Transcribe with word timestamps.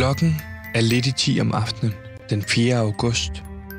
Klokken 0.00 0.40
er 0.74 0.80
lidt 0.80 1.06
i 1.06 1.12
10 1.12 1.40
om 1.40 1.52
aftenen 1.52 1.94
den 2.30 2.42
4. 2.42 2.76
august 2.76 3.30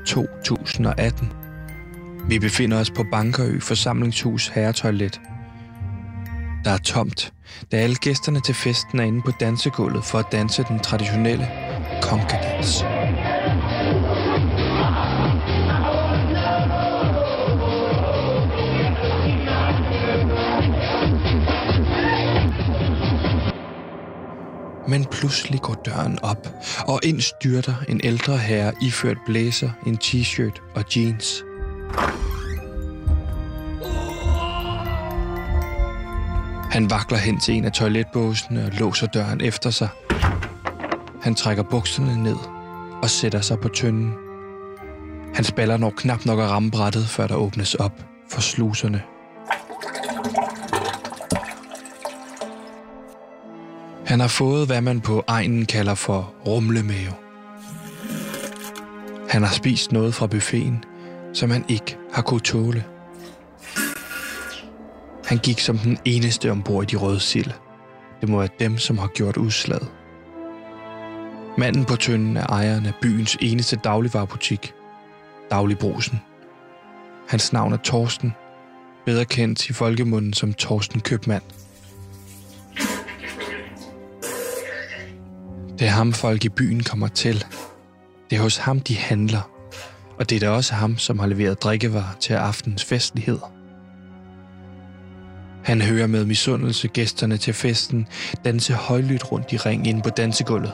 2018. 0.05 1.32
Vi 2.30 2.39
befinder 2.39 2.80
os 2.80 2.91
på 2.91 3.05
Bankerø 3.12 3.59
Forsamlingshus 3.59 4.48
Herretoilet. 4.48 5.21
Der 6.66 6.71
er 6.71 6.77
tomt, 6.77 7.34
da 7.71 7.77
alle 7.77 7.95
gæsterne 7.95 8.41
til 8.41 8.55
festen 8.55 8.99
er 8.99 9.04
inde 9.04 9.21
på 9.21 9.31
dansegulvet 9.39 10.04
for 10.04 10.20
at 10.20 10.31
danse 10.31 10.63
den 10.63 10.80
traditionelle 10.80 11.48
konkadans. 12.02 12.84
Men 24.91 25.05
pludselig 25.05 25.62
går 25.62 25.73
døren 25.73 26.20
op, 26.23 26.48
og 26.88 26.99
ind 27.04 27.22
styrter 27.22 27.73
en 27.90 28.02
ældre 28.04 28.38
herre 28.38 28.73
iført 28.82 29.18
blæser, 29.26 29.70
en 29.88 29.98
t-shirt 30.04 30.62
og 30.76 30.84
jeans. 30.95 31.44
Han 36.72 36.90
vakler 36.90 37.18
hen 37.18 37.40
til 37.40 37.54
en 37.54 37.66
af 37.66 37.72
toiletbåsene 37.72 38.66
og 38.66 38.72
låser 38.80 39.08
døren 39.08 39.41
efter 39.41 39.70
sig. 39.70 39.90
Han 41.21 41.35
trækker 41.35 41.63
bukserne 41.63 42.23
ned 42.23 42.38
og 43.04 43.10
sætter 43.10 43.41
sig 43.41 43.60
på 43.60 43.70
tynden. 43.70 44.13
Han 45.35 45.44
spaller 45.44 45.77
når 45.77 45.94
knap 45.98 46.26
nok 46.26 46.40
at 46.40 46.49
ramme 46.49 46.71
brættet, 46.71 47.08
før 47.08 47.27
der 47.27 47.35
åbnes 47.35 47.76
op 47.76 48.04
for 48.32 48.41
sluserne. 48.41 49.02
Han 54.12 54.20
har 54.20 54.27
fået, 54.27 54.67
hvad 54.67 54.81
man 54.81 55.01
på 55.01 55.23
egnen 55.27 55.65
kalder 55.65 55.95
for 55.95 56.34
rumlemave. 56.48 57.13
Han 59.29 59.43
har 59.43 59.53
spist 59.53 59.91
noget 59.91 60.13
fra 60.13 60.27
buffeten, 60.27 60.84
som 61.34 61.49
han 61.49 61.65
ikke 61.68 61.98
har 62.13 62.21
kunnet 62.21 62.43
tåle. 62.43 62.85
Han 65.25 65.38
gik 65.38 65.59
som 65.59 65.78
den 65.78 65.97
eneste 66.06 66.51
ombord 66.51 66.84
i 66.84 66.85
de 66.85 66.95
røde 66.95 67.19
sild. 67.19 67.51
Det 68.22 68.29
må 68.29 68.38
være 68.38 68.50
dem, 68.59 68.78
som 68.78 68.97
har 68.97 69.07
gjort 69.07 69.38
udslaget. 69.38 69.91
Manden 71.57 71.85
på 71.85 71.96
tønden 71.96 72.38
er 72.38 72.47
ejeren 72.47 72.85
af 72.85 72.94
byens 73.01 73.38
eneste 73.41 73.75
dagligvarerbutik, 73.75 74.73
Dagligbrusen. 75.51 76.22
Hans 77.28 77.53
navn 77.53 77.73
er 77.73 77.78
Torsten, 77.78 78.34
bedre 79.06 79.25
kendt 79.25 79.69
i 79.69 79.73
folkemunden 79.73 80.34
som 80.34 80.53
Torsten 80.53 81.01
Købmand. 81.01 81.44
Det 85.81 85.88
er 85.88 85.91
ham, 85.91 86.13
folk 86.13 86.46
i 86.46 86.50
byen 86.50 86.84
kommer 86.84 87.07
til. 87.07 87.46
Det 88.29 88.38
er 88.38 88.41
hos 88.41 88.57
ham, 88.57 88.79
de 88.79 88.97
handler. 88.97 89.50
Og 90.19 90.29
det 90.29 90.35
er 90.35 90.40
da 90.40 90.50
også 90.50 90.74
ham, 90.74 90.97
som 90.97 91.19
har 91.19 91.28
leveret 91.28 91.63
drikkevarer 91.63 92.16
til 92.19 92.34
aftens 92.34 92.85
festligheder. 92.85 93.53
Han 95.63 95.81
hører 95.81 96.07
med 96.07 96.25
misundelse 96.25 96.88
gæsterne 96.88 97.38
til 97.38 97.53
festen 97.53 98.07
danse 98.46 98.74
højlydt 98.74 99.31
rundt 99.31 99.53
i 99.53 99.57
ring 99.57 99.88
ind 99.88 100.03
på 100.03 100.09
dansegulvet. 100.09 100.74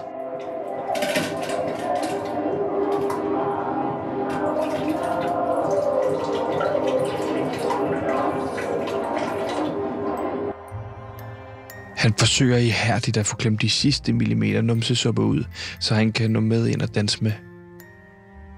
Han 12.08 12.14
forsøger 12.20 12.58
ihærdigt 12.58 13.18
at 13.18 13.26
få 13.26 13.36
klemt 13.36 13.62
de 13.62 13.70
sidste 13.70 14.14
millimeter 14.14 14.62
numsesuppe 14.62 15.22
ud, 15.22 15.44
så 15.80 15.96
han 15.96 16.12
kan 16.12 16.32
nå 16.32 16.40
med 16.40 16.68
ind 16.68 16.82
og 16.82 16.96
danse 16.96 17.24
med. 17.24 17.32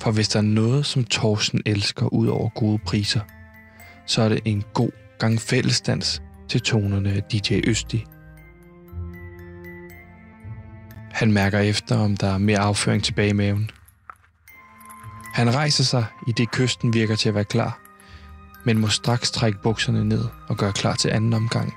For 0.02 0.12
hvis 0.12 0.30
der 0.30 0.40
er 0.40 0.44
noget, 0.44 0.86
som 0.86 1.04
Thorsten 1.04 1.62
elsker 1.66 2.14
ud 2.14 2.28
over 2.28 2.50
gode 2.50 2.80
priser, 2.86 3.20
så 4.06 4.22
er 4.22 4.30
det 4.30 4.40
en 4.46 4.64
god 4.74 4.92
gang 5.20 5.42
fællesdans 5.42 6.22
til 6.50 6.62
tonerne 6.62 7.12
af 7.12 7.24
DJ 7.24 7.62
Østi. 7.68 8.06
Han 11.12 11.32
mærker 11.32 11.60
efter, 11.60 11.98
om 11.98 12.18
der 12.18 12.28
er 12.28 12.38
mere 12.38 12.60
afføring 12.60 13.04
tilbage 13.04 13.30
i 13.30 13.34
maven. 13.34 13.72
Han 15.34 15.56
rejser 15.56 15.84
sig, 15.84 16.06
i 16.28 16.32
det 16.38 16.52
kysten 16.52 16.94
virker 16.94 17.16
til 17.16 17.30
at 17.30 17.36
være 17.36 17.46
klar, 17.46 17.80
men 18.66 18.78
må 18.78 18.88
straks 18.88 19.32
trække 19.32 19.60
bukserne 19.64 20.06
ned 20.06 20.26
og 20.48 20.58
gøre 20.58 20.74
klar 20.74 20.96
til 20.96 21.10
anden 21.10 21.34
omgang. 21.34 21.74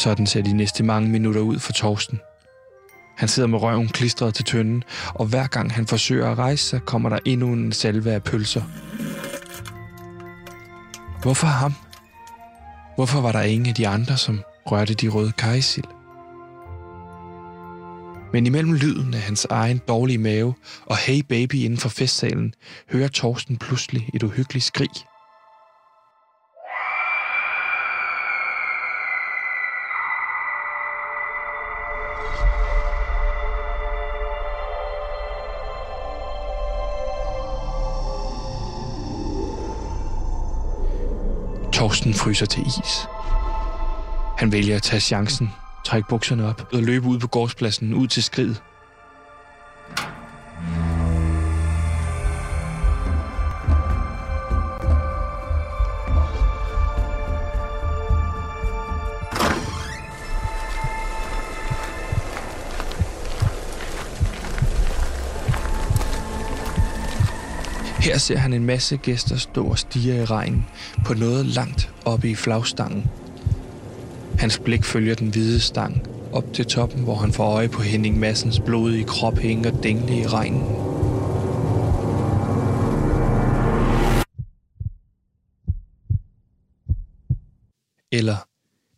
Sådan 0.00 0.26
ser 0.26 0.42
de 0.42 0.52
næste 0.52 0.82
mange 0.82 1.08
minutter 1.08 1.40
ud 1.40 1.58
for 1.58 1.72
Torsten. 1.72 2.20
Han 3.16 3.28
sidder 3.28 3.48
med 3.48 3.58
røven 3.62 3.88
klistret 3.88 4.34
til 4.34 4.44
tønden, 4.44 4.84
og 5.14 5.26
hver 5.26 5.46
gang 5.46 5.72
han 5.72 5.86
forsøger 5.86 6.30
at 6.30 6.38
rejse 6.38 6.64
sig, 6.64 6.80
kommer 6.80 7.08
der 7.08 7.18
endnu 7.24 7.52
en 7.52 7.72
salve 7.72 8.12
af 8.12 8.22
pølser. 8.22 8.62
Hvorfor 11.22 11.46
ham? 11.46 11.74
Hvorfor 12.94 13.20
var 13.20 13.32
der 13.32 13.40
ingen 13.42 13.68
af 13.68 13.74
de 13.74 13.88
andre, 13.88 14.16
som 14.16 14.40
rørte 14.66 14.94
de 14.94 15.08
røde 15.08 15.32
kajsild? 15.32 15.84
Men 18.32 18.46
imellem 18.46 18.72
lyden 18.72 19.14
af 19.14 19.20
hans 19.20 19.46
egen 19.50 19.80
dårlige 19.88 20.18
mave 20.18 20.54
og 20.86 20.96
hey 20.96 21.20
baby 21.28 21.54
inden 21.54 21.78
for 21.78 21.88
festsalen, 21.88 22.54
hører 22.92 23.08
Torsten 23.08 23.56
pludselig 23.56 24.10
et 24.14 24.22
uhyggeligt 24.22 24.64
skrig– 24.64 24.90
Torsten 41.80 42.14
fryser 42.14 42.46
til 42.46 42.66
is. 42.66 43.08
Han 44.38 44.52
vælger 44.52 44.76
at 44.76 44.82
tage 44.82 45.00
chancen, 45.00 45.50
trække 45.84 46.08
bukserne 46.08 46.48
op 46.48 46.68
og 46.72 46.82
løbe 46.82 47.06
ud 47.06 47.18
på 47.18 47.26
gårdspladsen 47.26 47.94
ud 47.94 48.06
til 48.06 48.22
skridet. 48.22 48.62
Her 68.10 68.18
ser 68.18 68.36
han 68.36 68.52
en 68.52 68.66
masse 68.66 68.96
gæster 68.96 69.36
stå 69.36 69.66
og 69.66 69.78
stige 69.78 70.16
i 70.16 70.24
regnen 70.24 70.66
på 71.04 71.14
noget 71.14 71.46
langt 71.46 71.94
oppe 72.04 72.30
i 72.30 72.34
flagstangen. 72.34 73.10
Hans 74.38 74.58
blik 74.58 74.84
følger 74.84 75.14
den 75.14 75.28
hvide 75.28 75.60
stang 75.60 76.02
op 76.32 76.44
til 76.54 76.66
toppen, 76.66 77.04
hvor 77.04 77.14
han 77.14 77.32
får 77.32 77.44
øje 77.44 77.68
på 77.68 77.82
Henning 77.82 78.18
Massens 78.18 78.60
blodige 78.60 79.04
krop 79.04 79.38
hænge 79.38 79.68
og 79.68 79.84
i 79.84 80.26
regnen. 80.26 80.62
Eller 88.12 88.36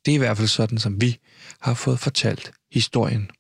det 0.04 0.12
er 0.12 0.14
i 0.14 0.18
hvert 0.18 0.36
fald 0.36 0.48
sådan, 0.48 0.78
som 0.78 1.00
vi 1.00 1.18
har 1.60 1.74
fået 1.74 1.98
fortalt 1.98 2.52
historien. 2.72 3.30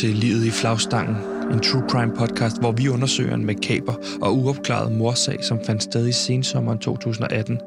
Til 0.00 0.14
Livet 0.14 0.44
i 0.44 0.50
flagstangen, 0.50 1.16
en 1.52 1.60
true 1.60 1.84
crime 1.88 2.12
podcast, 2.16 2.60
hvor 2.60 2.72
vi 2.72 2.88
undersøger 2.88 3.34
en 3.34 3.44
makaber 3.44 3.94
og 4.22 4.36
uopklaret 4.36 4.92
morsag, 4.92 5.44
som 5.44 5.58
fandt 5.66 5.82
sted 5.82 6.08
i 6.08 6.12
sensommeren 6.12 6.78
2018 6.78 7.60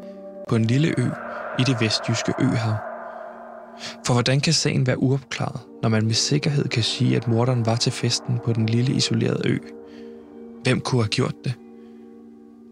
på 0.49 0.55
en 0.55 0.65
lille 0.65 0.93
ø 0.97 1.05
i 1.59 1.63
det 1.63 1.75
vestjyske 1.79 2.33
øhav. 2.39 2.75
For 4.05 4.13
hvordan 4.13 4.39
kan 4.39 4.53
sagen 4.53 4.87
være 4.87 4.99
uopklaret, 4.99 5.61
når 5.81 5.89
man 5.89 6.05
med 6.05 6.13
sikkerhed 6.13 6.67
kan 6.67 6.83
sige, 6.83 7.15
at 7.15 7.27
morderen 7.27 7.65
var 7.65 7.75
til 7.75 7.91
festen 7.91 8.39
på 8.45 8.53
den 8.53 8.65
lille 8.65 8.93
isolerede 8.93 9.49
ø? 9.49 9.57
Hvem 10.63 10.79
kunne 10.79 11.01
have 11.01 11.09
gjort 11.09 11.35
det? 11.43 11.53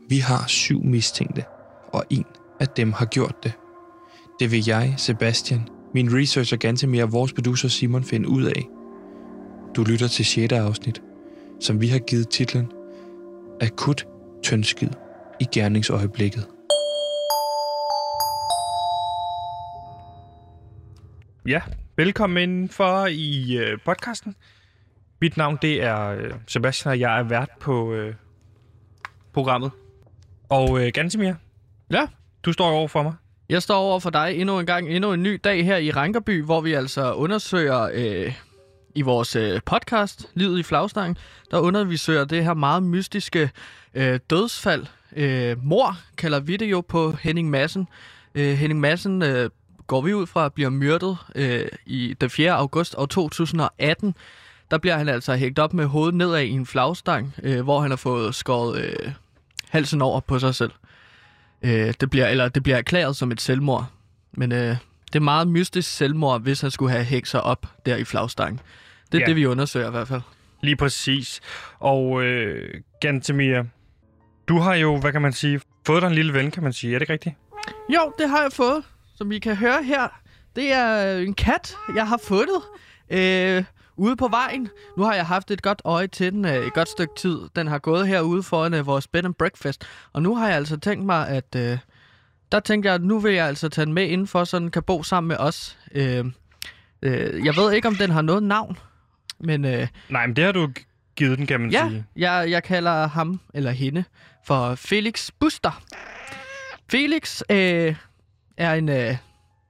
Vi 0.10 0.18
har 0.18 0.44
syv 0.48 0.84
mistænkte, 0.84 1.44
og 1.94 2.04
en 2.10 2.26
af 2.60 2.68
dem 2.68 2.94
har 2.94 3.06
gjort 3.06 3.44
det. 3.44 3.54
Det 4.40 4.52
vil 4.52 4.64
jeg, 4.68 4.94
Sebastian, 4.98 5.62
min 5.94 6.18
researcher 6.18 6.58
Gantemir 6.58 7.04
og 7.04 7.12
vores 7.12 7.34
producer 7.34 7.68
Simon 7.68 8.04
finde 8.04 8.30
ud 8.30 8.44
af– 8.44 8.68
du 9.76 9.84
lytter 9.84 10.08
til 10.08 10.26
6. 10.26 10.54
afsnit, 10.54 11.02
som 11.60 11.82
vi 11.82 11.88
har 11.88 12.00
givet 12.00 12.30
titlen 12.30 12.72
Akut 13.62 14.08
tyndskid 14.44 14.90
i 15.40 15.46
gerningsøjeblikket. 15.54 16.48
Ja, 21.48 21.62
velkommen 21.98 22.70
for 22.70 23.06
i 23.06 23.58
øh, 23.58 23.78
podcasten. 23.86 24.36
Mit 25.22 25.38
navn 25.38 25.58
det 25.62 25.84
er 25.84 26.08
øh, 26.08 26.32
Sebastian, 26.48 26.92
og 26.92 27.00
jeg 27.00 27.20
er 27.20 27.24
vært 27.24 27.50
på 27.60 27.94
øh, 27.94 28.14
programmet. 29.34 29.72
Og 30.50 30.82
øh, 30.86 30.92
Gansimir, 30.94 31.34
Ja, 31.92 32.08
du 32.46 32.54
står 32.54 32.72
over 32.72 32.88
for 32.88 33.04
mig. 33.04 33.14
jeg 33.50 33.62
står 33.64 33.78
over 33.78 34.00
for 34.00 34.10
dig 34.10 34.34
endnu 34.36 34.60
en 34.60 34.66
gang, 34.66 34.90
endnu 34.90 35.14
en 35.14 35.24
ny 35.24 35.40
dag 35.44 35.66
her 35.66 35.78
i 35.78 35.92
Rankerby, 35.92 36.44
hvor 36.44 36.62
vi 36.62 36.74
altså 36.74 37.14
undersøger 37.14 37.90
øh, 37.94 38.34
i 38.96 39.02
vores 39.02 39.36
øh, 39.36 39.62
podcast, 39.66 40.26
Livet 40.34 40.60
i 40.60 40.64
Flagstangen, 40.64 41.18
der 41.52 41.60
undersøger 41.60 42.26
det 42.26 42.44
her 42.44 42.54
meget 42.54 42.84
mystiske 42.84 43.50
øh, 43.94 44.20
dødsfald. 44.30 44.86
Øh, 45.16 45.64
mor 45.64 45.98
kalder 46.18 46.40
vi 46.40 46.58
det 46.58 46.72
jo 46.72 46.82
på 46.82 47.12
Henning 47.22 47.50
Madsen. 47.50 47.88
Øh, 48.36 48.54
Henning 48.58 48.80
Madsen 48.80 49.22
øh, 49.22 49.50
går 49.88 50.02
vi 50.02 50.14
ud 50.14 50.28
fra 50.28 50.50
bliver 50.50 50.70
myrdet 50.70 51.18
øh, 51.36 51.68
i 51.86 52.16
den 52.22 52.30
4. 52.30 52.52
august 52.52 52.96
år 52.98 53.06
2018. 53.06 54.16
Der 54.72 54.78
bliver 54.78 54.98
han 54.98 55.10
altså 55.10 55.36
hængt 55.36 55.60
op 55.60 55.74
med 55.74 55.86
hovedet 55.86 56.16
nedad 56.16 56.42
i 56.42 56.50
en 56.50 56.66
flagstang, 56.66 57.34
øh, 57.44 57.62
hvor 57.62 57.82
han 57.82 57.92
har 57.92 57.98
fået 57.98 58.36
skåret 58.36 58.82
øh, 58.84 59.12
halsen 59.70 60.02
over 60.02 60.20
på 60.20 60.40
sig 60.40 60.56
selv. 60.56 60.72
Øh, 61.62 61.94
det, 62.02 62.10
bliver, 62.10 62.28
eller 62.28 62.50
det 62.50 62.64
bliver 62.64 62.78
erklæret 62.78 63.16
som 63.16 63.32
et 63.32 63.42
selvmord. 63.42 63.86
Men 64.32 64.52
øh, 64.52 64.78
det 65.14 65.16
er 65.16 65.24
meget 65.24 65.48
mystisk 65.48 65.92
selvmord, 65.92 66.42
hvis 66.42 66.62
han 66.62 66.72
skulle 66.72 66.92
have 66.92 67.04
hængt 67.04 67.28
sig 67.28 67.44
op 67.44 67.66
der 67.86 67.96
i 67.96 68.04
flagstangen. 68.04 68.60
Det 69.12 69.18
er 69.18 69.22
Ja. 69.22 69.26
det, 69.26 69.36
vi 69.36 69.46
undersøger 69.46 69.88
i 69.88 69.92
hvert 69.92 70.08
fald. 70.08 70.22
Lige 70.62 70.76
præcis. 70.76 71.42
Og 71.80 72.24
øh, 72.24 72.82
Gansimir, 73.02 73.64
du 74.48 74.60
har 74.60 74.74
jo, 74.76 74.98
hvad 75.00 75.12
kan 75.12 75.22
man 75.22 75.34
sige, 75.34 75.62
fået 75.88 76.02
dig 76.02 76.08
en 76.08 76.16
lille 76.16 76.34
ven, 76.34 76.52
kan 76.52 76.64
man 76.64 76.74
sige. 76.74 76.96
Er 76.96 77.00
det 77.00 77.04
ikke 77.04 77.14
rigtigt? 77.14 77.36
Jo, 77.90 78.14
det 78.20 78.30
har 78.30 78.42
jeg 78.42 78.52
fået. 78.52 78.84
Som 79.16 79.32
I 79.32 79.40
kan 79.40 79.56
høre 79.56 79.84
her, 79.84 80.08
det 80.56 80.74
er 80.74 81.18
en 81.18 81.34
kat, 81.34 81.76
jeg 81.96 82.08
har 82.08 82.20
fundet 82.24 82.62
øh, 83.10 83.64
ude 83.98 84.16
på 84.16 84.28
vejen. 84.28 84.70
Nu 84.98 85.04
har 85.04 85.14
jeg 85.14 85.26
haft 85.26 85.52
et 85.52 85.62
godt 85.62 85.82
øje 85.86 86.08
til 86.08 86.32
den 86.32 86.46
øh, 86.46 86.66
et 86.68 86.74
godt 86.74 86.90
stykke 86.90 87.14
tid. 87.18 87.40
Den 87.56 87.68
har 87.68 87.80
gået 87.80 88.08
herude 88.08 88.44
foran 88.44 88.74
øh, 88.74 88.86
vores 88.86 89.08
bed 89.08 89.26
and 89.26 89.34
breakfast. 89.34 89.88
Og 90.14 90.22
nu 90.22 90.36
har 90.36 90.48
jeg 90.48 90.56
altså 90.58 90.78
tænkt 90.78 91.06
mig, 91.06 91.28
at 91.28 91.56
øh, 91.58 91.78
der 92.52 92.60
tænkte 92.60 92.88
jeg, 92.88 92.96
at 92.96 93.04
nu 93.04 93.20
vil 93.20 93.34
jeg 93.34 93.48
altså 93.48 93.70
tage 93.70 93.86
den 93.86 93.94
med 93.94 94.04
indenfor, 94.08 94.44
så 94.44 94.60
den 94.60 94.72
kan 94.72 94.84
bo 94.84 95.04
sammen 95.04 95.28
med 95.28 95.38
os. 95.40 95.78
Øh, 95.96 96.26
øh, 97.02 97.46
jeg 97.46 97.56
ved 97.56 97.72
ikke, 97.74 97.88
om 97.88 97.96
den 97.96 98.10
har 98.12 98.22
noget 98.22 98.44
navn, 98.44 98.78
men 99.44 99.66
øh, 99.66 99.88
Nej, 100.10 100.28
men 100.28 100.36
det 100.36 100.44
har 100.44 100.52
du 100.52 100.70
givet 101.16 101.38
den, 101.38 101.48
kan 101.48 101.60
man 101.62 101.72
Ja, 101.72 101.88
sige. 101.90 102.06
jeg, 102.16 102.46
jeg 102.50 102.64
kalder 102.64 103.08
ham 103.08 103.40
eller 103.54 103.72
hende 103.72 104.04
for 104.46 104.76
Felix 104.76 105.30
Buster. 105.40 105.82
Felix 106.92 107.42
øh, 107.50 107.96
er 108.58 108.74
en, 108.74 108.90
øh, 108.90 109.16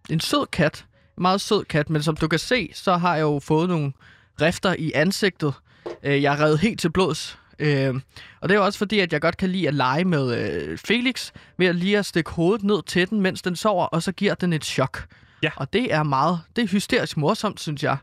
en 0.10 0.20
sød 0.20 0.46
kat. 0.52 0.86
En 1.18 1.22
meget 1.22 1.42
sød 1.42 1.64
kat, 1.66 1.90
men 1.90 2.04
som 2.04 2.16
du 2.16 2.28
kan 2.28 2.40
se, 2.40 2.70
så 2.74 2.98
har 2.98 3.16
jeg 3.16 3.22
jo 3.22 3.40
fået 3.44 3.70
nogle 3.70 3.92
rifter 4.42 4.76
i 4.80 4.92
ansigtet. 4.96 5.54
Øh, 6.04 6.22
jeg 6.24 6.34
er 6.34 6.44
revet 6.46 6.60
helt 6.60 6.80
til 6.80 6.92
blods. 6.92 7.38
Øh, 7.60 7.96
og 8.42 8.50
det 8.50 8.56
er 8.56 8.60
jo 8.60 8.66
også 8.66 8.80
fordi, 8.80 9.00
at 9.00 9.14
jeg 9.14 9.22
godt 9.22 9.38
kan 9.38 9.50
lide 9.50 9.68
at 9.68 9.74
lege 9.74 10.06
med 10.06 10.38
øh, 10.38 10.78
Felix, 10.78 11.32
ved 11.58 11.68
at 11.68 11.76
lige 11.76 11.98
at 11.98 12.06
stikke 12.06 12.32
hovedet 12.32 12.64
ned 12.64 12.84
til 12.84 13.10
den, 13.10 13.22
mens 13.22 13.42
den 13.42 13.56
sover, 13.56 13.86
og 13.86 14.04
så 14.04 14.12
giver 14.12 14.34
den 14.36 14.54
et 14.54 14.66
chok. 14.66 15.06
Ja. 15.44 15.50
Og 15.56 15.74
det 15.74 15.94
er 15.94 16.04
meget, 16.04 16.40
det 16.56 16.64
er 16.64 16.68
hysterisk 16.68 17.18
morsomt, 17.18 17.60
synes 17.60 17.84
jeg. 17.84 17.98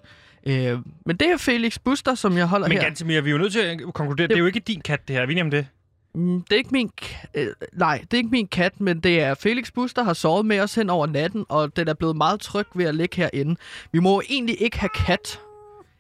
Øh, 0.46 0.78
men 1.06 1.16
det 1.16 1.28
er 1.30 1.36
Felix 1.36 1.78
Buster, 1.84 2.14
som 2.14 2.36
jeg 2.36 2.46
holder 2.46 2.68
Men 2.68 2.76
her. 2.78 2.84
Gansimir, 2.84 3.20
vi 3.20 3.28
er 3.30 3.32
jo 3.32 3.38
nødt 3.38 3.52
til 3.52 3.60
at 3.60 3.80
konkludere, 3.94 4.28
det 4.28 4.34
er 4.34 4.38
jo 4.38 4.46
ikke 4.46 4.60
din 4.60 4.80
kat, 4.80 5.08
det 5.08 5.16
her. 5.16 5.22
Er 5.22 5.26
vi 5.26 5.32
enige 5.32 5.44
om 5.44 5.50
det? 5.50 5.66
Mm, 6.14 6.40
Det 6.42 6.52
er 6.52 6.56
ikke 6.56 6.70
min 6.72 6.90
øh, 7.34 7.46
nej, 7.72 7.98
det 8.00 8.12
er 8.12 8.16
ikke 8.18 8.30
min 8.30 8.46
kat, 8.48 8.80
men 8.80 9.00
det 9.00 9.22
er 9.22 9.34
Felix 9.34 9.72
Bus, 9.72 9.94
der 9.94 10.02
har 10.02 10.12
sovet 10.12 10.46
med 10.46 10.60
os 10.60 10.74
hen 10.74 10.90
over 10.90 11.06
natten, 11.06 11.44
og 11.48 11.76
den 11.76 11.88
er 11.88 11.94
blevet 11.94 12.16
meget 12.16 12.40
tryg 12.40 12.66
ved 12.74 12.84
at 12.84 12.94
ligge 12.94 13.16
herinde. 13.16 13.56
Vi 13.92 13.98
må 13.98 14.10
jo 14.14 14.22
egentlig 14.30 14.62
ikke 14.62 14.78
have 14.78 14.90
kat 14.94 15.40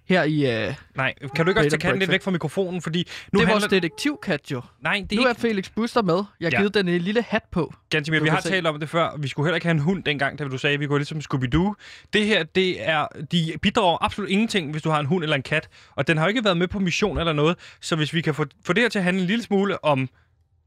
her 0.08 0.22
i... 0.22 0.66
Øh, 0.66 0.74
Nej, 0.96 1.14
kan 1.36 1.44
du 1.44 1.50
ikke 1.50 1.60
også 1.60 1.70
tage 1.70 1.80
katten 1.80 1.98
lidt 1.98 2.10
væk 2.10 2.22
fra 2.22 2.30
mikrofonen, 2.30 2.82
fordi 2.82 2.98
nu 2.98 3.04
det 3.40 3.44
er 3.44 3.46
handler... 3.48 3.68
vores 3.68 3.70
detektivkat 3.82 4.50
jo. 4.50 4.62
Nej, 4.80 4.92
det 5.10 5.12
er 5.12 5.16
Nu 5.16 5.20
ikke... 5.28 5.30
er 5.30 5.34
Felix 5.34 5.70
Buster 5.76 6.02
med. 6.02 6.14
Jeg 6.40 6.46
har 6.46 6.50
Ja. 6.50 6.58
givet 6.58 6.74
den 6.74 6.88
en 6.88 7.00
lille 7.00 7.22
hat 7.28 7.42
på. 7.50 7.74
Gansimir, 7.90 8.20
vi 8.20 8.28
har 8.28 8.40
se. 8.40 8.48
talt 8.48 8.66
om 8.66 8.80
det 8.80 8.88
før. 8.88 9.16
Vi 9.18 9.28
skulle 9.28 9.46
heller 9.46 9.56
ikke 9.56 9.66
have 9.66 9.74
en 9.74 9.78
hund 9.78 10.04
dengang, 10.04 10.38
da 10.38 10.44
du 10.44 10.58
sagde, 10.58 10.74
at 10.74 10.80
vi 10.80 10.86
går 10.86 10.98
lidt 10.98 11.08
som 11.08 11.18
Scooby-Doo. 11.18 11.74
Det 12.12 12.26
her, 12.26 12.42
det 12.42 12.88
er, 12.88 13.06
de 13.32 13.52
bidrager 13.62 14.04
absolut 14.04 14.30
ingenting, 14.30 14.70
hvis 14.70 14.82
du 14.82 14.90
har 14.90 15.00
en 15.00 15.06
hund 15.06 15.22
eller 15.24 15.36
en 15.36 15.42
kat. 15.42 15.68
Og 15.96 16.06
den 16.08 16.16
har 16.18 16.24
jo 16.24 16.28
ikke 16.28 16.44
været 16.44 16.56
med 16.56 16.68
på 16.68 16.78
mission 16.78 17.18
eller 17.18 17.32
noget. 17.32 17.56
Så 17.80 17.96
hvis 17.96 18.14
vi 18.14 18.20
kan 18.20 18.34
få, 18.34 18.44
få 18.64 18.72
det 18.72 18.82
her 18.82 18.88
til 18.88 18.98
at 18.98 19.04
handle 19.04 19.20
en 19.22 19.26
lille 19.26 19.42
smule 19.44 19.84
om 19.84 20.08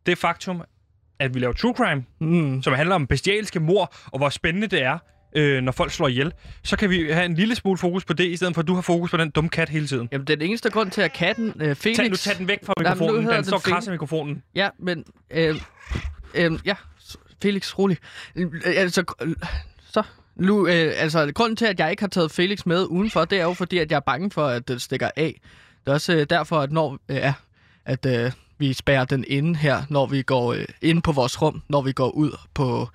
det 0.05 0.17
faktum, 0.17 0.61
at 1.19 1.33
vi 1.33 1.39
laver 1.39 1.53
true 1.53 1.73
crime, 1.77 2.03
Mm. 2.19 2.63
som 2.63 2.73
handler 2.73 2.95
om 2.95 3.07
bestialske 3.07 3.59
mor, 3.59 3.93
og 4.05 4.17
hvor 4.19 4.29
spændende 4.29 4.67
det 4.67 4.83
er, 4.83 4.97
øh, 5.33 5.61
når 5.61 5.71
folk 5.71 5.91
slår 5.91 6.07
ihjel, 6.07 6.33
så 6.63 6.77
kan 6.77 6.89
vi 6.89 7.11
have 7.11 7.25
en 7.25 7.33
lille 7.33 7.55
smule 7.55 7.77
fokus 7.77 8.05
på 8.05 8.13
det, 8.13 8.25
i 8.25 8.35
stedet 8.35 8.53
for 8.53 8.61
at 8.61 8.67
du 8.67 8.73
har 8.73 8.81
fokus 8.81 9.11
på 9.11 9.17
den 9.17 9.29
dumme 9.29 9.49
kat 9.49 9.69
hele 9.69 9.87
tiden. 9.87 10.09
Jamen, 10.11 10.27
den 10.27 10.41
eneste 10.41 10.69
grund 10.69 10.91
til, 10.91 11.01
at 11.01 11.13
katten 11.13 11.53
øh, 11.59 11.75
Felix... 11.75 11.97
Tag, 11.97 12.09
nu 12.09 12.15
tag 12.15 12.37
den 12.37 12.47
væk 12.47 12.65
fra 12.65 12.73
mikrofonen. 12.77 13.23
hedder 13.23 13.41
Den 13.41 13.51
den 13.51 13.59
står 13.59 13.75
af 13.75 13.91
mikrofonen. 13.91 14.43
Ja, 14.55 14.69
men... 14.79 15.03
Øh, 15.31 15.55
øh, 16.33 16.51
ja, 16.65 16.75
Felix, 17.41 17.77
rolig. 17.77 17.97
Øh, 18.35 18.51
altså, 18.65 19.03
så... 19.91 20.03
Nu, 20.35 20.67
øh, 20.67 20.93
altså, 20.95 21.31
grunden 21.35 21.55
til, 21.55 21.65
at 21.65 21.79
jeg 21.79 21.91
ikke 21.91 22.03
har 22.03 22.07
taget 22.07 22.31
Felix 22.31 22.65
med 22.65 22.85
udenfor, 22.85 23.25
det 23.25 23.39
er 23.39 23.43
jo 23.43 23.53
fordi, 23.53 23.77
at 23.77 23.91
jeg 23.91 23.95
er 23.95 24.01
bange 24.05 24.31
for, 24.31 24.47
at 24.47 24.67
den 24.67 24.79
stikker 24.79 25.09
af. 25.15 25.41
Det 25.85 25.89
er 25.89 25.93
også 25.93 26.13
øh, 26.13 26.25
derfor, 26.29 26.59
at 26.59 26.71
når... 26.71 26.97
Øh, 27.09 27.15
ja, 27.15 27.33
at 27.85 28.05
øh, 28.05 28.31
vi 28.57 28.73
spærrer 28.73 29.05
den 29.05 29.25
inde 29.27 29.55
her, 29.55 29.83
når 29.89 30.05
vi 30.05 30.21
går 30.21 30.53
øh, 30.53 30.65
ind 30.81 31.01
på 31.01 31.11
vores 31.11 31.41
rum, 31.41 31.61
når 31.69 31.81
vi 31.81 31.91
går 31.91 32.09
ud 32.09 32.31
på 32.53 32.89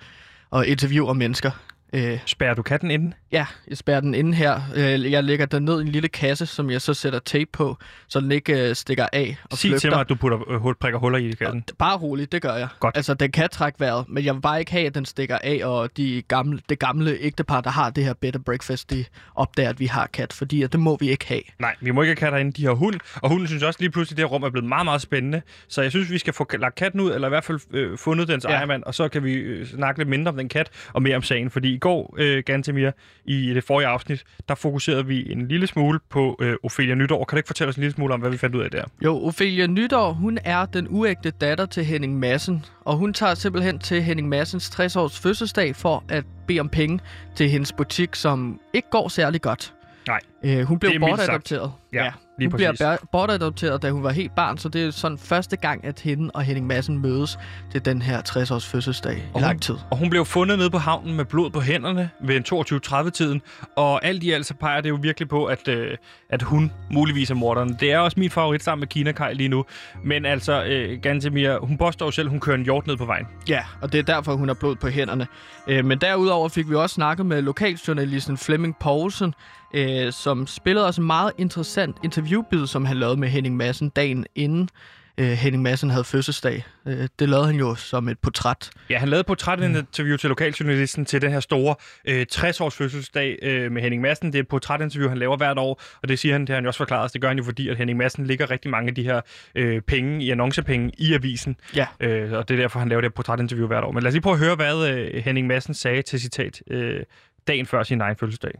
og 0.49 0.67
interviewer 0.67 1.13
mennesker. 1.13 1.51
Øh, 1.93 2.19
Spærrer 2.25 2.53
du 2.53 2.61
katten 2.61 2.91
inde? 2.91 3.11
ja, 3.31 3.45
jeg 3.67 3.77
spærrer 3.77 3.99
den 3.99 4.13
inde 4.15 4.33
her. 4.33 4.61
Øh, 4.75 5.11
jeg 5.11 5.23
lægger 5.23 5.45
den 5.45 5.63
ned 5.63 5.79
i 5.79 5.81
en 5.81 5.87
lille 5.87 6.07
kasse, 6.07 6.45
som 6.45 6.69
jeg 6.71 6.81
så 6.81 6.93
sætter 6.93 7.19
tape 7.19 7.49
på, 7.53 7.77
så 8.07 8.19
den 8.19 8.31
ikke 8.31 8.69
øh, 8.69 8.75
stikker 8.75 9.07
af 9.13 9.37
og 9.51 9.57
Sig 9.57 9.67
flygter. 9.69 9.79
til 9.79 9.89
mig, 9.91 9.99
at 9.99 10.09
du 10.09 10.15
putter 10.15 10.67
øh, 10.67 10.75
prikker 10.81 10.99
huller 10.99 11.19
i 11.19 11.31
katten. 11.31 11.63
Bare 11.79 11.97
roligt, 11.97 12.31
det 12.31 12.41
gør 12.41 12.55
jeg. 12.55 12.67
Godt. 12.79 12.97
Altså, 12.97 13.13
den 13.13 13.31
kan 13.31 13.49
trække 13.49 13.79
vejret, 13.79 14.05
men 14.09 14.25
jeg 14.25 14.35
vil 14.35 14.41
bare 14.41 14.59
ikke 14.59 14.71
have, 14.71 14.85
at 14.85 14.95
den 14.95 15.05
stikker 15.05 15.37
af, 15.43 15.59
og 15.63 15.97
de 15.97 16.21
gamle, 16.27 16.59
det 16.69 16.79
gamle 16.79 17.17
ægtepar, 17.19 17.61
der 17.61 17.69
har 17.69 17.89
det 17.89 18.03
her 18.03 18.13
bed 18.13 18.31
breakfast, 18.45 18.89
de 18.91 19.05
opdager, 19.35 19.69
at 19.69 19.79
vi 19.79 19.85
har 19.85 20.07
kat, 20.13 20.33
fordi 20.33 20.61
at 20.63 20.71
det 20.71 20.79
må 20.79 20.97
vi 20.99 21.09
ikke 21.09 21.27
have. 21.27 21.41
Nej, 21.59 21.75
vi 21.81 21.91
må 21.91 22.01
ikke 22.01 22.09
have 22.09 22.15
katter 22.15 22.39
inde. 22.39 22.51
De 22.51 22.65
har 22.65 22.71
hund, 22.73 22.95
og 23.15 23.29
hunden 23.29 23.47
synes 23.47 23.63
også 23.63 23.79
lige 23.79 23.89
pludselig, 23.91 24.13
at 24.15 24.17
det 24.17 24.23
her 24.29 24.35
rum 24.35 24.43
er 24.43 24.49
blevet 24.49 24.67
meget, 24.69 24.85
meget 24.85 25.01
spændende. 25.01 25.41
Så 25.67 25.81
jeg 25.81 25.91
synes, 25.91 26.11
vi 26.11 26.17
skal 26.17 26.33
få 26.33 26.47
lagt 26.59 26.75
katten 26.75 26.99
ud, 27.01 27.11
eller 27.11 27.27
i 27.27 27.29
hvert 27.29 27.43
fald 27.43 27.59
øh, 27.73 27.97
fundet 27.97 28.27
dens. 28.27 28.45
Ja. 28.45 28.49
ejermand, 28.49 28.83
og 28.83 28.95
så 28.95 29.07
kan 29.07 29.23
vi 29.23 29.33
øh, 29.33 29.67
snakke 29.67 29.99
lidt 29.99 30.09
mindre 30.09 30.29
om 30.31 30.37
den 30.37 30.49
kat, 30.49 30.69
og 30.93 31.01
mere 31.01 31.15
om 31.15 31.21
sagen. 31.21 31.49
Fordi 31.49 31.76
i 31.77 31.79
går, 31.79 32.15
øh, 32.17 32.43
Gantemir, 32.45 32.91
i 33.25 33.53
det 33.53 33.63
forrige 33.63 33.87
afsnit, 33.87 34.23
der 34.49 34.55
fokuserede 34.55 35.05
vi 35.05 35.31
en 35.31 35.47
lille 35.47 35.67
smule 35.67 35.99
på 36.09 36.37
øh, 36.41 36.55
Ophelia 36.63 36.95
Nytår. 36.95 37.23
Kan 37.25 37.35
du 37.35 37.37
ikke 37.39 37.47
fortælle 37.47 37.69
os 37.69 37.75
en 37.75 37.81
lille 37.81 37.93
smule 37.93 38.13
om, 38.13 38.19
hvad 38.19 38.29
vi 38.31 38.37
fandt 38.37 38.55
ud 38.55 38.61
af 38.61 38.71
der? 38.71 38.83
Jo, 39.05 39.25
Ophelia 39.25 39.67
Nytår, 39.67 40.11
hun 40.13 40.39
er 40.45 40.65
den 40.65 40.87
uægte 40.89 41.29
datter 41.31 41.65
til 41.65 41.85
Henning 41.85 42.19
Madsen, 42.19 42.65
og 42.85 42.97
hun 42.97 43.13
tager 43.13 43.33
simpelthen 43.33 43.79
til 43.79 44.01
Henning 44.03 44.29
Madsens 44.29 44.69
60-års 44.79 45.19
fødselsdag 45.19 45.75
for 45.75 46.03
at 46.09 46.23
bede 46.47 46.59
om 46.59 46.69
penge 46.69 46.99
til 47.35 47.49
hendes 47.49 47.73
butik, 47.73 48.15
som 48.15 48.59
ikke 48.73 48.87
går 48.91 49.07
særlig 49.07 49.41
godt. 49.41 49.73
Nej, 50.07 50.19
Øh, 50.43 50.61
hun 50.61 50.79
blev 50.79 50.91
er 50.91 50.99
bortadopteret. 50.99 51.71
Ja, 51.93 52.11
lige 52.37 52.49
hun 52.49 52.55
bliver 52.55 52.71
præcis. 52.71 52.85
bær- 52.85 53.05
bortadopteret, 53.11 53.81
da 53.81 53.89
hun 53.91 54.03
var 54.03 54.11
helt 54.11 54.35
barn, 54.35 54.57
så 54.57 54.69
det 54.69 54.85
er 54.85 54.91
sådan 54.91 55.17
første 55.17 55.57
gang, 55.57 55.85
at 55.85 55.99
hende 55.99 56.31
og 56.33 56.41
Henning 56.43 56.67
Madsen 56.67 56.99
mødes 57.01 57.39
til 57.71 57.85
den 57.85 58.01
her 58.01 58.21
60-års 58.29 58.65
fødselsdag 58.65 59.17
i 59.17 59.21
Og 59.33 59.41
lang 59.41 59.53
hun- 59.53 59.59
tid. 59.59 59.75
Og 59.91 59.97
hun 59.97 60.09
blev 60.09 60.25
fundet 60.25 60.57
nede 60.57 60.69
på 60.69 60.77
havnen 60.77 61.15
med 61.15 61.25
blod 61.25 61.49
på 61.49 61.59
hænderne 61.61 62.09
ved 62.23 62.35
en 62.35 62.43
22.30-tiden. 62.43 63.41
Og 63.75 64.05
alt 64.05 64.23
i 64.23 64.31
alt 64.31 64.45
så 64.45 64.53
peger 64.53 64.81
det 64.81 64.89
jo 64.89 64.97
virkelig 65.01 65.29
på, 65.29 65.45
at, 65.45 65.67
øh, 65.67 65.97
at 66.29 66.41
hun 66.41 66.71
muligvis 66.91 67.31
er 67.31 67.35
morderen. 67.35 67.77
Det 67.79 67.91
er 67.91 67.99
også 67.99 68.19
min 68.19 68.29
favorit 68.29 68.63
sammen 68.63 68.79
med 68.81 68.87
Kina 68.87 69.11
Kai 69.11 69.33
lige 69.33 69.49
nu. 69.49 69.65
Men 70.03 70.25
altså, 70.25 70.63
øh, 70.65 70.99
Gantemir, 71.01 71.57
hun 71.65 71.77
påstår 71.77 72.05
jo 72.05 72.11
selv, 72.11 72.27
at 72.27 72.31
hun 72.31 72.39
kører 72.39 72.57
en 72.57 72.63
hjort 72.63 72.87
ned 72.87 72.97
på 72.97 73.05
vejen. 73.05 73.25
Ja, 73.49 73.61
og 73.81 73.91
det 73.91 73.99
er 73.99 74.03
derfor, 74.03 74.35
hun 74.35 74.47
har 74.47 74.55
blod 74.55 74.75
på 74.75 74.87
hænderne. 74.87 75.27
Øh, 75.67 75.85
men 75.85 75.97
derudover 76.01 76.49
fik 76.49 76.69
vi 76.69 76.75
også 76.75 76.93
snakket 76.93 77.25
med 77.25 77.41
lokaljournalisten 77.41 78.37
Flemming 78.37 78.75
Poulsen, 78.79 79.33
øh, 79.73 80.13
som 80.13 80.47
spillede 80.47 80.85
også 80.85 81.01
en 81.01 81.07
meget 81.07 81.31
interessant 81.37 81.97
interviewbid, 82.03 82.67
som 82.67 82.85
han 82.85 82.97
lavede 82.97 83.17
med 83.17 83.29
Henning 83.29 83.57
Madsen 83.57 83.89
dagen 83.89 84.25
inden 84.35 84.69
øh, 85.17 85.27
Henning 85.27 85.63
Madsen 85.63 85.89
havde 85.89 86.03
fødselsdag. 86.03 86.65
Øh, 86.87 87.07
det 87.19 87.29
lavede 87.29 87.45
han 87.47 87.55
jo 87.55 87.75
som 87.75 88.09
et 88.09 88.19
portræt. 88.19 88.69
Ja, 88.89 88.97
han 88.97 89.09
lavede 89.09 89.19
et 89.19 89.25
portrætinterview 89.25 90.17
til 90.17 90.29
lokaljournalisten 90.29 91.05
til 91.05 91.21
den 91.21 91.31
her 91.31 91.39
store 91.39 91.75
øh, 92.05 92.25
60-års 92.33 92.75
fødselsdag 92.75 93.39
øh, 93.41 93.71
med 93.71 93.81
Henning 93.81 94.01
Madsen. 94.01 94.27
Det 94.27 94.35
er 94.35 94.41
et 94.41 94.47
portrætinterview, 94.47 95.09
han 95.09 95.17
laver 95.17 95.37
hvert 95.37 95.57
år, 95.57 95.81
og 96.01 96.09
det 96.09 96.19
siger 96.19 96.33
han, 96.33 96.41
det 96.41 96.49
har 96.49 96.55
han 96.55 96.63
jo 96.63 96.67
også 96.67 96.77
forklaret. 96.77 97.13
Det 97.13 97.21
gør 97.21 97.27
han 97.27 97.37
jo, 97.37 97.43
fordi 97.43 97.69
at 97.69 97.77
Henning 97.77 97.97
Madsen 97.97 98.25
ligger 98.25 98.51
rigtig 98.51 98.71
mange 98.71 98.89
af 98.89 98.95
de 98.95 99.03
her 99.03 99.21
øh, 99.55 99.81
penge 99.81 100.23
i 100.23 100.31
annoncepenge 100.31 100.91
i 100.97 101.13
avisen. 101.13 101.55
Ja. 101.75 101.87
Øh, 101.99 102.31
og 102.31 102.49
det 102.49 102.55
er 102.55 102.61
derfor, 102.61 102.79
han 102.79 102.89
laver 102.89 103.01
det 103.01 103.09
her 103.09 103.15
portrætinterview 103.15 103.67
hvert 103.67 103.83
år. 103.83 103.91
Men 103.91 104.03
lad 104.03 104.07
os 104.07 104.13
lige 104.13 104.21
prøve 104.21 104.33
at 104.33 104.39
høre, 104.39 104.55
hvad 104.55 104.89
øh, 104.89 105.23
Henning 105.23 105.47
Madsen 105.47 105.73
sagde 105.73 106.01
til 106.01 106.19
citat 106.19 106.61
øh, 106.69 107.03
dagen 107.47 107.65
før 107.65 107.83
sin 107.83 108.01
egen 108.01 108.15
fødselsdag. 108.15 108.51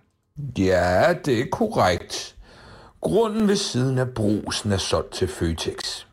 Ja, 0.58 1.14
det 1.26 1.40
er 1.40 1.46
korrekt. 1.52 2.36
Grunden 3.02 3.48
ved 3.48 3.56
siden 3.56 3.98
af 3.98 4.10
brusen 4.10 4.72
er 4.72 4.78
solgt 4.78 5.14
til 5.14 5.28
Føtex. 5.28 6.06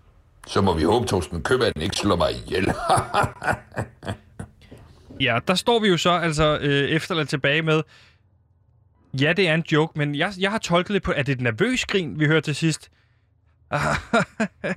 Så 0.46 0.60
må 0.60 0.74
vi 0.74 0.82
håbe, 0.82 1.06
Torsten 1.06 1.42
Købmanden 1.42 1.82
ikke 1.82 1.96
slår 1.96 2.16
mig 2.16 2.30
ihjel. 2.32 2.72
Ja, 5.20 5.38
der 5.48 5.54
står 5.54 5.78
vi 5.78 5.88
jo 5.88 5.96
så 5.96 6.10
altså 6.10 6.58
øh, 6.60 6.88
efterladt 6.90 7.28
tilbage 7.28 7.62
med, 7.62 7.82
Ja, 9.20 9.32
det 9.32 9.48
er 9.48 9.54
en 9.54 9.64
joke, 9.72 9.98
men 9.98 10.14
jeg, 10.14 10.32
jeg 10.38 10.50
har 10.50 10.58
tolket 10.58 10.94
det 10.94 11.02
på, 11.02 11.10
at 11.12 11.26
det 11.26 11.32
er 11.32 11.36
et 11.36 11.42
nervøs 11.42 11.84
grin, 11.86 12.20
vi 12.20 12.26
hører 12.26 12.40
til 12.40 12.54
sidst. 12.54 12.88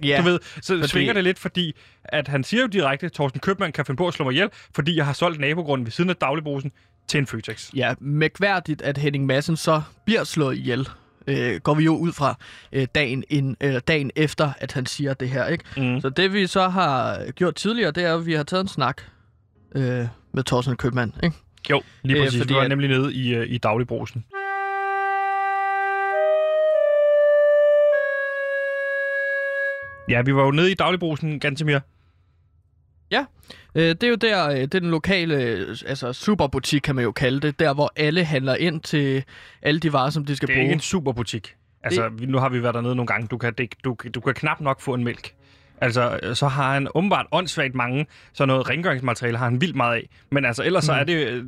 Ja, 0.03 0.17
Du 0.17 0.23
ved, 0.23 0.39
så 0.61 0.73
fordi- 0.73 0.87
svinger 0.87 1.13
det 1.13 1.23
lidt, 1.23 1.39
fordi 1.39 1.75
at 2.03 2.27
han 2.27 2.43
siger 2.43 2.61
jo 2.61 2.67
direkte, 2.67 3.05
at 3.05 3.13
Thorsten 3.13 3.39
Købmann 3.41 3.71
kan 3.71 3.85
finde 3.85 3.97
på 3.97 4.07
at 4.07 4.13
slå 4.13 4.25
mig 4.25 4.31
ihjel, 4.31 4.49
fordi 4.75 4.95
jeg 4.97 5.05
har 5.05 5.13
solgt 5.13 5.39
nabogrunden 5.39 5.85
ved 5.85 5.91
siden 5.91 6.09
af 6.09 6.15
dagligbrusen 6.15 6.71
til 7.07 7.17
en 7.17 7.27
Føtex. 7.27 7.69
ja, 7.75 7.93
mærkværdigt, 7.99 8.81
at 8.81 8.97
Henning 8.97 9.25
Madsen 9.25 9.57
så 9.57 9.81
bliver 10.05 10.23
slået 10.23 10.57
ihjel. 10.57 10.87
Øh, 11.27 11.59
går 11.59 11.73
vi 11.73 11.83
jo 11.83 11.95
ud 11.97 12.11
fra 12.11 12.35
øh, 12.71 12.87
dagen, 12.95 13.23
ind, 13.29 13.55
øh, 13.61 13.81
dagen 13.87 14.11
efter, 14.15 14.51
at 14.59 14.71
han 14.71 14.85
siger 14.85 15.13
det 15.13 15.29
her. 15.29 15.47
ikke? 15.47 15.63
Mm. 15.77 16.01
Så 16.01 16.09
det 16.09 16.33
vi 16.33 16.47
så 16.47 16.67
har 16.69 17.21
gjort 17.31 17.55
tidligere, 17.55 17.91
det 17.91 18.03
er, 18.03 18.15
at 18.15 18.25
vi 18.25 18.33
har 18.33 18.43
taget 18.43 18.61
en 18.61 18.67
snak 18.67 19.01
øh, 19.75 20.07
med 20.33 20.43
Thorsten 20.43 20.75
Købmann. 20.77 21.13
Ikke? 21.23 21.35
Jo, 21.69 21.81
lige 22.03 22.17
Øh, 22.17 22.23
præcis. 22.25 22.39
fordi 22.39 22.53
Vi 22.53 22.57
var 22.57 22.63
at- 22.63 22.69
nemlig 22.69 22.89
nede 22.89 23.13
i, 23.13 23.35
øh, 23.35 23.47
i 23.49 23.57
dagligbrusen. 23.57 24.25
Ja, 30.09 30.21
vi 30.21 30.35
var 30.35 30.43
jo 30.45 30.51
nede 30.51 30.71
i 30.71 30.73
dagligbrusen, 30.73 31.39
Gantemir. 31.39 31.79
Øh, 33.75 33.83
det 33.89 34.03
er 34.03 34.07
jo 34.07 34.15
der, 34.15 34.49
øh, 34.49 34.55
det 34.55 34.75
er 34.75 34.79
den 34.79 34.91
lokale 34.91 35.35
øh, 35.35 35.77
altså 35.85 36.13
superbutik, 36.13 36.81
kan 36.81 36.95
man 36.95 37.03
jo 37.03 37.11
kalde 37.11 37.39
det. 37.39 37.59
Der, 37.59 37.73
hvor 37.73 37.93
alle 37.95 38.23
handler 38.23 38.55
ind 38.55 38.81
til 38.81 39.23
alle 39.61 39.79
de 39.79 39.93
varer, 39.93 40.09
som 40.09 40.25
de 40.25 40.35
skal 40.35 40.47
Det 40.47 40.53
er 40.53 40.57
bruge. 40.57 40.63
ikke 40.63 40.73
en 40.73 40.79
superbutik. 40.79 41.55
Altså, 41.83 42.09
vi, 42.09 42.25
nu 42.25 42.37
har 42.37 42.49
vi 42.49 42.63
været 42.63 42.75
dernede 42.75 42.95
nogle 42.95 43.07
gange. 43.07 43.27
Du 43.27 43.37
kan, 43.37 43.53
det, 43.53 43.73
du, 43.83 43.95
du 44.15 44.19
kan 44.19 44.33
knap 44.33 44.61
nok 44.61 44.81
få 44.81 44.93
en 44.93 45.03
mælk. 45.03 45.33
Altså, 45.81 46.19
øh, 46.23 46.35
så 46.35 46.47
har 46.47 46.73
han 46.73 46.87
åbenbart 46.95 47.25
åndssvagt 47.31 47.75
mange, 47.75 48.05
så 48.33 48.45
noget 48.45 48.69
rengøringsmateriale 48.69 49.37
har 49.37 49.45
han 49.45 49.61
vildt 49.61 49.75
meget 49.75 49.95
af. 49.95 50.09
Men 50.31 50.45
altså, 50.45 50.63
ellers 50.63 50.83
mm. 50.83 50.85
så 50.85 50.93
er 50.93 51.03
det 51.03 51.45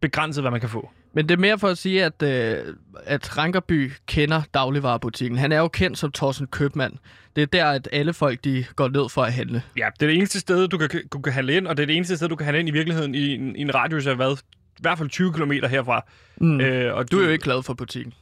begrænset, 0.00 0.42
hvad 0.42 0.50
man 0.50 0.60
kan 0.60 0.68
få. 0.68 0.90
Men 1.16 1.28
det 1.28 1.34
er 1.34 1.38
mere 1.38 1.58
for 1.58 1.68
at 1.68 1.78
sige, 1.78 2.04
at, 2.04 2.22
øh, 2.22 2.74
at 3.04 3.38
Rankerby 3.38 3.92
kender 4.06 4.42
dagligvarerbutikken. 4.54 5.38
Han 5.38 5.52
er 5.52 5.58
jo 5.58 5.68
kendt 5.68 5.98
som 5.98 6.12
Thorsten 6.12 6.46
Købmand. 6.46 6.92
Det 7.36 7.42
er 7.42 7.46
der, 7.46 7.66
at 7.66 7.88
alle 7.92 8.12
folk 8.12 8.44
de 8.44 8.64
går 8.76 8.88
ned 8.88 9.08
for 9.08 9.22
at 9.22 9.32
handle. 9.32 9.62
Ja, 9.76 9.88
det 10.00 10.02
er 10.02 10.06
det 10.06 10.16
eneste 10.16 10.40
sted, 10.40 10.68
du 10.68 10.78
kan, 10.78 10.90
du 11.12 11.18
kan 11.18 11.32
handle 11.32 11.56
ind, 11.56 11.66
og 11.66 11.76
det 11.76 11.82
er 11.82 11.86
det 11.86 11.96
eneste 11.96 12.16
sted, 12.16 12.28
du 12.28 12.36
kan 12.36 12.44
handle 12.44 12.60
ind 12.60 12.68
i 12.68 12.72
virkeligheden 12.72 13.14
i 13.14 13.34
en, 13.34 13.56
i 13.56 13.60
en 13.60 13.74
radius 13.74 14.06
af 14.06 14.16
hvad? 14.16 14.36
I 14.78 14.80
hvert 14.80 14.98
fald 14.98 15.08
20 15.08 15.32
km 15.32 15.52
herfra. 15.52 16.04
Mm. 16.40 16.60
Øh, 16.60 16.94
og 16.94 17.10
Du 17.10 17.18
er 17.18 17.24
jo 17.24 17.30
ikke 17.30 17.44
glad 17.44 17.62
for 17.62 17.74
butikken. 17.74 18.12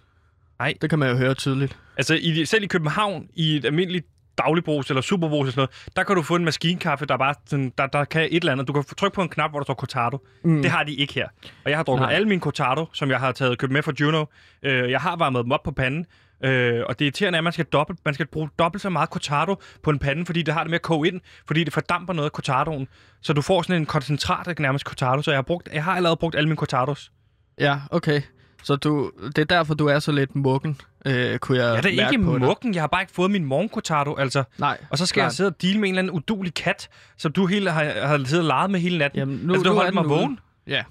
Nej. 0.59 0.75
Det 0.81 0.91
kan 0.91 0.99
man 0.99 1.11
jo 1.11 1.17
høre 1.17 1.35
tydeligt. 1.35 1.77
Altså, 1.97 2.15
i, 2.15 2.45
selv 2.45 2.65
i 2.65 2.67
København, 2.67 3.29
i 3.35 3.57
et 3.57 3.65
almindeligt 3.65 4.07
dagligbrus 4.39 4.91
eller 4.91 5.01
superbrus 5.01 5.47
eller 5.47 5.51
sådan 5.53 5.61
noget, 5.61 5.97
der 5.97 6.03
kan 6.03 6.17
du 6.17 6.23
få 6.23 6.37
en 6.37 6.45
maskinkaffe, 6.45 7.07
der 7.07 7.17
bare 7.17 7.35
sådan, 7.47 7.73
der, 7.79 7.87
der 7.87 8.05
kan 8.05 8.23
et 8.23 8.35
eller 8.35 8.53
andet. 8.53 8.69
Du 8.69 8.73
kan 8.73 8.85
trykke 8.97 9.15
på 9.15 9.23
en 9.23 9.29
knap, 9.29 9.51
hvor 9.51 9.59
der 9.61 9.65
står 9.65 9.75
Cortado. 9.75 10.19
Mm. 10.45 10.63
Det 10.63 10.71
har 10.71 10.85
de 10.85 10.95
ikke 10.95 11.15
her. 11.15 11.29
Og 11.65 11.71
jeg 11.71 11.79
har 11.79 11.85
drukket 11.85 12.07
Nej. 12.07 12.15
alle 12.15 12.29
mine 12.29 12.41
Cortado, 12.41 12.87
som 12.93 13.11
jeg 13.11 13.21
har 13.21 13.33
taget 13.33 13.59
købt 13.59 13.73
med 13.73 13.83
fra 13.83 13.93
Juno. 14.01 14.25
Øh, 14.63 14.91
jeg 14.91 15.01
har 15.01 15.17
varmet 15.17 15.45
dem 15.45 15.53
op 15.53 15.63
på 15.63 15.71
panden. 15.71 16.07
Øh, 16.45 16.83
og 16.89 16.99
det 16.99 17.05
irriterende 17.05 17.37
er, 17.37 17.41
at 17.41 17.45
man 17.45 17.53
skal, 17.53 17.65
dobbelt, 17.65 17.99
man 18.05 18.15
skal 18.15 18.27
bruge 18.27 18.49
dobbelt 18.59 18.83
så 18.83 18.91
meget 18.91 19.09
Cortado 19.09 19.57
på 19.83 19.91
en 19.91 19.99
pande, 19.99 20.27
fordi 20.27 20.43
det 20.43 20.55
har 20.55 20.63
det 20.63 20.71
med 20.71 20.79
at 20.79 20.83
koge 20.83 21.09
ind, 21.09 21.21
fordi 21.47 21.65
det 21.65 21.73
fordamper 21.73 22.13
noget 22.13 22.29
af 22.29 22.31
Cortadoen. 22.31 22.89
Så 23.23 23.33
du 23.33 23.43
får 23.43 23.63
sådan 23.63 23.77
en 23.77 23.87
koncentrat 23.87 24.49
af 24.49 24.55
nærmest 24.59 24.85
Cortado. 24.85 25.23
Så 25.23 25.31
jeg 25.31 25.39
har, 25.39 25.43
brugt, 25.43 25.69
jeg 25.73 25.85
har 25.85 25.97
allerede 25.97 26.17
brugt 26.17 26.35
alle 26.35 26.49
mine 26.49 26.57
Cortados. 26.57 27.13
Ja, 27.61 27.79
okay. 27.91 28.23
Så 28.65 28.77
du, 28.77 29.11
det 29.27 29.39
er 29.39 29.45
derfor, 29.45 29.75
du 29.75 29.87
er 29.87 29.99
så 29.99 30.13
lidt 30.13 30.35
mukken, 30.37 30.81
øh, 31.07 31.39
kunne 31.39 31.59
jeg 31.59 31.75
Ja, 31.75 31.81
det 31.81 31.93
er 31.93 32.03
mærke 32.03 32.15
ikke 32.15 32.25
på 32.25 32.33
dig. 32.33 32.41
mukken. 32.41 32.75
Jeg 32.75 32.83
har 32.83 32.87
bare 32.87 33.03
ikke 33.03 33.13
fået 33.13 33.31
min 33.31 33.45
morgen 33.45 33.69
Cortado, 33.69 34.15
altså. 34.17 34.45
Nej. 34.59 34.79
Og 34.91 34.99
så 34.99 35.07
skal 35.07 35.21
jeg 35.21 35.25
klart. 35.25 35.35
sidde 35.35 35.49
og 35.49 35.63
deale 35.63 35.81
med 35.81 35.89
en 35.89 35.95
eller 35.95 36.03
anden 36.03 36.11
udulig 36.17 36.55
kat, 36.55 36.89
som 37.17 37.33
du 37.33 37.47
hele 37.47 37.71
har, 37.71 37.85
har 37.85 38.19
siddet 38.19 38.39
og 38.39 38.45
leget 38.45 38.71
med 38.71 38.81
hele 38.81 38.99
natten. 38.99 39.19
Jamen, 39.19 39.41
nu, 39.43 39.53
altså, 39.53 39.65
du 39.65 39.69
nu 39.75 39.75
holdt 39.81 39.95
mig 39.95 40.07
ude. 40.07 40.15
vågen. 40.15 40.39
Ja. 40.67 40.83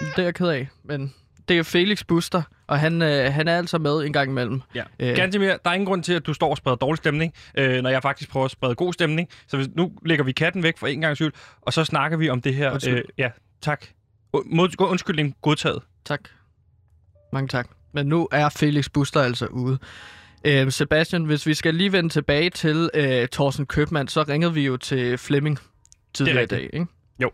Det 0.00 0.18
er 0.18 0.22
jeg 0.22 0.34
ked 0.34 0.48
af, 0.48 0.68
men 0.84 1.14
det 1.48 1.58
er 1.58 1.62
Felix 1.62 2.04
Buster, 2.08 2.42
og 2.66 2.80
han, 2.80 3.02
øh, 3.02 3.32
han 3.32 3.48
er 3.48 3.56
altså 3.58 3.78
med 3.78 4.04
en 4.04 4.12
gang 4.12 4.30
imellem. 4.30 4.62
Ja. 4.74 4.82
Øh. 5.00 5.10
Øh. 5.10 5.16
Gantemir, 5.16 5.48
der 5.48 5.70
er 5.70 5.74
ingen 5.74 5.86
grund 5.86 6.02
til, 6.02 6.12
at 6.12 6.26
du 6.26 6.34
står 6.34 6.50
og 6.50 6.56
spreder 6.56 6.76
dårlig 6.76 6.96
stemning, 6.96 7.32
øh, 7.58 7.82
når 7.82 7.90
jeg 7.90 8.02
faktisk 8.02 8.30
prøver 8.30 8.44
at 8.44 8.50
sprede 8.50 8.74
god 8.74 8.92
stemning. 8.92 9.28
Så 9.48 9.56
hvis, 9.56 9.68
nu 9.76 9.92
lægger 10.06 10.24
vi 10.24 10.32
katten 10.32 10.62
væk 10.62 10.78
for 10.78 10.86
en 10.86 11.00
gang 11.00 11.16
skyld, 11.16 11.32
og 11.62 11.72
så 11.72 11.84
snakker 11.84 12.16
vi 12.18 12.28
om 12.30 12.42
det 12.42 12.54
her. 12.54 12.72
Undskyld. 12.72 12.94
Øh, 12.98 13.04
ja, 13.18 13.30
tak. 13.62 13.84
Mod, 14.46 14.68
undskyldning 14.78 15.36
godtaget. 15.42 15.82
Tak. 16.04 16.20
Mange 17.32 17.48
tak. 17.48 17.68
Men 17.92 18.06
nu 18.06 18.28
er 18.32 18.48
Felix 18.48 18.90
Buster 18.92 19.20
altså 19.20 19.46
ude. 19.46 19.78
Øh, 20.44 20.72
Sebastian, 20.72 21.24
hvis 21.24 21.46
vi 21.46 21.54
skal 21.54 21.74
lige 21.74 21.92
vende 21.92 22.08
tilbage 22.08 22.50
til 22.50 22.90
øh, 22.94 23.28
Thorsten 23.28 23.66
Købmann, 23.66 24.08
så 24.08 24.22
ringede 24.22 24.54
vi 24.54 24.66
jo 24.66 24.76
til 24.76 25.18
Flemming 25.18 25.58
tidligere 26.14 26.42
i 26.42 26.46
dag, 26.46 26.70
ikke? 26.72 26.86
Jo. 27.22 27.30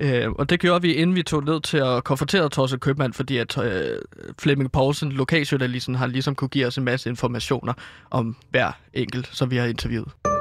Øh, 0.00 0.30
og 0.30 0.50
det 0.50 0.60
gjorde 0.60 0.82
vi, 0.82 0.94
inden 0.94 1.16
vi 1.16 1.22
tog 1.22 1.44
ned 1.44 1.60
til 1.60 1.78
at 1.78 2.04
konfrontere 2.04 2.50
Thorsten 2.50 2.80
Købmann, 2.80 3.12
fordi 3.12 3.36
at 3.36 3.58
øh, 3.58 3.98
Flemming 4.38 4.72
Poulsen, 4.72 5.12
lokaljournalisten, 5.12 5.94
har 5.94 6.06
ligesom 6.06 6.34
kunne 6.34 6.48
give 6.48 6.66
os 6.66 6.78
en 6.78 6.84
masse 6.84 7.10
informationer 7.10 7.72
om 8.10 8.36
hver 8.50 8.72
enkelt, 8.94 9.30
som 9.32 9.50
vi 9.50 9.56
har 9.56 9.66
interviewet. 9.66 10.33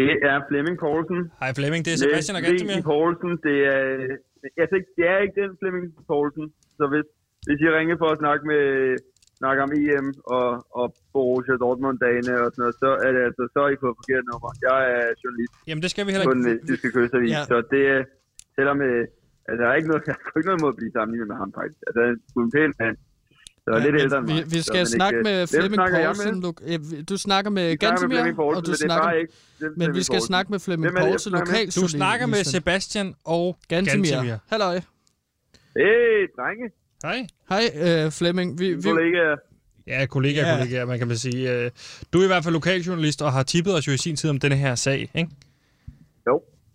Det 0.00 0.10
er 0.30 0.36
Flemming 0.48 0.76
Poulsen. 0.84 1.20
Hej 1.42 1.50
Flemming, 1.58 1.82
det 1.86 1.92
er 1.94 1.98
Sebastian 2.04 2.36
og 2.38 2.42
Gantemir. 2.46 2.80
Poulsen, 2.92 3.32
det 3.46 3.56
er, 3.74 3.82
altså, 4.62 4.76
det 4.96 5.04
er 5.12 5.18
ikke 5.24 5.36
den 5.42 5.50
Flemming 5.60 5.86
Poulsen. 6.10 6.46
Så 6.78 6.84
hvis, 6.92 7.06
hvis 7.46 7.58
I 7.66 7.68
ringer 7.78 7.96
for 8.02 8.08
at 8.14 8.18
snakke 8.22 8.42
med 8.52 8.62
snakke 9.42 9.60
om 9.66 9.70
EM 9.80 10.06
og, 10.36 10.48
og 10.80 10.86
Borussia 11.14 11.56
Dortmund-dagene 11.64 12.32
og 12.44 12.48
sådan 12.52 12.62
noget, 12.64 12.76
så 12.84 12.90
er 13.06 13.10
det 13.14 13.22
altså, 13.28 13.42
så 13.54 13.58
er 13.66 13.70
I 13.74 13.76
på 13.84 13.88
forkert 14.00 14.24
nummer. 14.30 14.50
Jeg 14.68 14.78
er 14.96 15.06
journalist 15.22 15.52
Jamen, 15.68 15.82
det 15.84 15.90
skal 15.94 16.04
vi 16.06 16.10
heller 16.14 16.28
på 16.30 16.36
den 16.38 16.46
ikke. 16.52 16.66
tyske 16.70 16.88
kystavis, 16.96 17.32
Ja. 17.36 17.42
så 17.50 17.56
det 17.74 17.82
er, 17.94 18.00
selvom, 18.56 18.78
øh, 18.88 19.02
altså, 19.48 19.60
jeg 19.62 19.68
har 19.70 19.76
ikke 19.80 19.90
noget, 19.92 20.02
jeg 20.10 20.16
har 20.26 20.36
ikke 20.40 20.50
noget 20.50 20.62
mod 20.64 20.72
at 20.74 20.78
blive 20.80 20.92
sammenlignet 20.96 21.28
med 21.32 21.38
ham, 21.42 21.50
faktisk. 21.58 21.80
Altså, 21.88 21.98
han 22.04 22.10
er 22.12 22.42
en 22.48 22.52
pæn 22.56 22.72
mand. 22.82 22.96
Så 23.64 23.70
er 23.74 23.78
lidt 23.78 23.96
ældre 24.02 24.18
end 24.18 24.26
vi, 24.26 24.32
mig. 24.32 24.44
vi 24.52 24.58
så, 24.58 24.62
skal 24.64 24.76
men 24.78 24.86
snakke 24.86 25.18
ikke- 25.18 25.30
med 25.30 25.36
Hvem 25.36 25.48
Flemming 25.48 25.82
Poulsen. 26.04 26.40
med? 26.90 26.98
Øh, 26.98 27.04
du 27.08 27.16
snakker 27.16 27.50
med 27.50 27.62
Vi 27.62 27.68
med 27.68 27.76
Gantemir, 27.76 28.18
og 28.56 28.66
du 28.66 28.70
er 28.70 28.74
snakker... 28.76 29.10
ikke 29.12 29.32
den 29.60 29.68
Men 29.76 29.94
vi 29.94 30.02
skal 30.02 30.12
Poulsen. 30.14 30.26
snakke 30.26 30.50
med 30.52 30.58
Flemming 30.60 30.94
Poulsen, 30.96 31.32
med? 31.32 31.72
Du 31.82 31.88
snakker 31.88 32.26
med. 32.26 32.44
Sebastian 32.44 33.14
og 33.24 33.56
Gantemir. 33.68 34.38
Halløj. 34.50 34.74
Hey, 35.76 36.28
drenge, 36.36 36.70
Hej. 37.04 37.26
Hej, 37.48 38.04
øh, 38.04 38.10
Flemming. 38.12 38.58
Vi, 38.58 38.74
vi, 38.74 38.82
kollegaer. 38.82 39.36
Ja, 39.86 40.06
kollega, 40.06 40.40
Ja. 40.40 40.56
kollega, 40.58 40.84
man 40.84 40.98
kan 40.98 41.08
man 41.08 41.16
sige. 41.16 41.52
Øh, 41.64 41.70
Du 42.12 42.18
er 42.20 42.24
i 42.24 42.26
hvert 42.26 42.44
fald 42.44 42.52
lokaljournalist 42.54 43.22
og 43.22 43.32
har 43.32 43.42
tippet 43.42 43.74
os 43.74 43.86
jo 43.88 43.92
i 43.92 43.96
sin 43.96 44.16
tid 44.16 44.30
om 44.30 44.38
denne 44.40 44.56
her 44.56 44.74
sag, 44.74 45.10
ikke? 45.14 45.30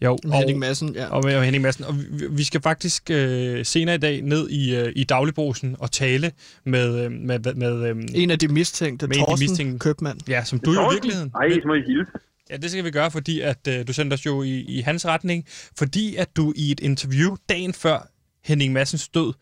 Jo. 0.01 0.17
Og, 0.25 0.37
Henning 0.37 0.59
Madsen, 0.59 0.95
ja. 0.95 1.05
og 1.07 1.21
med 1.25 1.43
Henning 1.43 1.61
Madsen. 1.63 1.83
Og 1.85 1.97
vi, 1.97 2.27
vi 2.29 2.43
skal 2.43 2.61
faktisk 2.61 3.09
øh, 3.11 3.65
senere 3.65 3.95
i 3.95 3.97
dag 3.97 4.21
ned 4.21 4.49
i, 4.49 4.75
øh, 4.75 4.93
i 4.95 5.03
dagligbrusen 5.03 5.75
og 5.79 5.91
tale 5.91 6.31
med, 6.65 7.05
øh, 7.05 7.11
med, 7.11 7.39
med, 7.39 7.53
med 7.53 7.89
øh, 7.89 7.95
En 8.13 8.31
af 8.31 8.39
de 8.39 8.47
mistænkte, 8.47 9.07
Med 9.07 9.15
en 9.15 9.21
af 9.21 9.25
de 9.25 9.29
Thorsten 9.31 9.49
mistænkte. 9.49 9.79
Købmann. 9.79 10.19
ja, 10.27 10.43
som 10.43 10.59
du 10.59 10.73
jo 10.73 10.89
i 10.89 10.93
virkeligheden. 10.93 11.31
Ej, 11.35 11.49
så 11.49 11.61
må 11.67 11.73
I 11.73 11.81
hilse. 11.87 12.11
Ja, 12.49 12.57
det 12.57 12.71
skal 12.71 12.83
vi 12.83 12.91
gøre, 12.91 13.11
fordi 13.11 13.41
at 13.41 13.67
øh, 13.67 13.87
du 13.87 13.93
sendte 13.93 14.13
os 14.13 14.25
jo 14.25 14.43
i, 14.43 14.59
i 14.59 14.81
hans 14.81 15.05
retning, 15.05 15.45
fordi 15.77 16.15
at 16.15 16.35
du 16.35 16.53
i 16.55 16.71
et 16.71 16.79
interview 16.79 17.35
dagen 17.49 17.73
før 17.73 18.07
Henning 18.43 18.73
Massens 18.73 19.07
død, 19.07 19.33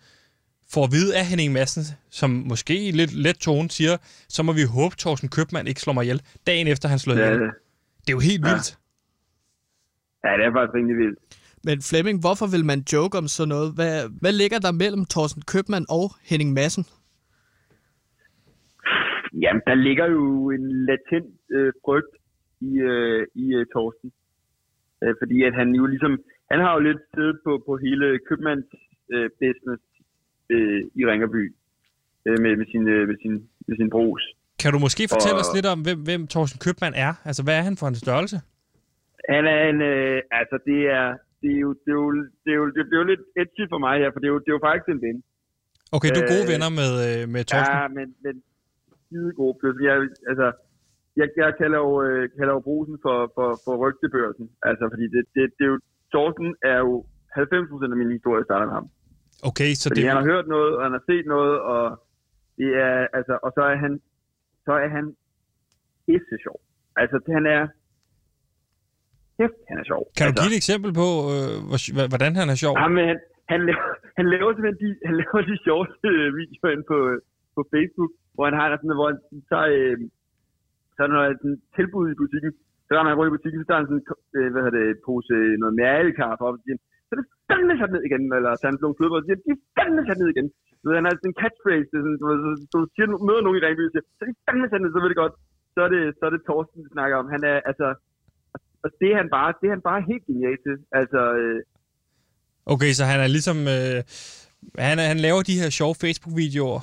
får 0.72 0.83
at 0.83 0.91
vide 0.91 1.17
af 1.17 1.25
Henning 1.25 1.53
Madsen, 1.53 1.83
som 2.12 2.29
måske 2.29 2.83
i 2.88 2.91
lidt 2.91 3.13
let 3.13 3.38
tone 3.38 3.72
siger, 3.72 3.98
så 4.29 4.43
må 4.43 4.51
vi 4.51 4.63
håbe, 4.63 4.95
Thorsten 5.00 5.29
Købmann 5.29 5.67
ikke 5.67 5.81
slår 5.81 5.93
mig 5.93 6.03
ihjel, 6.03 6.22
dagen 6.48 6.67
efter 6.67 6.89
han 6.89 7.00
slår 7.00 7.15
Ja, 7.15 7.25
ihjel. 7.25 7.39
det, 7.39 7.50
Det 8.01 8.10
er 8.10 8.13
jo 8.13 8.19
helt 8.19 8.43
vildt. 8.45 8.77
Ja, 10.24 10.30
det 10.38 10.44
er 10.46 10.53
faktisk 10.58 10.75
rimelig 10.77 10.98
vildt. 11.03 11.20
Men 11.68 11.77
Flemming, 11.89 12.18
hvorfor 12.25 12.48
vil 12.56 12.65
man 12.72 12.80
joke 12.94 13.18
om 13.22 13.27
sådan 13.36 13.50
noget? 13.56 13.70
Hvad, 13.77 13.96
hvad 14.22 14.34
ligger 14.42 14.60
der 14.65 14.72
mellem 14.84 15.03
Thorsten 15.13 15.44
Købmann 15.51 15.86
og 15.98 16.06
Henning 16.30 16.50
Madsen? 16.58 16.86
Jamen, 19.44 19.62
der 19.70 19.75
ligger 19.88 20.06
jo 20.18 20.24
en 20.58 20.65
latent 20.89 21.30
øh, 21.58 21.72
frygt 21.86 22.13
i, 22.70 22.72
øh, 22.92 23.22
i 23.44 23.46
øh, 23.58 23.65
Torsten. 23.74 24.10
Øh, 25.03 25.13
fordi 25.22 25.38
at 25.48 25.53
han 25.60 25.68
jo 25.80 25.86
ligesom, 25.94 26.13
han 26.51 26.60
har 26.63 26.72
jo 26.75 26.80
lidt 26.88 27.01
siddet 27.15 27.36
på, 27.46 27.51
på 27.68 27.72
hele 27.86 28.06
købmands 28.30 28.68
øh, 29.13 29.30
business 29.44 29.84
øh, 30.53 30.82
i 31.00 31.01
Ringerby 31.10 31.44
øh, 32.27 32.38
med, 32.44 32.51
med, 32.60 32.65
sin, 32.72 32.84
øh, 32.96 33.08
med, 33.10 33.18
sin, 33.24 33.34
med 33.68 33.75
sin 33.80 33.89
brus. 33.96 34.24
Kan 34.62 34.72
du 34.74 34.80
måske 34.80 35.03
fortælle 35.13 35.39
Og- 35.39 35.44
os 35.46 35.56
lidt 35.58 35.65
om, 35.74 35.80
hvem, 35.86 36.00
hvem 36.08 36.27
Thorsten 36.34 36.60
Købmann 36.65 36.96
er? 37.08 37.13
Altså, 37.25 37.44
hvad 37.44 37.56
er 37.58 37.62
han 37.70 37.77
for 37.77 37.88
en 37.88 37.96
størrelse? 37.96 38.38
Han 39.30 39.44
er 39.56 39.62
en, 39.72 39.80
øh, 39.92 40.18
altså 40.39 40.56
det 40.70 40.80
er, 40.98 41.08
det 41.42 41.50
er 41.56 41.60
jo, 41.65 41.70
det 41.84 41.92
er 41.96 42.00
jo, 42.01 42.10
det 42.44 42.50
er 42.53 42.58
jo, 42.62 42.65
det 42.75 42.84
bliver 42.88 43.01
jo 43.03 43.10
lidt 43.12 43.24
edgy 43.42 43.63
for 43.74 43.80
mig 43.86 43.96
her, 44.01 44.10
for 44.13 44.20
det 44.20 44.27
er 44.27 44.34
jo, 44.36 44.39
det 44.44 44.50
er 44.51 44.58
jo 44.58 44.65
faktisk 44.68 44.88
en 44.89 45.01
ven. 45.08 45.18
Okay, 45.96 46.10
du 46.15 46.20
er 46.24 46.32
gode 46.34 46.46
Øh, 46.48 46.51
venner 46.53 46.72
med, 46.82 46.92
øh, 47.08 47.22
med 47.34 47.42
Thorsten. 47.50 47.77
Ja, 47.82 47.88
men, 47.98 48.08
men 48.25 48.36
skide 49.03 49.32
god. 49.42 49.51
Plus, 49.60 49.75
jeg, 49.89 49.96
altså, 50.32 50.48
jeg, 51.20 51.27
jeg 51.44 51.51
kalder 51.62 51.80
jo, 51.86 51.92
øh, 52.06 52.24
kalder 52.38 52.53
jo 52.58 52.62
brusen 52.70 52.98
for, 53.06 53.18
for, 53.36 53.50
for 53.63 53.74
rygtebørsen. 53.84 54.46
Altså, 54.70 54.84
fordi 54.94 55.06
det, 55.15 55.22
det, 55.36 55.44
det 55.58 55.63
er 55.68 55.72
jo, 55.74 55.80
Thorsten 56.13 56.50
er 56.74 56.80
jo 56.88 56.94
90% 57.38 57.94
af 57.94 57.98
min 58.01 58.12
historie 58.18 58.44
starter 58.48 58.65
med 58.70 58.75
ham. 58.80 58.88
Okay, 59.50 59.72
så 59.80 59.86
Fordi 59.89 60.01
det, 60.01 60.10
han 60.10 60.18
har 60.22 60.30
hørt 60.34 60.48
noget, 60.56 60.72
og 60.77 60.82
han 60.88 60.94
har 60.98 61.03
set 61.10 61.25
noget, 61.36 61.56
og 61.74 61.84
det 62.60 62.70
er, 62.88 62.98
altså, 63.18 63.34
og 63.46 63.50
så 63.58 63.62
er 63.72 63.77
han, 63.86 63.94
så 64.65 64.74
er 64.84 64.89
han 64.98 65.06
pisse 66.06 66.36
sjov. 66.46 66.60
Altså, 67.01 67.15
han 67.38 67.46
er, 67.58 67.63
kæft, 69.38 69.58
han 69.70 69.78
er 69.82 69.86
sjov. 69.92 70.02
Kan 70.18 70.25
du 70.30 70.34
give 70.42 70.52
et 70.54 70.60
eksempel 70.62 70.92
på, 71.02 71.08
øh, 71.34 71.56
hvordan 72.13 72.32
han 72.42 72.48
er 72.54 72.58
sjov? 72.63 72.74
Ham, 72.84 72.94
han, 73.10 73.20
han, 73.54 73.62
laver, 73.68 73.88
han 74.20 74.25
laver 74.34 74.50
simpelthen 74.52 74.80
de, 74.84 74.90
han 75.08 75.16
laver 75.22 75.40
de 75.52 75.56
sjoveste 75.68 76.08
øh, 76.22 76.28
videoer 76.40 76.72
inde 76.75 76.86
på, 76.92 76.98
øh, 77.12 77.18
på 77.56 77.62
Facebook, 77.74 78.12
hvor 78.36 78.46
han 78.50 78.56
har 78.60 78.68
sådan, 78.70 78.98
hvor 79.00 79.08
han 79.12 79.20
tager, 79.52 79.68
øh, 79.78 79.98
så 80.94 81.00
er 81.04 81.08
der 81.08 81.16
noget 81.18 81.38
sådan, 81.42 81.60
tilbud 81.78 82.06
i 82.13 82.20
butikken. 82.22 82.52
Så 82.86 82.92
når 82.92 83.10
han 83.10 83.18
går 83.20 83.28
i 83.30 83.36
butikken, 83.38 83.60
så 83.62 83.68
tager 83.68 83.82
han 83.82 83.90
sådan, 83.90 84.06
øh, 84.38 84.48
hvad 84.52 84.62
hedder 84.63 84.78
det, 84.80 85.02
pose 85.06 85.36
noget 85.62 85.75
mærkelkaffe 85.82 86.44
op, 86.48 86.58
og 86.58 86.62
siger, 86.63 86.78
så 87.08 87.12
er 87.13 87.20
det 87.20 87.28
fandme 87.50 87.74
sat 87.80 87.92
ned 87.94 88.04
igen, 88.10 88.24
eller 88.38 88.52
så 88.56 88.63
han 88.68 88.75
nogle 88.84 88.98
flødeboller, 88.98 89.24
og 89.24 89.28
siger, 89.28 89.40
de 89.46 89.52
er 89.56 89.62
fandme 89.78 90.02
sat 90.08 90.20
ned 90.22 90.30
igen. 90.36 90.48
Så 90.82 90.86
han 90.98 91.06
har 91.06 91.13
sådan 91.13 91.32
en 91.32 91.40
catchphrase, 91.42 91.90
det 91.92 91.98
er 92.00 92.06
sådan, 92.06 92.20
ved, 92.28 92.38
så, 92.46 92.50
så 92.72 92.75
du 92.84 92.88
siger, 92.96 93.08
møder 93.28 93.44
nogen 93.44 93.60
i 93.60 93.63
Ringby, 93.66 93.84
og 93.88 93.94
siger, 93.94 94.06
så 94.18 94.22
er 94.24 94.30
de 94.30 94.36
fandme 94.48 94.68
sat 94.70 94.82
ned, 94.82 94.92
så 94.94 95.00
ved 95.02 95.12
det 95.13 95.24
godt. 95.24 95.36
Så 95.74 95.80
er 95.86 95.90
det, 95.96 96.02
så 96.18 96.24
er 96.28 96.32
det 96.34 96.42
Torsten, 96.48 96.84
vi 96.86 96.90
snakker 96.96 97.16
om. 97.22 97.28
Han 97.36 97.42
er, 97.52 97.58
altså, 97.70 97.88
og 98.84 98.90
det 99.00 99.10
er 99.13 99.18
han 99.22 99.30
bare, 99.38 99.50
det 99.60 99.66
er 99.70 99.74
han 99.78 99.86
bare 99.92 100.02
helt 100.12 100.25
genial 100.30 100.58
til. 100.66 100.75
Altså, 101.00 101.22
øh, 101.42 101.60
Okay, 102.74 102.92
så 103.00 103.04
han 103.12 103.20
er 103.25 103.30
ligesom... 103.38 103.58
Øh, 103.75 103.98
han, 104.88 104.96
han 105.12 105.20
laver 105.28 105.42
de 105.50 105.60
her 105.62 105.70
sjove 105.80 105.96
Facebook-videoer. 106.04 106.82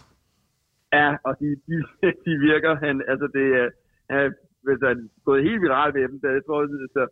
Ja, 0.99 1.09
og 1.28 1.33
de, 1.40 1.47
de, 1.66 1.75
de 2.26 2.33
virker, 2.49 2.73
han, 2.85 2.95
altså 3.12 3.26
det 3.37 3.47
er, 3.61 3.66
han 4.14 4.21
altså, 4.73 4.87
han 4.90 4.99
er 5.04 5.09
gået 5.28 5.40
helt 5.49 5.61
viralt 5.66 5.95
med 5.97 6.02
dem, 6.12 6.19
der, 6.23 6.30
jeg 6.38 6.45
tror, 6.47 6.59
altså, 6.88 7.02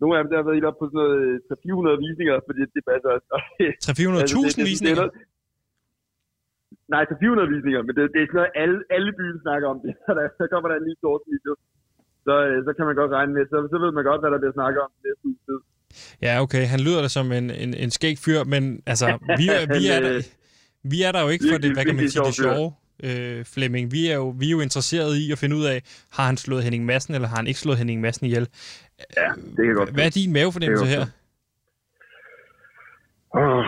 nogle 0.00 0.12
af 0.14 0.20
dem 0.22 0.28
der 0.30 0.36
har 0.38 0.46
været 0.46 0.58
helt 0.58 0.70
op 0.70 0.78
på 0.80 0.86
sådan 0.88 1.00
noget 1.02 1.16
øh, 1.26 1.96
300-400 1.96 2.06
visninger, 2.06 2.36
fordi 2.48 2.60
det 2.74 2.82
passer 2.90 3.08
også. 3.16 3.28
Og 3.36 3.40
det- 3.58 3.74
300.000 3.86 4.22
altså, 4.24 4.60
er 4.62 4.70
visninger. 4.72 5.06
Nej, 6.94 7.02
til 7.08 7.16
400 7.20 7.48
visninger, 7.54 7.80
men 7.86 7.92
det, 7.96 8.02
det 8.14 8.20
er 8.20 8.26
sådan 8.28 8.40
noget, 8.40 8.54
alle, 8.62 8.78
alle 8.96 9.10
byen 9.18 9.38
snakker 9.46 9.66
om 9.74 9.78
det. 9.84 9.92
Så, 10.04 10.10
der, 10.18 10.24
så 10.40 10.44
kommer 10.52 10.66
der 10.70 10.76
en 10.80 10.86
ny 10.88 10.94
sort 11.02 11.22
video. 11.32 11.52
Så, 12.26 12.34
øh, 12.48 12.58
så 12.66 12.70
kan 12.76 12.84
man 12.88 12.94
godt 13.00 13.12
regne 13.18 13.32
med, 13.36 13.44
så, 13.52 13.56
så 13.72 13.76
ved 13.84 13.92
man 13.98 14.04
godt, 14.10 14.20
hvad 14.22 14.30
der 14.34 14.38
bliver 14.42 14.56
snakket 14.58 14.80
om 14.86 14.90
næste 15.06 15.24
uge 15.28 15.38
tid. 15.46 15.58
Ja, 16.26 16.32
okay. 16.44 16.64
Han 16.72 16.80
lyder 16.86 17.00
da 17.02 17.08
som 17.18 17.26
en, 17.32 17.46
en, 17.64 17.70
en 17.84 17.90
skæg 17.90 18.16
fyr, 18.24 18.40
men 18.54 18.62
altså, 18.86 19.06
vi, 19.40 19.46
er- 19.56 19.66
vi, 19.78 19.82
er 19.94 20.00
der, 20.06 20.12
vi 20.92 20.98
er 21.06 21.12
der 21.12 21.20
jo 21.24 21.28
ikke 21.34 21.44
for 21.52 21.58
det, 21.64 21.70
hvad 21.76 21.84
kan 21.84 21.96
man 21.96 22.08
sige, 22.08 22.24
det 22.24 22.34
sjove, 22.34 22.68
øh, 23.08 23.44
Flemming. 23.54 23.84
Vi 23.96 24.02
er, 24.12 24.16
jo, 24.22 24.28
vi 24.40 24.46
er 24.46 24.54
jo 24.56 24.60
interesseret 24.68 25.12
i 25.22 25.24
at 25.34 25.38
finde 25.42 25.56
ud 25.60 25.64
af, 25.74 25.78
har 26.16 26.26
han 26.30 26.36
slået 26.36 26.62
Henning 26.66 26.84
Madsen, 26.90 27.14
eller 27.14 27.28
har 27.28 27.36
han 27.36 27.46
ikke 27.46 27.60
slået 27.64 27.78
Henning 27.78 28.00
Madsen 28.00 28.26
ihjel? 28.26 28.46
Ja, 29.20 29.28
det 29.56 29.62
kan 29.66 29.74
godt 29.74 29.90
Hvad 29.96 30.06
er 30.06 30.14
din 30.20 30.32
mavefornemmelse 30.32 30.84
er 30.86 30.90
her? 30.94 31.04
Oh. 33.40 33.64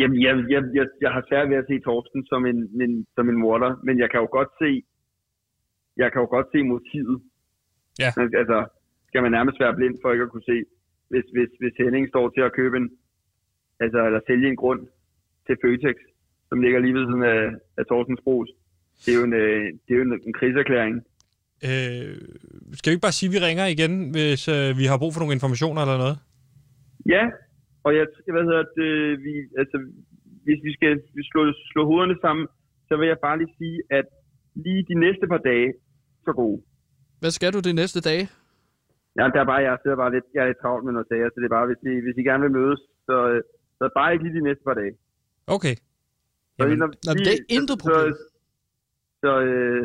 Jamen, 0.00 0.18
jeg, 0.26 0.32
jeg, 0.54 0.62
jeg, 0.78 0.86
jeg 1.04 1.10
har 1.16 1.22
svært 1.28 1.46
ved 1.50 1.56
at 1.62 1.68
se 1.70 1.76
Torsten 1.86 2.20
som 2.32 2.40
en, 2.50 2.58
en, 2.84 2.92
som 3.16 3.24
en 3.32 3.38
morder, 3.44 3.70
men 3.86 3.94
jeg 4.02 4.08
kan 4.10 4.20
jo 4.24 4.28
godt 4.38 4.50
se, 4.62 4.70
jeg 6.02 6.08
kan 6.12 6.22
jo 6.24 6.28
godt 6.36 6.48
se 6.52 6.58
motivet. 6.74 7.18
Ja. 8.02 8.10
Men, 8.16 8.26
Altså, 8.40 8.58
skal 9.08 9.22
man 9.22 9.32
nærmest 9.36 9.60
være 9.60 9.76
blind 9.78 9.96
for 10.02 10.08
ikke 10.12 10.26
at 10.26 10.32
kunne 10.34 10.50
se, 10.52 10.58
hvis, 11.10 11.26
hvis, 11.34 11.50
hvis 11.60 11.74
Henning 11.82 12.04
står 12.08 12.24
til 12.30 12.42
at 12.48 12.54
købe 12.60 12.76
en, 12.80 12.88
altså, 13.84 13.98
eller 14.06 14.20
sælge 14.26 14.48
en 14.48 14.60
grund 14.62 14.82
til 15.46 15.56
Føtex, 15.62 15.96
som 16.48 16.58
ligger 16.64 16.78
lige 16.80 16.94
ved 16.98 17.04
siden 17.06 17.24
af, 17.34 17.42
af 17.78 17.84
Torstens 17.86 18.22
Bros. 18.24 18.50
Det 19.02 19.10
er 19.12 19.18
jo 19.20 19.24
en, 19.30 19.34
øh, 19.42 19.64
det 19.84 19.90
er 19.92 19.98
jo 20.00 20.06
en, 20.08 20.20
en 20.28 20.34
kriserklæring. 20.38 20.94
Øh, 21.68 22.12
skal 22.76 22.88
vi 22.88 22.94
ikke 22.94 23.06
bare 23.08 23.18
sige, 23.18 23.28
at 23.28 23.34
vi 23.34 23.46
ringer 23.48 23.66
igen, 23.74 23.92
hvis 24.14 24.42
øh, 24.56 24.68
vi 24.80 24.84
har 24.90 24.98
brug 25.02 25.12
for 25.12 25.20
nogle 25.20 25.36
informationer 25.38 25.80
eller 25.82 25.98
noget? 26.04 26.16
Ja, 27.14 27.24
og 27.86 27.90
jeg, 27.98 28.06
hvad 28.34 28.44
hedder 28.48 28.64
det, 28.80 28.92
vi, 29.26 29.34
altså, 29.62 29.76
hvis 30.44 30.60
vi 30.66 30.72
skal 30.78 30.92
slå, 31.30 31.40
slå 31.72 31.82
hovederne 31.90 32.16
sammen, 32.24 32.46
så 32.88 32.92
vil 32.98 33.08
jeg 33.12 33.18
bare 33.26 33.38
lige 33.38 33.54
sige, 33.58 33.78
at 33.98 34.06
lige 34.64 34.82
de 34.90 34.96
næste 35.04 35.26
par 35.32 35.42
dage, 35.50 35.70
så 36.26 36.32
gode. 36.40 36.58
Hvad 37.20 37.30
skal 37.36 37.52
du 37.56 37.60
de 37.68 37.72
næste 37.80 38.00
dage? 38.08 38.24
Ja, 39.18 39.24
der 39.34 39.40
er 39.44 39.48
bare, 39.52 39.62
jeg 39.68 39.78
sidder 39.82 39.96
bare 40.02 40.12
lidt, 40.16 40.24
jeg 40.34 40.40
er 40.42 40.48
lidt 40.50 40.60
travlt 40.62 40.84
med 40.86 40.92
noget 40.96 41.08
sager, 41.10 41.28
så 41.30 41.36
det 41.40 41.46
er 41.50 41.54
bare, 41.58 41.66
hvis 41.70 41.80
I, 41.90 41.92
hvis 42.04 42.16
I 42.20 42.22
gerne 42.28 42.42
vil 42.46 42.52
mødes, 42.60 42.80
så, 43.08 43.16
øh, 43.32 43.40
så 43.78 43.82
bare 43.98 44.08
ikke 44.12 44.24
lige 44.24 44.36
de 44.38 44.44
næste 44.48 44.62
par 44.68 44.74
dage. 44.80 44.94
Okay. 45.56 45.74
Så, 45.76 45.82
Jamen, 46.58 46.78
når, 46.78 46.86
Nå, 47.06 47.10
det 47.14 47.32
er 47.36 47.40
intet 47.56 47.78
problem. 47.84 48.12
Så, 48.14 48.22
så 49.22 49.30
øh, 49.48 49.82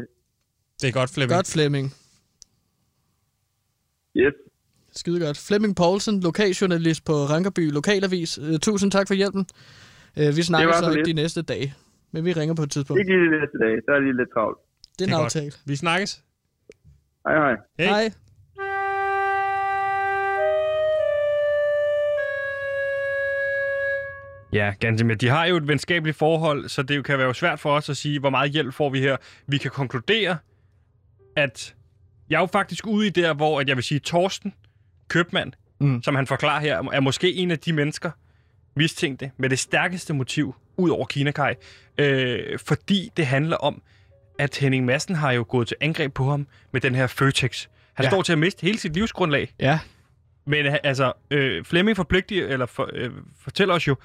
det 0.82 0.88
er 0.90 0.94
godt, 1.00 1.10
Flemming. 1.16 1.36
Godt, 1.38 1.50
Flemming. 1.56 1.88
yes. 4.24 4.34
Skide 5.02 5.20
godt. 5.26 5.38
Flemming 5.48 5.76
Poulsen, 5.76 6.16
lokaljournalist 6.30 7.06
på 7.06 7.12
Rankerby 7.32 7.72
Lokalavis. 7.72 8.32
Uh, 8.40 8.56
tusind 8.68 8.92
tak 8.92 9.08
for 9.08 9.14
hjælpen. 9.14 9.44
Uh, 10.20 10.30
vi 10.38 10.42
snakker 10.50 10.74
så 10.74 10.84
så 10.84 10.92
ikke 10.92 11.06
de 11.06 11.14
næste 11.14 11.42
dage, 11.42 11.74
men 12.12 12.26
vi 12.26 12.32
ringer 12.34 12.56
på 12.56 12.64
et 12.64 12.72
tidspunkt. 12.72 13.00
Ikke 13.00 13.12
lige 13.12 13.26
de 13.26 13.40
næste 13.40 13.58
dage, 13.64 13.78
så 13.86 13.92
er 13.92 13.96
det 13.96 14.04
lige 14.04 14.18
lidt 14.18 14.30
travlt. 14.34 14.58
Det 15.00 15.02
er 15.02 15.06
en 15.06 15.10
Det 15.10 15.14
er 15.16 15.18
godt. 15.18 15.36
aftale. 15.36 15.52
Vi 15.66 15.76
snakkes. 15.76 16.24
Hej 17.28 17.36
hej. 17.36 17.56
Hej. 17.80 17.88
Hej. 17.88 18.12
Ja, 24.54 24.74
ganske 24.80 25.08
med. 25.08 25.16
De 25.16 25.28
har 25.28 25.46
jo 25.46 25.58
et 25.58 25.68
venskabeligt 25.68 26.18
forhold, 26.18 26.70
så 26.70 26.84
det 26.84 26.98
jo 26.98 27.02
kan 27.02 27.18
være 27.18 27.28
jo 27.28 27.34
svært 27.34 27.60
for 27.60 27.72
os 27.72 27.90
at 27.90 27.98
sige, 27.98 28.20
hvor 28.20 28.30
meget 28.30 28.52
hjælp 28.52 28.74
får 28.74 28.90
vi 28.90 29.00
her. 29.00 29.18
Vi 29.48 29.58
kan 29.58 29.72
konkludere, 29.72 30.38
at 31.36 31.76
jeg 32.30 32.36
er 32.36 32.40
jo 32.40 32.46
faktisk 32.46 32.88
ude 32.88 33.08
i 33.08 33.10
der, 33.10 33.34
hvor 33.34 33.60
at 33.60 33.68
jeg 33.68 33.76
vil 33.76 33.84
sige, 33.84 34.00
Torsten 34.00 34.54
Købmand, 35.08 35.54
mm. 35.80 36.04
som 36.04 36.16
han 36.16 36.28
forklarer 36.28 36.60
her, 36.60 36.84
er 36.94 37.00
måske 37.00 37.34
en 37.34 37.52
af 37.52 37.60
de 37.60 37.74
mennesker, 37.74 38.12
mistænkte, 38.76 39.32
med 39.38 39.50
det 39.50 39.60
stærkeste 39.60 40.14
motiv 40.14 40.56
ud 40.78 40.90
over 40.90 41.06
Kinakaj. 41.06 41.56
Øh, 41.98 42.60
fordi 42.60 43.12
det 43.18 43.26
handler 43.26 43.58
om, 43.58 43.82
at 44.40 44.58
Henning 44.58 44.86
Madsen 44.86 45.16
har 45.16 45.32
jo 45.32 45.46
gået 45.50 45.68
til 45.68 45.78
angreb 45.82 46.14
på 46.14 46.30
ham 46.30 46.48
med 46.72 46.82
den 46.82 46.96
her 46.96 47.08
Føtex. 47.08 47.68
Han 47.94 48.04
Ja. 48.06 48.10
står 48.10 48.22
til 48.22 48.32
at 48.32 48.40
miste 48.40 48.62
hele 48.62 48.78
sit 48.78 48.94
livsgrundlag. 48.94 49.54
Ja, 49.60 49.80
Men 50.46 50.66
øh, 50.66 50.76
altså, 50.84 51.14
øh, 51.32 51.64
Flemming 51.66 51.98
forpligtiger, 51.98 52.48
eller 52.48 52.66
for, 52.66 52.90
øh, 52.94 53.12
fortæller 53.44 53.74
os 53.76 53.88
jo, 53.88 53.96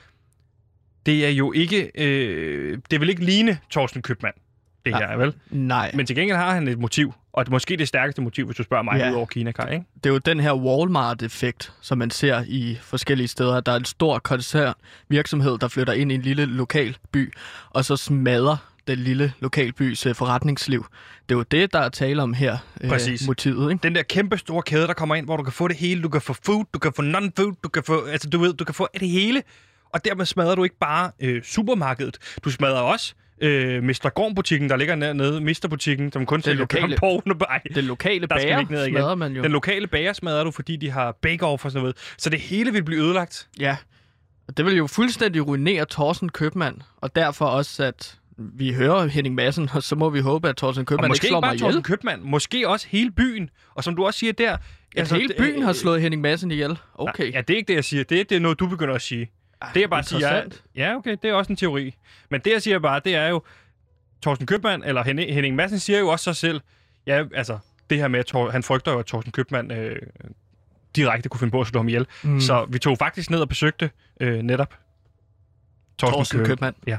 det 1.06 1.26
er 1.26 1.30
jo 1.30 1.52
ikke, 1.52 1.90
øh, 1.94 2.78
det 2.90 3.00
vil 3.00 3.08
ikke 3.08 3.24
ligne 3.24 3.58
Torsten 3.70 4.02
Købmand, 4.02 4.34
det 4.86 4.94
her, 4.96 5.16
vel? 5.16 5.34
nej. 5.50 5.90
Men 5.94 6.06
til 6.06 6.16
gengæld 6.16 6.36
har 6.38 6.54
han 6.54 6.68
et 6.68 6.78
motiv, 6.78 7.12
og 7.32 7.44
det 7.46 7.50
måske 7.52 7.76
det 7.76 7.88
stærkeste 7.88 8.22
motiv, 8.22 8.44
hvis 8.46 8.56
du 8.56 8.62
spørger 8.62 8.82
mig, 8.82 8.98
Ja. 8.98 9.10
ud 9.10 9.16
over 9.16 9.26
Kina, 9.26 9.52
Kai, 9.52 9.72
ikke? 9.74 9.84
det 10.04 10.06
er 10.10 10.14
jo 10.14 10.18
den 10.18 10.40
her 10.40 10.52
Walmart-effekt, 10.54 11.72
som 11.80 11.98
man 11.98 12.10
ser 12.10 12.44
i 12.46 12.78
forskellige 12.82 13.28
steder. 13.28 13.60
Der 13.60 13.72
er 13.72 13.76
en 13.76 13.84
stor 13.84 14.18
koncern 14.18 14.74
virksomhed, 15.08 15.58
der 15.58 15.68
flytter 15.68 15.92
ind 15.92 16.12
i 16.12 16.14
en 16.14 16.22
lille 16.22 16.44
lokal 16.46 16.96
by, 17.12 17.32
og 17.70 17.84
så 17.84 17.96
smadrer 17.96 18.69
den 18.90 18.98
lille 18.98 19.32
lokalbys 19.40 20.06
øh, 20.06 20.14
forretningsliv. 20.14 20.86
Det 21.28 21.34
er 21.34 21.38
jo 21.38 21.42
det, 21.50 21.72
der 21.72 21.78
er 21.78 21.88
tale 21.88 22.22
om 22.22 22.32
her, 22.34 22.58
øh, 22.80 22.90
Præcis. 22.90 23.26
motivet. 23.26 23.72
Ikke? 23.72 23.82
Den 23.82 23.94
der 23.94 24.02
kæmpe 24.02 24.38
store 24.38 24.62
kæde, 24.62 24.86
der 24.86 24.92
kommer 24.94 25.14
ind, 25.14 25.24
hvor 25.26 25.36
du 25.36 25.42
kan 25.42 25.52
få 25.52 25.68
det 25.68 25.76
hele. 25.76 26.02
Du 26.02 26.08
kan 26.08 26.20
få 26.20 26.32
food, 26.44 26.64
du 26.74 26.78
kan 26.78 26.92
få 26.92 27.02
non-food, 27.02 27.60
du 27.64 27.68
kan 27.68 27.82
få, 27.84 28.04
altså 28.04 28.30
du 28.30 28.38
ved, 28.38 28.54
du 28.54 28.64
kan 28.64 28.74
få 28.74 28.88
det 29.00 29.08
hele. 29.08 29.42
Og 29.94 30.04
dermed 30.04 30.26
smadrer 30.26 30.54
du 30.54 30.64
ikke 30.64 30.78
bare 30.80 31.10
øh, 31.20 31.42
supermarkedet. 31.42 32.18
Du 32.44 32.50
smadrer 32.50 32.80
også 32.80 33.14
øh, 33.42 33.82
Mr. 33.82 34.08
Gorm-butikken, 34.14 34.68
der 34.70 34.76
ligger 34.76 34.94
nede, 34.94 35.40
Mr-butikken, 35.40 36.12
som 36.12 36.26
kun 36.26 36.42
sælger 36.42 36.58
lokale- 36.60 36.96
porno. 36.98 37.34
Ej, 37.48 37.60
Den 37.74 37.84
lokale 37.84 38.20
Der 38.20 38.26
bager 38.26 38.64
ned 38.70 38.82
igen. 38.84 38.94
smadrer 38.94 39.14
man 39.14 39.32
jo. 39.32 39.42
Den 39.42 39.52
lokale 39.52 39.86
bager 39.86 40.12
smadrer 40.12 40.44
du, 40.44 40.50
fordi 40.50 40.76
de 40.76 40.90
har 40.90 41.16
bake-off 41.26 41.44
og 41.44 41.60
sådan 41.60 41.80
noget. 41.80 41.96
Så 42.18 42.30
det 42.30 42.40
hele 42.40 42.72
vil 42.72 42.84
blive 42.84 43.02
ødelagt. 43.04 43.48
Ja, 43.60 43.76
og 44.48 44.56
det 44.56 44.64
vil 44.64 44.76
jo 44.76 44.86
fuldstændig 44.86 45.46
ruinere 45.46 45.86
Thorsten 45.90 46.28
Købmand, 46.28 46.76
og 46.96 47.16
derfor 47.16 47.46
også, 47.46 47.82
at 47.84 48.18
vi 48.40 48.72
hører 48.72 49.06
Henning 49.06 49.34
Madsen, 49.34 49.68
og 49.72 49.82
så 49.82 49.96
må 49.96 50.10
vi 50.10 50.20
håbe, 50.20 50.48
at 50.48 50.56
Thorsten 50.56 50.80
Og 50.80 50.86
Købmand 50.86 51.04
ikke 51.04 51.10
måske 51.10 51.26
slår 51.26 51.38
ikke 51.38 51.42
bare 51.42 51.50
mig 51.50 51.54
ihjel. 51.54 51.66
Torsten 51.66 51.82
Købmand, 51.82 52.22
måske 52.22 52.68
også 52.68 52.86
hele 52.90 53.10
byen. 53.10 53.50
Og 53.74 53.84
som 53.84 53.96
du 53.96 54.06
også 54.06 54.18
siger 54.18 54.32
der... 54.32 54.56
Altså, 54.96 55.14
hele 55.14 55.34
byen 55.38 55.62
har 55.62 55.72
slået 55.72 56.02
Henning 56.02 56.22
Madsen 56.22 56.50
ihjel. 56.50 56.78
Okay. 56.94 57.32
Ja, 57.32 57.40
det 57.40 57.54
er 57.54 57.56
ikke 57.56 57.68
det, 57.68 57.74
jeg 57.74 57.84
siger. 57.84 58.04
Det 58.04 58.20
er, 58.20 58.24
det 58.24 58.36
er 58.36 58.40
noget, 58.40 58.58
du 58.60 58.66
begynder 58.66 58.94
at 58.94 59.02
sige. 59.02 59.30
Det 59.74 59.80
jeg 59.80 59.90
bare 59.90 60.02
siger 60.02 60.28
er. 60.28 60.44
Ja, 60.76 60.96
okay, 60.96 61.16
det 61.22 61.30
er 61.30 61.34
også 61.34 61.52
en 61.52 61.56
teori. 61.56 61.94
Men 62.30 62.40
det, 62.40 62.52
jeg 62.52 62.62
siger 62.62 62.78
bare, 62.78 63.00
det 63.04 63.14
er 63.14 63.28
jo... 63.28 63.42
Torsten 64.22 64.46
Købmand, 64.46 64.82
eller 64.86 65.04
Henning, 65.04 65.34
Henning 65.34 65.56
Madsen, 65.56 65.78
siger 65.78 65.98
jo 65.98 66.08
også 66.08 66.24
sig 66.24 66.36
selv... 66.36 66.60
Ja, 67.06 67.24
altså, 67.34 67.58
det 67.90 67.98
her 67.98 68.08
med, 68.08 68.20
at 68.20 68.26
Tor, 68.26 68.50
han 68.50 68.62
frygter 68.62 68.92
jo, 68.92 68.98
at 68.98 69.06
Torsten 69.06 69.32
Købmand 69.32 69.72
øh, 69.72 69.96
direkte 70.96 71.28
kunne 71.28 71.38
finde 71.38 71.50
på 71.50 71.60
at 71.60 71.66
slå 71.66 71.78
ham 71.78 71.88
ihjel. 71.88 72.06
Mm. 72.22 72.40
Så 72.40 72.66
vi 72.68 72.78
tog 72.78 72.98
faktisk 72.98 73.30
ned 73.30 73.40
og 73.40 73.48
besøgte 73.48 73.90
øh, 74.20 74.42
netop 74.42 74.78
Torsten, 75.98 76.14
Thorsten 76.14 76.38
Køb- 76.38 76.46
Købmand. 76.46 76.74
Ja. 76.86 76.98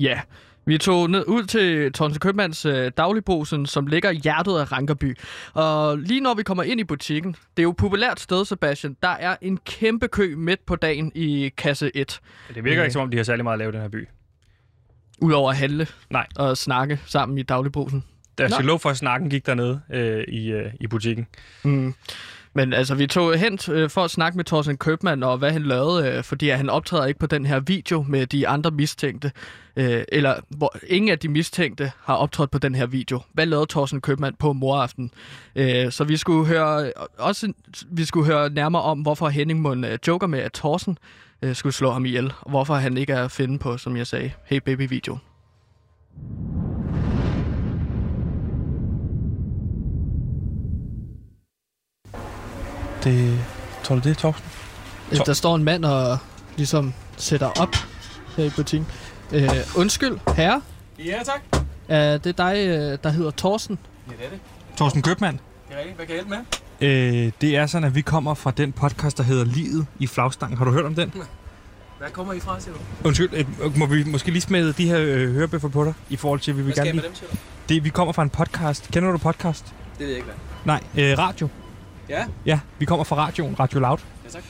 Ja, 0.00 0.20
vi 0.64 0.78
tog 0.78 1.10
ned 1.10 1.24
ud 1.26 1.44
til 1.44 1.92
Thorsten 1.92 2.20
Købmands 2.20 2.66
øh, 2.66 2.90
dagligbrugsen, 2.96 3.66
som 3.66 3.86
ligger 3.86 4.10
i 4.10 4.16
hjertet 4.16 4.58
af 4.58 4.72
Rankerby. 4.72 5.16
Og 5.52 5.98
lige 5.98 6.20
når 6.20 6.34
vi 6.34 6.42
kommer 6.42 6.62
ind 6.62 6.80
i 6.80 6.84
butikken, 6.84 7.32
det 7.32 7.58
er 7.58 7.62
jo 7.62 7.70
et 7.70 7.76
populært 7.76 8.20
sted, 8.20 8.44
Sebastian, 8.44 8.96
der 9.02 9.08
er 9.08 9.36
en 9.40 9.56
kæmpe 9.56 10.08
kø 10.08 10.34
midt 10.36 10.66
på 10.66 10.76
dagen 10.76 11.12
i 11.14 11.48
kasse 11.56 11.90
1. 11.94 12.20
Det 12.54 12.64
virker 12.64 12.82
ikke, 12.82 12.92
som 12.92 13.02
om 13.02 13.10
de 13.10 13.16
har 13.16 13.24
særlig 13.24 13.44
meget 13.44 13.54
at 13.54 13.58
lave 13.58 13.68
i 13.68 13.72
den 13.72 13.80
her 13.80 13.88
by. 13.88 14.08
Udover 15.22 15.50
at 15.50 15.56
handle 15.56 15.86
Nej. 16.10 16.26
og 16.36 16.56
snakke 16.56 17.00
sammen 17.06 17.38
i 17.38 17.42
dagligbrusen. 17.42 18.04
Der 18.38 18.48
Nå. 18.48 18.54
skal 18.54 18.64
lov 18.64 18.78
for, 18.78 18.90
at 18.90 18.96
snakken 18.96 19.30
gik 19.30 19.46
dernede 19.46 19.80
øh, 19.92 20.24
i, 20.28 20.50
øh, 20.52 20.72
i 20.80 20.86
butikken. 20.86 21.26
Mm. 21.64 21.94
Men 22.54 22.72
altså, 22.72 22.94
vi 22.94 23.06
tog 23.06 23.38
hen 23.38 23.58
øh, 23.70 23.90
for 23.90 24.04
at 24.04 24.10
snakke 24.10 24.36
med 24.36 24.44
Thorsten 24.44 24.76
Købmann 24.76 25.22
og 25.22 25.38
hvad 25.38 25.50
han 25.50 25.62
lavede, 25.62 26.08
øh, 26.08 26.24
fordi 26.24 26.48
at 26.48 26.56
han 26.56 26.70
optræder 26.70 27.06
ikke 27.06 27.20
på 27.20 27.26
den 27.26 27.46
her 27.46 27.60
video 27.60 28.04
med 28.08 28.26
de 28.26 28.48
andre 28.48 28.70
mistænkte. 28.70 29.32
Øh, 29.76 30.04
eller 30.12 30.34
hvor 30.48 30.76
ingen 30.86 31.10
af 31.10 31.18
de 31.18 31.28
mistænkte 31.28 31.92
har 32.02 32.14
optrådt 32.14 32.50
på 32.50 32.58
den 32.58 32.74
her 32.74 32.86
video. 32.86 33.20
Hvad 33.32 33.46
lavede 33.46 33.66
Thorsten 33.70 34.00
Købmann 34.00 34.36
på 34.38 34.52
moraften? 34.52 35.10
Så 35.90 36.04
vi 36.08 36.16
skulle 36.16 36.46
høre 36.46 36.92
også 37.18 37.52
vi 37.90 38.04
skulle 38.04 38.26
høre 38.26 38.50
nærmere 38.50 38.82
om, 38.82 39.00
hvorfor 39.00 39.28
Henning 39.28 39.60
Mund 39.60 39.84
joker 40.06 40.26
med, 40.26 40.38
at 40.38 40.52
Thorsten 40.52 40.98
skulle 41.52 41.72
slå 41.72 41.90
ham 41.90 42.04
ihjel. 42.06 42.32
Og 42.40 42.50
hvorfor 42.50 42.74
han 42.74 42.96
ikke 42.96 43.12
er 43.12 43.24
at 43.24 43.30
finde 43.30 43.58
på, 43.58 43.78
som 43.78 43.96
jeg 43.96 44.06
sagde, 44.06 44.32
Hey 44.44 44.60
Baby-video. 44.64 45.18
Det, 53.04 53.38
tror 53.84 53.94
du 53.96 54.08
det, 54.08 54.18
Torsten? 54.18 54.44
Øh, 55.12 55.18
Der 55.26 55.32
står 55.32 55.56
en 55.56 55.64
mand 55.64 55.84
og 55.84 56.18
ligesom 56.56 56.92
sætter 57.16 57.46
op 57.60 57.74
her 58.36 58.44
i 58.44 58.50
butikken. 58.56 58.88
Øh, 59.32 59.48
undskyld, 59.76 60.18
herre. 60.36 60.62
Ja, 60.98 61.18
tak. 61.24 61.62
Er 61.88 62.18
det 62.18 62.38
dig, 62.38 62.54
øh, 62.56 62.98
der 63.02 63.10
hedder 63.10 63.30
Thorsten? 63.36 63.78
Ja, 64.10 64.12
det 64.16 64.24
er 64.26 64.30
det. 64.30 64.38
Torsten 64.76 65.02
Købmann. 65.02 65.40
Det 65.68 65.74
er 65.74 65.78
rigtigt. 65.78 65.96
Hvad 65.96 66.06
kan 66.06 66.16
jeg 66.16 66.24
hjælpe 66.24 66.44
med? 66.80 67.26
Øh, 67.26 67.32
det 67.40 67.56
er 67.56 67.66
sådan, 67.66 67.84
at 67.86 67.94
vi 67.94 68.00
kommer 68.00 68.34
fra 68.34 68.50
den 68.50 68.72
podcast, 68.72 69.16
der 69.18 69.24
hedder 69.24 69.44
Livet 69.44 69.86
i 69.98 70.06
flagstangen. 70.06 70.58
Har 70.58 70.64
du 70.64 70.70
hørt 70.70 70.84
om 70.84 70.94
den? 70.94 71.12
Hvad 71.98 72.10
kommer 72.10 72.32
I 72.32 72.40
fra, 72.40 72.60
siger 72.60 72.74
du? 72.74 72.80
Undskyld, 73.08 73.28
øh, 73.32 73.78
må 73.78 73.86
vi 73.86 74.04
måske 74.04 74.30
lige 74.30 74.42
smide 74.42 74.72
de 74.72 74.86
her 74.88 74.98
øh, 75.00 75.32
hørebøffer 75.34 75.68
på 75.68 75.84
dig, 75.84 75.94
i 76.10 76.16
forhold 76.16 76.40
til, 76.40 76.50
at 76.50 76.56
vi 76.56 76.62
vil 76.62 76.64
Hvad 76.64 76.74
skal 76.74 76.86
gerne 76.86 76.88
jeg 76.88 76.94
med 76.94 77.02
lige... 77.02 77.08
dem, 77.08 77.14
siger 77.16 77.30
du? 77.68 77.74
Det, 77.74 77.84
vi 77.84 77.88
kommer 77.88 78.12
fra 78.12 78.22
en 78.22 78.30
podcast. 78.30 78.88
Kender 78.92 79.10
du 79.12 79.18
podcast? 79.18 79.64
Det 79.66 79.74
ved 79.98 80.06
jeg 80.06 80.16
ikke, 80.16 80.28
hvad. 80.64 80.80
Nej, 80.96 81.10
øh, 81.12 81.18
radio. 81.18 81.48
Ja? 82.10 82.24
Ja, 82.46 82.60
vi 82.78 82.84
kommer 82.84 83.04
fra 83.04 83.16
radioen, 83.16 83.60
Radio 83.60 83.80
Loud. 83.80 83.98
Ja, 84.24 84.28
tak. 84.30 84.42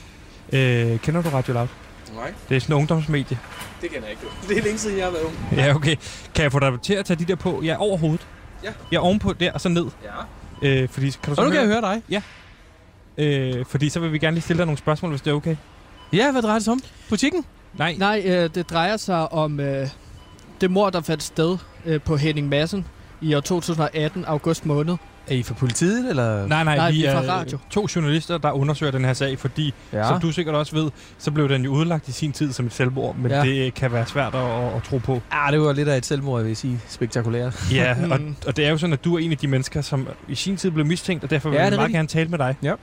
Øh, 0.53 0.99
kender 1.01 1.23
du 1.23 1.29
Radio 1.29 1.55
Loud? 1.55 1.69
Nej, 2.15 2.33
Det 2.49 2.57
er 2.57 2.61
sådan 2.61 2.77
en 2.77 2.79
ungdomsmedie. 2.81 3.39
det 3.83 3.91
kender 3.91 4.09
jeg 4.09 4.11
ikke. 4.11 4.23
Det 4.49 4.59
er 4.59 4.63
længe 4.63 4.79
siden, 4.79 4.97
jeg 4.99 5.05
har 5.07 5.13
været 5.13 5.23
ung. 5.25 5.35
Ja, 5.57 5.75
okay. 5.75 5.97
Kan 6.35 6.43
jeg 6.43 6.53
få 6.53 6.59
dig 6.59 6.73
til 6.83 6.95
at 6.95 7.05
tage 7.05 7.19
de 7.19 7.25
der 7.25 7.35
på? 7.35 7.61
Ja, 7.65 7.77
over 7.79 7.99
hovedet. 7.99 8.27
Ja. 8.65 8.73
Ja, 8.93 8.99
ovenpå 8.99 9.33
der, 9.33 9.53
og 9.53 9.61
så 9.61 9.69
ned. 9.69 9.87
Ja. 10.63 10.69
Øh, 10.83 10.89
fordi, 10.89 11.11
kan 11.11 11.31
du 11.31 11.35
Så 11.35 11.45
nu 11.45 11.51
kan 11.51 11.61
jeg 11.61 11.67
høre 11.69 11.81
dig. 11.81 12.23
Øh, 13.19 13.65
fordi 13.67 13.89
så 13.89 14.01
vil 14.01 14.13
vi 14.13 14.19
gerne 14.19 14.35
lige 14.35 14.43
stille 14.43 14.59
dig 14.59 14.67
nogle 14.67 14.79
spørgsmål, 14.79 15.11
hvis 15.11 15.21
det 15.21 15.31
er 15.31 15.35
okay. 15.35 15.57
Ja, 16.13 16.33
hvad 16.33 16.43
drejer 16.43 16.55
det 16.59 16.65
sig 16.65 16.73
om? 16.73 16.81
Butikken? 17.09 17.45
Nej, 17.75 17.95
Nej, 17.99 18.23
øh, 18.25 18.51
det 18.55 18.71
drejer 18.71 18.97
sig 18.97 19.33
om 19.33 19.61
øh, 19.61 19.89
det 20.61 20.71
mor, 20.71 20.91
der 20.91 21.01
fandt 21.01 21.23
sted 21.23 21.59
øh, 21.87 22.01
på 22.01 22.17
Henning 22.17 22.49
Madsen 22.49 22.87
i 23.21 23.35
år 23.35 23.41
2018, 23.41 24.25
august 24.25 24.67
måned. 24.67 24.97
Er 25.31 25.35
I 25.35 25.43
fra 25.43 25.55
politiet, 25.55 26.11
eller? 26.11 26.47
nej, 26.47 26.65
nej, 26.65 26.77
Nej, 26.77 26.91
vi 26.91 26.97
vi 26.97 27.05
er 27.05 27.13
fra 27.23 27.33
radio. 27.33 27.59
to 27.71 27.87
journalister, 27.97 28.39
der 28.39 28.53
undersøger 28.53 28.93
den 28.93 29.05
her 29.05 29.13
sag, 29.13 29.39
fordi, 29.39 29.75
ja. 29.93 29.99
Ja. 29.99 30.09
som 30.09 30.21
du 30.21 30.33
sikkert 30.33 30.55
også 30.55 30.77
ved, 30.77 30.91
så 31.19 31.31
blev 31.31 31.49
den 31.49 31.65
jo 31.65 31.71
udlagt 31.71 32.09
i 32.09 32.13
sin 32.13 32.33
tid 32.33 32.53
som 32.53 32.67
et 32.67 32.73
selvmord, 32.73 33.17
men 33.17 33.31
ja. 33.31 33.45
Ja. 33.45 33.51
det 33.51 33.75
kan 33.75 33.93
være 33.93 34.07
svært 34.07 34.35
at, 34.35 34.41
at, 34.41 34.77
at 34.77 34.83
tro 34.83 34.99
på. 34.99 35.21
Ah, 35.31 35.53
det 35.53 35.61
var 35.61 35.73
lidt 35.73 35.89
af 35.89 35.97
et 35.97 36.07
selvmord, 36.07 36.41
jeg 36.41 36.49
vil 36.49 36.57
sige. 36.57 36.81
Spektakulært. 36.89 37.65
Ja, 37.75 37.97
og, 38.11 38.21
Mm. 38.21 38.35
og 38.47 38.57
det 38.57 38.67
er 38.67 38.71
jo 38.71 38.79
sådan, 38.79 38.93
at 38.93 39.05
du 39.05 39.15
er 39.15 39.19
en 39.19 39.31
af 39.33 39.39
de 39.39 39.49
mennesker, 39.49 39.81
som 39.81 40.09
i 40.29 40.35
sin 40.35 40.57
tid 40.57 40.71
blev 40.71 40.87
mistænkt, 40.87 41.25
og 41.25 41.31
derfor 41.31 41.49
vil 41.49 41.57
Ja, 41.57 41.63
jeg 41.63 41.73
det 41.73 41.77
er 41.77 41.81
meget 41.81 41.87
rigtigt. 41.89 41.97
gerne 41.97 42.09
tale 42.09 42.29
med 42.29 42.39
dig. 42.39 42.57
Ja. 42.63 42.75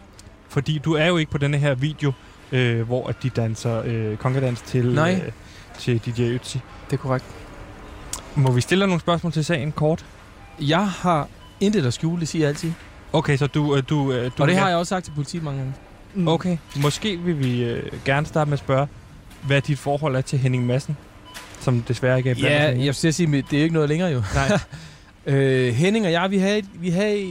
Fordi 0.50 0.78
du 0.86 0.94
er 0.94 1.06
jo 1.06 1.18
ikke 1.18 1.32
på 1.32 1.38
denne 1.38 1.58
her 1.58 1.76
video, 1.76 2.12
øh, 2.52 2.82
hvor 2.82 3.08
at 3.08 3.16
de 3.24 3.30
danser 3.30 3.82
øh, 3.86 4.18
kongedans 4.18 4.62
til, 4.62 4.86
Nej. 4.96 5.22
Øh, 5.26 5.32
til 5.80 5.98
DJ 6.06 6.36
Ötzi. 6.36 6.60
Det 6.90 6.94
er 6.94 6.98
korrekt. 6.98 7.26
Må 8.36 8.52
vi 8.52 8.62
stille 8.62 8.80
dig 8.82 8.88
nogle 8.88 9.02
spørgsmål 9.02 9.34
til 9.34 9.46
sagen 9.46 9.72
kort? 9.72 10.06
Jeg 10.62 10.88
har 10.88 11.28
intet 11.60 11.86
at 11.86 11.94
skjule, 11.94 12.20
det 12.20 12.28
siger 12.28 12.44
jeg 12.44 12.50
altid. 12.50 12.72
Okay, 13.14 13.38
så 13.38 13.48
du... 13.48 13.76
øh, 13.76 13.84
du, 13.90 14.12
øh, 14.12 14.32
du 14.38 14.44
Og 14.44 14.48
det 14.48 14.58
har 14.58 14.68
jeg 14.68 14.78
også 14.78 14.90
sagt 14.90 15.06
til 15.06 15.12
politiet 15.12 15.44
mange 15.44 15.60
gange. 15.60 15.74
Mm. 16.14 16.28
Okay, 16.28 16.58
måske 16.76 17.20
vil 17.20 17.40
vi 17.40 17.64
øh, 17.64 17.92
gerne 18.06 18.26
starte 18.26 18.50
med 18.50 18.54
at 18.54 18.60
spørge, 18.60 18.88
hvad 19.42 19.62
dit 19.62 19.80
forhold 19.80 20.16
er 20.16 20.22
til 20.22 20.40
Henning 20.40 20.66
Madsen, 20.66 20.98
som 21.60 21.82
desværre 21.82 22.18
ikke 22.18 22.30
er 22.30 22.36
blandt 22.36 22.80
Ja, 22.80 22.86
jeg 22.86 22.96
skal 22.96 23.14
sige, 23.14 23.44
det 23.52 23.60
er 23.60 23.64
ikke 23.64 23.74
noget 23.74 23.90
længere 23.90 24.10
jo. 24.10 24.24
Nej. 24.36 24.60
øh, 25.36 25.74
Henning 25.74 26.06
og 26.06 26.12
jeg, 26.12 26.32
vi 26.32 26.38
havde, 26.38 26.58
et, 26.58 26.66
vi 26.74 26.90
havde 26.90 27.22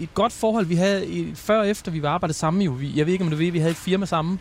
et 0.00 0.14
godt 0.14 0.32
forhold. 0.32 0.66
Vi 0.66 0.74
havde 0.74 1.06
et, 1.06 1.32
før 1.34 1.58
og 1.58 1.68
efter, 1.68 1.92
vi 1.92 2.02
var 2.02 2.10
arbejdet 2.10 2.36
sammen 2.36 2.62
jo. 2.62 2.70
Vi, 2.70 2.92
jeg 2.96 3.06
ved 3.06 3.12
ikke, 3.12 3.24
om 3.24 3.30
du 3.30 3.36
ved, 3.36 3.50
vi 3.50 3.58
havde 3.58 3.70
et 3.70 3.76
firma 3.76 4.06
sammen. 4.06 4.40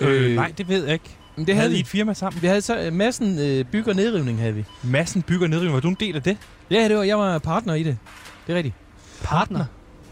Øh, 0.00 0.34
nej, 0.34 0.52
det 0.58 0.68
ved 0.68 0.84
jeg 0.84 0.92
ikke. 0.92 1.16
Men 1.36 1.46
det 1.46 1.54
havde 1.54 1.70
I 1.70 1.74
vi. 1.74 1.80
et 1.80 1.86
firma 1.86 2.14
sammen? 2.14 2.42
Vi 2.42 2.46
havde 2.46 2.60
så 2.60 2.86
uh, 2.86 2.92
massen 2.92 3.38
øh, 3.38 3.64
bygger 3.64 3.94
nedrivning, 3.94 4.38
havde 4.38 4.54
vi. 4.54 4.64
Madsen 4.82 5.22
bygger 5.22 5.48
nedrivning. 5.48 5.74
Var 5.74 5.80
du 5.80 5.88
en 5.88 5.96
del 6.00 6.16
af 6.16 6.22
det? 6.22 6.36
Ja, 6.70 6.88
det 6.88 6.96
var, 6.96 7.02
jeg 7.02 7.18
var 7.18 7.38
partner 7.38 7.74
i 7.74 7.82
det. 7.82 7.98
Det 8.46 8.52
er 8.52 8.56
rigtigt. 8.56 8.74
Partner. 9.22 9.64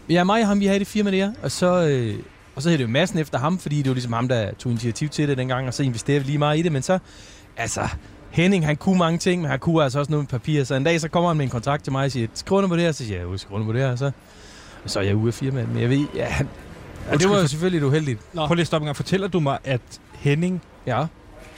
Ja, 0.09 0.23
mig 0.23 0.41
og 0.41 0.47
ham, 0.47 0.59
vi 0.59 0.65
havde 0.65 0.79
det 0.79 0.87
firma 0.87 1.11
der, 1.11 1.31
og 1.43 1.51
så, 1.51 1.87
øh, 1.87 2.15
og 2.55 2.61
så 2.61 2.69
hed 2.69 2.77
det 2.77 2.83
jo 2.83 2.89
massen 2.89 3.19
efter 3.19 3.37
ham, 3.37 3.57
fordi 3.57 3.77
det 3.77 3.87
var 3.87 3.93
ligesom 3.93 4.13
ham, 4.13 4.27
der 4.27 4.51
tog 4.59 4.71
initiativ 4.71 5.09
til 5.09 5.27
det 5.27 5.37
dengang, 5.37 5.67
og 5.67 5.73
så 5.73 5.83
investerede 5.83 6.19
vi 6.19 6.25
lige 6.25 6.37
meget 6.37 6.59
i 6.59 6.61
det, 6.61 6.71
men 6.71 6.81
så, 6.81 6.99
altså, 7.57 7.87
Henning, 8.29 8.65
han 8.65 8.75
kunne 8.77 8.97
mange 8.97 9.19
ting, 9.19 9.41
men 9.41 9.51
han 9.51 9.59
kunne 9.59 9.83
altså 9.83 9.99
også 9.99 10.11
noget 10.11 10.23
med 10.23 10.39
papir, 10.39 10.63
så 10.63 10.75
en 10.75 10.83
dag, 10.83 11.01
så 11.01 11.09
kommer 11.09 11.29
han 11.29 11.37
med 11.37 11.45
en 11.45 11.51
kontrakt 11.51 11.83
til 11.83 11.91
mig 11.91 12.05
og 12.05 12.11
siger, 12.11 12.27
skriv 12.33 12.57
under 12.57 12.69
på 12.69 12.75
det 12.75 12.83
her, 12.83 12.91
så 12.91 13.05
siger 13.05 13.17
jeg, 13.17 13.25
jo, 13.25 13.37
skriv 13.37 13.55
under 13.55 13.67
på 13.67 13.73
det 13.73 13.81
her, 13.81 13.91
og 13.91 13.97
så, 13.97 14.11
og 14.83 14.89
så 14.89 14.99
er 14.99 15.03
jeg 15.03 15.15
ude 15.15 15.27
af 15.27 15.33
firmaet, 15.33 15.69
men 15.69 15.81
jeg 15.81 15.89
ved, 15.89 16.05
ja, 16.15 16.25
han, 16.25 16.47
ja 17.11 17.17
det 17.17 17.29
var 17.29 17.39
jo 17.39 17.47
selvfølgelig 17.47 17.85
uheldigt. 17.85 18.19
Nå. 18.33 18.47
Prøv 18.47 18.55
lige 18.55 18.61
at 18.61 18.67
stoppe 18.67 18.83
en 18.83 18.87
gang. 18.87 18.95
Fortæller 18.95 19.27
du 19.27 19.39
mig, 19.39 19.57
at 19.63 19.81
Henning 20.13 20.61
Ja, 20.85 21.05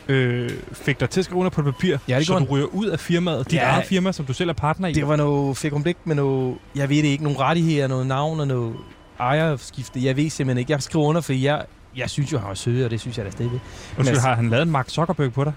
øh, 0.08 0.50
fik 0.74 1.00
dig 1.00 1.10
til 1.10 1.22
at 1.22 1.26
skrive 1.26 1.38
under 1.40 1.50
på 1.50 1.62
et 1.62 1.66
papir, 1.66 1.98
Ja, 2.08 2.18
det 2.20 2.28
så 2.28 2.40
du 2.40 2.44
ryger 2.46 2.66
ud 2.66 2.86
af 2.88 3.00
firmaet, 3.00 3.46
dit 3.52 3.54
Ja. 3.60 3.64
eget 3.70 3.86
firma, 3.86 4.12
som 4.12 4.26
du 4.26 4.34
selv 4.34 4.50
er 4.50 4.54
partner 4.54 4.88
i? 4.88 4.94
det 4.94 5.08
var 5.08 5.16
noget, 5.16 5.58
fik 5.58 5.72
blik 5.84 5.98
med 6.06 6.16
noget, 6.16 6.58
jeg 6.76 6.90
ved 6.90 6.98
det 6.98 7.04
ikke, 7.04 7.24
nogle 7.24 7.40
rettigheder, 7.40 7.88
noget 7.88 8.08
navn 8.08 8.40
og 8.40 8.48
noget 8.48 8.76
ejerskifte, 9.20 10.04
jeg 10.06 10.18
ved 10.18 10.30
simpelthen 10.30 10.58
ikke, 10.60 10.72
jeg 10.72 10.82
skriver 10.82 11.06
under, 11.06 11.22
for 11.22 11.34
jeg, 11.34 11.66
jeg 11.96 12.10
synes 12.10 12.32
jo, 12.32 12.38
han 12.38 12.48
var 12.48 12.54
sød, 12.54 12.84
og 12.86 12.92
det 12.92 13.00
synes 13.00 13.18
jeg 13.18 13.26
da 13.26 13.32
stadigvæk. 13.32 13.60
Undskyld, 13.98 14.08
altså- 14.08 14.28
har 14.28 14.36
han 14.36 14.50
lavet 14.50 14.64
en 14.64 14.72
Mark 14.72 14.90
Zuckerberg 14.90 15.34
på 15.34 15.44
dig? 15.44 15.54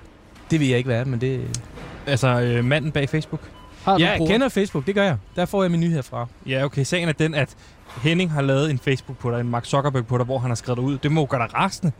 Det 0.50 0.60
ved 0.60 0.66
jeg 0.66 0.78
ikke, 0.78 0.88
hvad 0.88 1.00
er, 1.00 1.04
men 1.04 1.20
det... 1.20 1.60
Altså 2.06 2.28
øh, 2.40 2.64
manden 2.64 2.92
bag 2.92 3.08
Facebook? 3.08 3.40
Har 3.84 3.98
du 3.98 4.02
Ja, 4.04 4.10
jeg 4.10 4.16
bruger? 4.18 4.32
kender 4.32 4.48
Facebook, 4.48 4.86
det 4.86 4.94
gør 4.94 5.02
jeg. 5.02 5.16
Der 5.36 5.44
får 5.46 5.62
jeg 5.62 5.70
min 5.70 5.80
nyheder 5.80 6.02
fra. 6.02 6.26
Ja, 6.46 6.64
okay. 6.64 6.84
Sagen 6.84 7.08
er 7.08 7.12
den, 7.12 7.34
at 7.34 7.54
Henning 8.02 8.32
har 8.32 8.42
lavet 8.42 8.70
en 8.70 8.78
Facebook 8.78 9.18
på 9.18 9.30
dig, 9.30 9.40
en 9.40 9.48
Mark 9.48 9.64
Zuckerberg 9.64 10.06
på 10.06 10.18
dig, 10.18 10.24
hvor 10.24 10.38
han 10.38 10.50
har 10.50 10.54
skrevet 10.54 10.76
dig 10.78 10.84
ud. 10.84 10.98
Det 10.98 11.12
må 11.12 11.26
gøre 11.26 11.40
dig 11.46 11.54
rasende. 11.54 11.92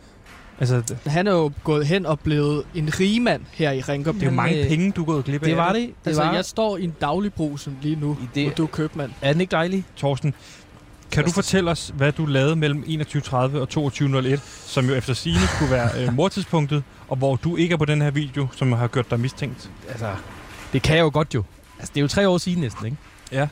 Altså, 0.59 0.95
Han 1.05 1.27
er 1.27 1.31
jo 1.31 1.51
gået 1.63 1.87
hen 1.87 2.05
og 2.05 2.19
blevet 2.19 2.63
en 2.75 2.99
rigmand 2.99 3.41
her 3.51 3.71
i 3.71 3.81
Ringkøb. 3.81 4.13
det 4.15 4.21
er 4.21 4.25
jo 4.25 4.31
mange 4.31 4.61
øh, 4.63 4.67
penge, 4.67 4.91
du 4.91 5.01
er 5.01 5.05
gået 5.05 5.25
glip 5.25 5.41
af. 5.43 5.47
Det 5.47 5.57
var 5.57 5.73
det. 5.73 5.81
Det 5.87 6.07
Altså, 6.07 6.23
var... 6.23 6.33
jeg 6.33 6.45
står 6.45 6.77
i 6.77 6.83
en 6.83 6.95
dagligbrugsen 7.01 7.77
lige 7.81 7.95
nu, 7.95 8.17
I 8.21 8.27
det- 8.35 8.51
og 8.51 8.57
du 8.57 8.63
er 8.63 8.67
købmand. 8.67 9.11
Er 9.21 9.31
den 9.31 9.41
ikke 9.41 9.51
dejlig? 9.51 9.83
Torsten, 9.95 10.33
kan 11.11 11.23
du 11.25 11.31
fortælle 11.31 11.71
os, 11.71 11.91
hvad 11.97 12.11
du 12.11 12.25
lavede 12.25 12.55
mellem 12.55 12.83
21.30 12.87 13.35
og 13.35 13.67
22.01, 13.77 14.39
som 14.65 14.85
jo 14.89 14.95
efter 14.95 15.13
sigende 15.13 15.47
skulle 15.47 15.71
være 15.71 15.89
øh, 16.07 16.13
mordtidspunktet, 16.17 16.83
og 17.07 17.17
hvor 17.17 17.35
du 17.35 17.55
ikke 17.55 17.73
er 17.73 17.77
på 17.77 17.85
den 17.85 18.01
her 18.01 18.11
video, 18.11 18.47
som 18.55 18.71
har 18.71 18.87
gjort 18.87 19.09
dig 19.11 19.19
mistænkt? 19.19 19.69
Altså, 19.89 20.09
det 20.73 20.81
kan 20.81 20.95
jeg 20.97 21.03
jo 21.03 21.09
godt 21.13 21.33
jo. 21.35 21.43
Altså, 21.79 21.91
det 21.95 21.99
er 21.99 22.01
jo 22.01 22.07
tre 22.07 22.29
år 22.29 22.37
siden 22.37 22.61
næsten, 22.61 22.85
ikke? 22.85 22.97
Ja. 23.31 23.47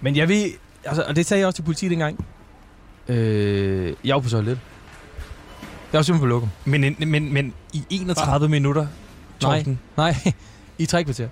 Men 0.00 0.16
jeg 0.16 0.28
ved... 0.28 0.44
Altså, 0.84 1.02
og 1.08 1.16
det 1.16 1.26
sagde 1.26 1.38
jeg 1.38 1.46
også 1.46 1.56
til 1.56 1.62
politiet 1.62 1.90
dengang. 1.90 2.24
Øh, 3.08 3.94
jeg 4.04 4.14
var 4.14 4.20
på 4.20 4.28
toilet. 4.28 4.58
Jeg 5.92 5.98
var 5.98 6.02
simpelthen 6.02 6.28
på 6.28 6.34
lokum. 6.34 6.48
Men, 6.64 6.84
en- 6.84 6.96
men, 7.10 7.32
men 7.32 7.54
i 7.72 7.82
31 7.90 8.48
minutter, 8.48 8.86
Torsten, 9.40 9.78
Nej, 9.96 10.14
i 10.78 10.86
tre 10.86 11.04
kvarter. 11.04 11.28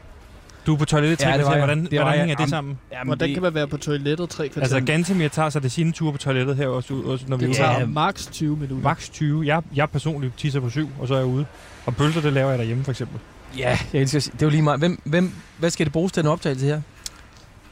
du 0.66 0.75
er 0.75 0.79
på 0.79 0.85
toilettet 0.85 1.21
Ja, 1.21 1.31
ja, 1.31 1.37
det 1.38 1.44
var 1.47 1.51
jeg. 1.53 1.61
hvordan, 1.61 1.83
Det 1.85 1.88
hvordan 1.90 2.07
jeg. 2.12 2.18
hænger 2.21 2.37
det 2.37 2.44
Am- 2.44 2.49
sammen? 2.49 2.79
Jamen, 2.92 3.07
Hvordan 3.09 3.35
kan 3.35 3.42
man 3.42 3.55
være 3.55 3.66
på 3.66 3.77
toilettet 3.77 4.31
tre 4.31 4.49
kvarter? 4.49 4.61
Altså, 4.61 4.81
Gantemir 4.92 5.29
tager 5.29 5.51
sig 5.51 5.62
det 5.62 5.73
sine 5.73 5.92
ture 5.92 6.12
på 6.12 6.18
toilettet 6.18 6.57
her 6.57 6.66
også, 6.66 6.94
også 6.94 7.25
når 7.29 7.37
vi 7.37 7.44
er 7.44 7.49
det 7.49 7.55
ude. 7.55 7.59
tager 7.59 7.87
maks 7.87 8.27
20 8.27 8.57
minutter. 8.57 8.83
Max 8.88 9.09
20. 9.11 9.47
Jeg, 9.47 9.62
jeg 9.75 9.90
personligt 9.90 10.33
tisser 10.37 10.61
på 10.61 10.71
7, 10.71 10.90
og 11.01 11.09
så 11.09 11.14
er 11.14 11.18
jeg 11.18 11.27
ude. 11.27 11.47
Og 11.87 11.97
pølser, 11.97 12.21
det 12.21 12.33
laver 12.33 12.51
jeg 12.51 12.59
derhjemme, 12.59 12.85
for 12.85 12.90
eksempel. 12.90 13.18
Ja, 13.59 13.79
jeg 13.92 14.01
elsker. 14.03 14.21
Det 14.21 14.42
er 14.42 14.47
jo 14.47 14.51
lige 14.51 14.62
meget. 14.62 14.81
Hvem, 14.81 15.01
hvem, 15.05 15.33
hvad 15.59 15.71
skal 15.71 15.87
det 15.87 15.92
bruges 15.92 16.12
til 16.12 16.21
en 16.21 16.27
optagelse 16.27 16.66
her? 16.66 16.81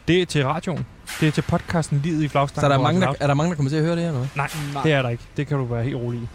Det 0.09 0.23
er 0.23 0.27
til 0.27 0.45
radioen. 0.47 0.87
Det 1.21 1.29
er 1.29 1.33
til 1.33 1.43
podcasten 1.43 2.01
Livet 2.05 2.23
i 2.23 2.29
Flagstangen. 2.29 2.61
Så 2.63 2.67
er 2.75 2.77
der, 2.77 2.83
mange, 2.83 3.01
der, 3.01 3.13
er 3.21 3.27
der 3.27 3.35
mange, 3.35 3.51
der 3.51 3.57
kommer 3.57 3.71
til 3.71 3.77
at 3.77 3.83
høre 3.83 3.93
det 3.97 4.03
her, 4.03 4.09
eller 4.09 4.19
hvad? 4.21 4.29
Nej, 4.37 4.49
Nej. 4.75 4.83
det 4.83 4.93
er 4.93 5.03
der 5.03 5.09
ikke. 5.09 5.23
Det 5.37 5.47
kan 5.47 5.59
du 5.59 5.65
være 5.65 5.85
helt 5.85 5.97
rolig 5.97 6.21
i. 6.21 6.27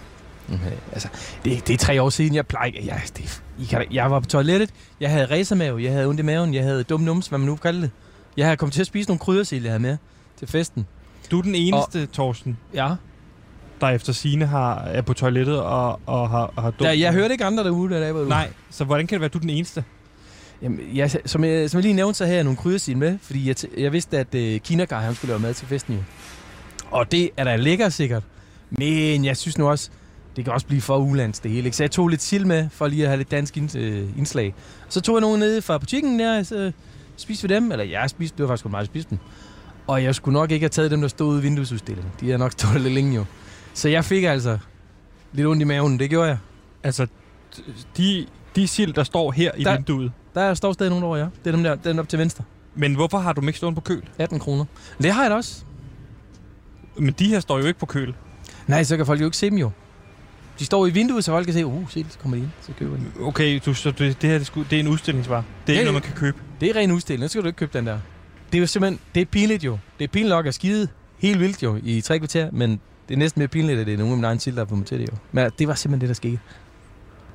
Okay, 0.54 0.72
altså, 0.92 1.08
det, 1.46 1.68
det 1.68 1.74
er 1.74 1.78
tre 1.78 2.02
år 2.02 2.10
siden, 2.10 2.36
jeg 2.36 2.48
plejer. 2.48 2.72
Jeg, 2.86 3.02
det, 3.18 3.42
I 3.60 3.66
kan, 3.66 3.86
jeg 3.92 4.12
var 4.12 4.20
på 4.20 4.26
toilettet, 4.26 4.70
jeg 5.00 5.10
havde 5.12 5.26
racermave, 5.26 5.84
jeg 5.84 5.92
havde 5.92 6.08
ondt 6.08 6.20
i 6.20 6.24
maven, 6.24 6.54
jeg 6.54 6.64
havde 6.64 6.84
dum 6.84 7.02
nums, 7.02 7.28
hvad 7.28 7.40
man 7.40 7.46
nu 7.48 7.56
kalder 7.56 7.82
det. 7.82 7.92
Jeg 8.38 8.46
havde 8.46 8.58
kommet 8.58 8.74
til 8.74 8.82
at 8.82 8.88
spise 8.88 9.10
nogle 9.10 9.20
kryddersild, 9.20 9.64
jeg 9.64 9.72
havde 9.72 9.82
med 9.82 9.98
til 10.40 10.48
festen. 10.48 10.86
Du 11.32 11.38
er 11.38 11.42
den 11.42 11.56
eneste, 11.56 12.04
og... 12.04 12.12
Torsten, 12.12 12.58
Ja. 12.74 12.90
der 13.82 13.88
efter 13.88 14.14
sine 14.14 14.46
har, 14.46 14.80
er 14.80 15.02
på 15.02 15.14
toilettet 15.14 15.60
og, 15.62 16.00
og 16.06 16.30
har, 16.30 16.54
har 16.58 16.70
dumt. 16.72 16.80
Der, 16.80 16.92
jeg 16.92 17.14
hørte 17.14 17.34
ikke 17.34 17.46
andre 17.46 17.64
derude, 17.64 17.94
der 17.96 18.12
var 18.12 18.26
Nej, 18.26 18.50
så 18.70 18.84
hvordan 18.84 19.08
kan 19.08 19.16
det 19.16 19.22
være, 19.22 19.26
at 19.26 19.34
du 19.34 19.38
er 19.38 19.42
den 19.42 19.50
eneste? 19.50 19.84
Jamen, 20.62 20.80
jeg, 20.94 21.12
som, 21.26 21.44
jeg, 21.44 21.70
som 21.70 21.78
jeg 21.78 21.84
lige 21.84 21.94
nævnte, 21.94 22.18
så 22.18 22.24
havde 22.26 22.36
jeg 22.36 22.44
nogle 22.44 22.58
kryddersild 22.58 22.96
med, 22.96 23.18
fordi 23.22 23.48
jeg, 23.48 23.56
jeg 23.78 23.92
vidste, 23.94 24.18
at 24.20 24.36
uh, 24.36 24.56
Kinagar, 24.64 25.00
han 25.02 25.16
skulle 25.16 25.30
lave 25.30 25.40
mad 25.40 25.54
til 25.54 25.68
festen 25.68 25.96
jo. 25.96 26.02
Og 26.92 27.12
det 27.12 27.30
er 27.38 27.44
da 27.44 27.56
lækker 27.56 27.90
sikkert. 27.90 28.24
Men 28.70 29.26
jeg 29.26 29.38
synes 29.38 29.58
nu 29.58 29.70
også, 29.70 29.90
det 30.36 30.44
kan 30.46 30.54
også 30.54 30.68
blive 30.68 30.82
for 30.82 30.98
ulands 30.98 31.40
det 31.40 31.52
hele. 31.52 31.66
Ikke? 31.66 31.78
Så 31.78 31.84
jeg 31.84 31.92
tog 31.92 32.08
lidt 32.08 32.22
sild 32.22 32.46
med, 32.46 32.70
for 32.72 32.88
lige 32.88 33.04
at 33.04 33.10
have 33.10 33.18
lidt 33.18 33.32
dansk 33.32 33.58
øh, 33.58 34.18
indslag. 34.18 34.56
Så 34.90 35.02
tog 35.02 35.16
jeg 35.16 35.22
nogle 35.22 35.40
nede 35.40 35.62
fra 35.62 35.78
butikken 35.78 36.20
der, 36.20 36.44
så 36.44 36.72
spiste 37.18 37.48
vi 37.48 37.54
dem. 37.56 37.72
Eller 37.72 37.86
jeg 37.86 38.10
spiste, 38.10 38.38
det 38.38 38.44
var 38.44 38.48
faktisk 38.48 38.64
der 38.66 38.86
spiste 38.86 39.10
dem. 39.10 39.18
Og 39.88 40.04
jeg 40.04 40.16
skulle 40.16 40.34
nok 40.34 40.52
ikke 40.52 40.64
have 40.64 40.70
taget 40.70 40.92
dem, 40.92 41.02
der 41.02 41.08
stod 41.08 41.28
ude 41.28 41.40
i 41.40 41.42
vinduesudstillingen. 41.42 42.12
De 42.20 42.32
har 42.32 42.38
nok 42.38 42.52
stået 42.52 42.82
lidt 42.82 42.94
længe 42.94 43.16
jo. 43.16 43.26
Så 43.74 43.90
jeg 43.90 44.06
fik 44.06 44.24
altså 44.24 44.58
lidt 45.34 45.48
ondt 45.48 45.62
i 45.62 45.66
maven. 45.66 46.00
Det 46.00 46.10
gjorde 46.10 46.28
jeg. 46.28 46.38
Altså, 46.84 47.08
de, 47.98 48.26
de 48.56 48.68
sild, 48.68 48.94
der 48.94 49.04
står 49.04 49.32
her 49.32 49.52
i 49.58 49.64
Der- 49.64 49.76
vinduet. 49.76 50.12
Der 50.36 50.54
står 50.54 50.74
stadig 50.74 50.90
nogen 50.90 51.04
over, 51.04 51.18
ja. 51.18 51.24
Det 51.24 51.48
er 51.48 51.52
dem 51.52 51.64
der, 51.64 51.76
den 51.76 52.00
op 52.00 52.10
til 52.10 52.20
venstre. 52.20 52.44
Men 52.76 52.96
hvorfor 52.96 53.18
har 53.18 53.34
du 53.34 53.42
dem 53.42 53.50
ikke 53.50 53.58
stående 53.58 53.76
på 53.76 53.82
køl? 53.82 54.04
18 54.20 54.40
kroner. 54.40 54.66
Det 55.02 55.12
har 55.12 55.22
jeg 55.22 55.32
da 55.32 55.36
også. 55.36 55.64
Men 56.98 57.14
de 57.20 57.28
her 57.28 57.40
står 57.40 57.60
jo 57.60 57.66
ikke 57.66 57.80
på 57.80 57.86
køl. 57.86 58.14
Nej, 58.68 58.84
så 58.84 58.98
kan 58.98 59.06
folk 59.06 59.20
jo 59.22 59.26
ikke 59.26 59.38
se 59.38 59.50
dem 59.50 59.58
jo. 59.58 59.72
De 60.62 60.66
står 60.66 60.88
i 60.88 60.90
vinduet, 60.90 61.24
så 61.24 61.32
folk 61.32 61.46
kan 61.46 61.54
se, 61.54 61.66
uh, 61.66 61.90
se, 61.90 62.06
så 62.10 62.20
kommer 62.20 62.38
de 62.38 62.44
ind, 62.44 62.52
så 62.62 62.72
køber 62.80 62.98
de. 62.98 63.04
Okay, 63.22 63.60
du, 63.66 63.74
så 63.74 63.92
det, 63.92 64.22
det 64.22 64.30
her 64.30 64.38
det, 64.38 64.48
skulle, 64.48 64.68
det 64.70 64.76
er 64.76 64.80
en 64.80 64.88
udstillingsvare. 64.88 65.44
Det 65.68 65.74
er 65.74 65.76
Ja, 65.76 65.80
ikke 65.80 65.92
noget, 65.92 66.04
man 66.06 66.12
kan 66.12 66.20
købe. 66.20 66.38
Det 66.62 66.70
er 66.70 66.76
ren 66.76 66.92
udstilling, 66.92 67.30
så 67.30 67.32
skal 67.32 67.42
du 67.42 67.48
ikke 67.48 67.58
købe 67.58 67.78
den 67.78 67.88
der. 67.88 68.00
Det 68.52 68.58
er 68.58 68.62
jo 68.62 68.68
simpelthen, 68.68 69.00
det 69.16 69.22
er 69.22 69.26
pinligt 69.26 69.64
jo. 69.64 69.78
Det 70.00 70.04
er 70.04 70.08
pinligt 70.08 70.30
nok 70.30 70.46
at 70.46 70.54
skide 70.54 70.88
helt 71.20 71.40
vildt 71.40 71.64
jo 71.64 71.80
i 71.84 72.02
tre 72.02 72.20
kvarter, 72.20 72.50
men 72.52 72.80
det 73.10 73.14
er 73.14 73.18
næsten 73.18 73.40
mere 73.40 73.48
pinligt, 73.48 73.80
at 73.80 73.86
det 73.88 73.94
er 73.94 73.98
nogen 73.98 74.12
af 74.12 74.18
mine 74.18 74.28
egne 74.28 74.40
til, 74.40 74.54
der 74.56 74.60
har 74.60 74.66
fået 74.76 74.86
til 74.86 75.00
det 75.00 75.08
jo. 75.12 75.18
Men 75.32 75.52
det 75.60 75.68
var 75.68 75.74
simpelthen 75.74 76.02
det, 76.02 76.08
der 76.08 76.14
skete. 76.16 76.40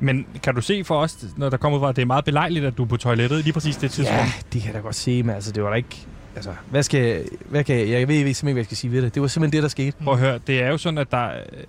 Men 0.00 0.26
kan 0.42 0.54
du 0.54 0.60
se 0.60 0.84
for 0.84 0.98
os, 0.98 1.16
når 1.36 1.50
der 1.50 1.56
kommer 1.56 1.78
fra, 1.78 1.88
at 1.88 1.96
det 1.96 2.02
er 2.02 2.06
meget 2.06 2.24
belejligt, 2.24 2.64
at 2.64 2.76
du 2.78 2.82
er 2.82 2.86
på 2.86 2.96
toilettet 2.96 3.44
lige 3.44 3.52
præcis 3.52 3.76
det 3.76 3.90
tidspunkt? 3.90 4.20
Ja, 4.20 4.32
det 4.52 4.62
kan 4.62 4.66
jeg 4.66 4.74
da 4.74 4.78
godt 4.80 4.94
se, 4.94 5.22
men 5.22 5.34
altså, 5.34 5.52
det 5.52 5.62
var 5.62 5.70
da 5.70 5.76
ikke... 5.76 6.06
Altså, 6.36 6.50
hvad 6.70 6.82
skal. 6.82 7.28
Hvad 7.46 7.64
kan 7.64 7.78
jeg, 7.78 7.88
jeg 7.88 8.08
ved 8.08 8.16
simpelthen 8.16 8.48
ikke, 8.48 8.52
hvad 8.54 8.60
jeg 8.60 8.64
skal 8.64 8.76
sige 8.76 8.92
ved 8.92 9.02
det. 9.02 9.14
Det 9.14 9.22
var 9.22 9.28
simpelthen 9.28 9.52
det, 9.56 9.62
der 9.62 9.68
skete. 9.68 9.96
Prøv 10.04 10.14
at 10.14 10.20
høre, 10.20 10.38
det 10.46 10.62
er 10.62 10.68
jo 10.68 10.78
sådan, 10.78 10.98
at 10.98 11.10
der, 11.10 11.26
øh, 11.28 11.66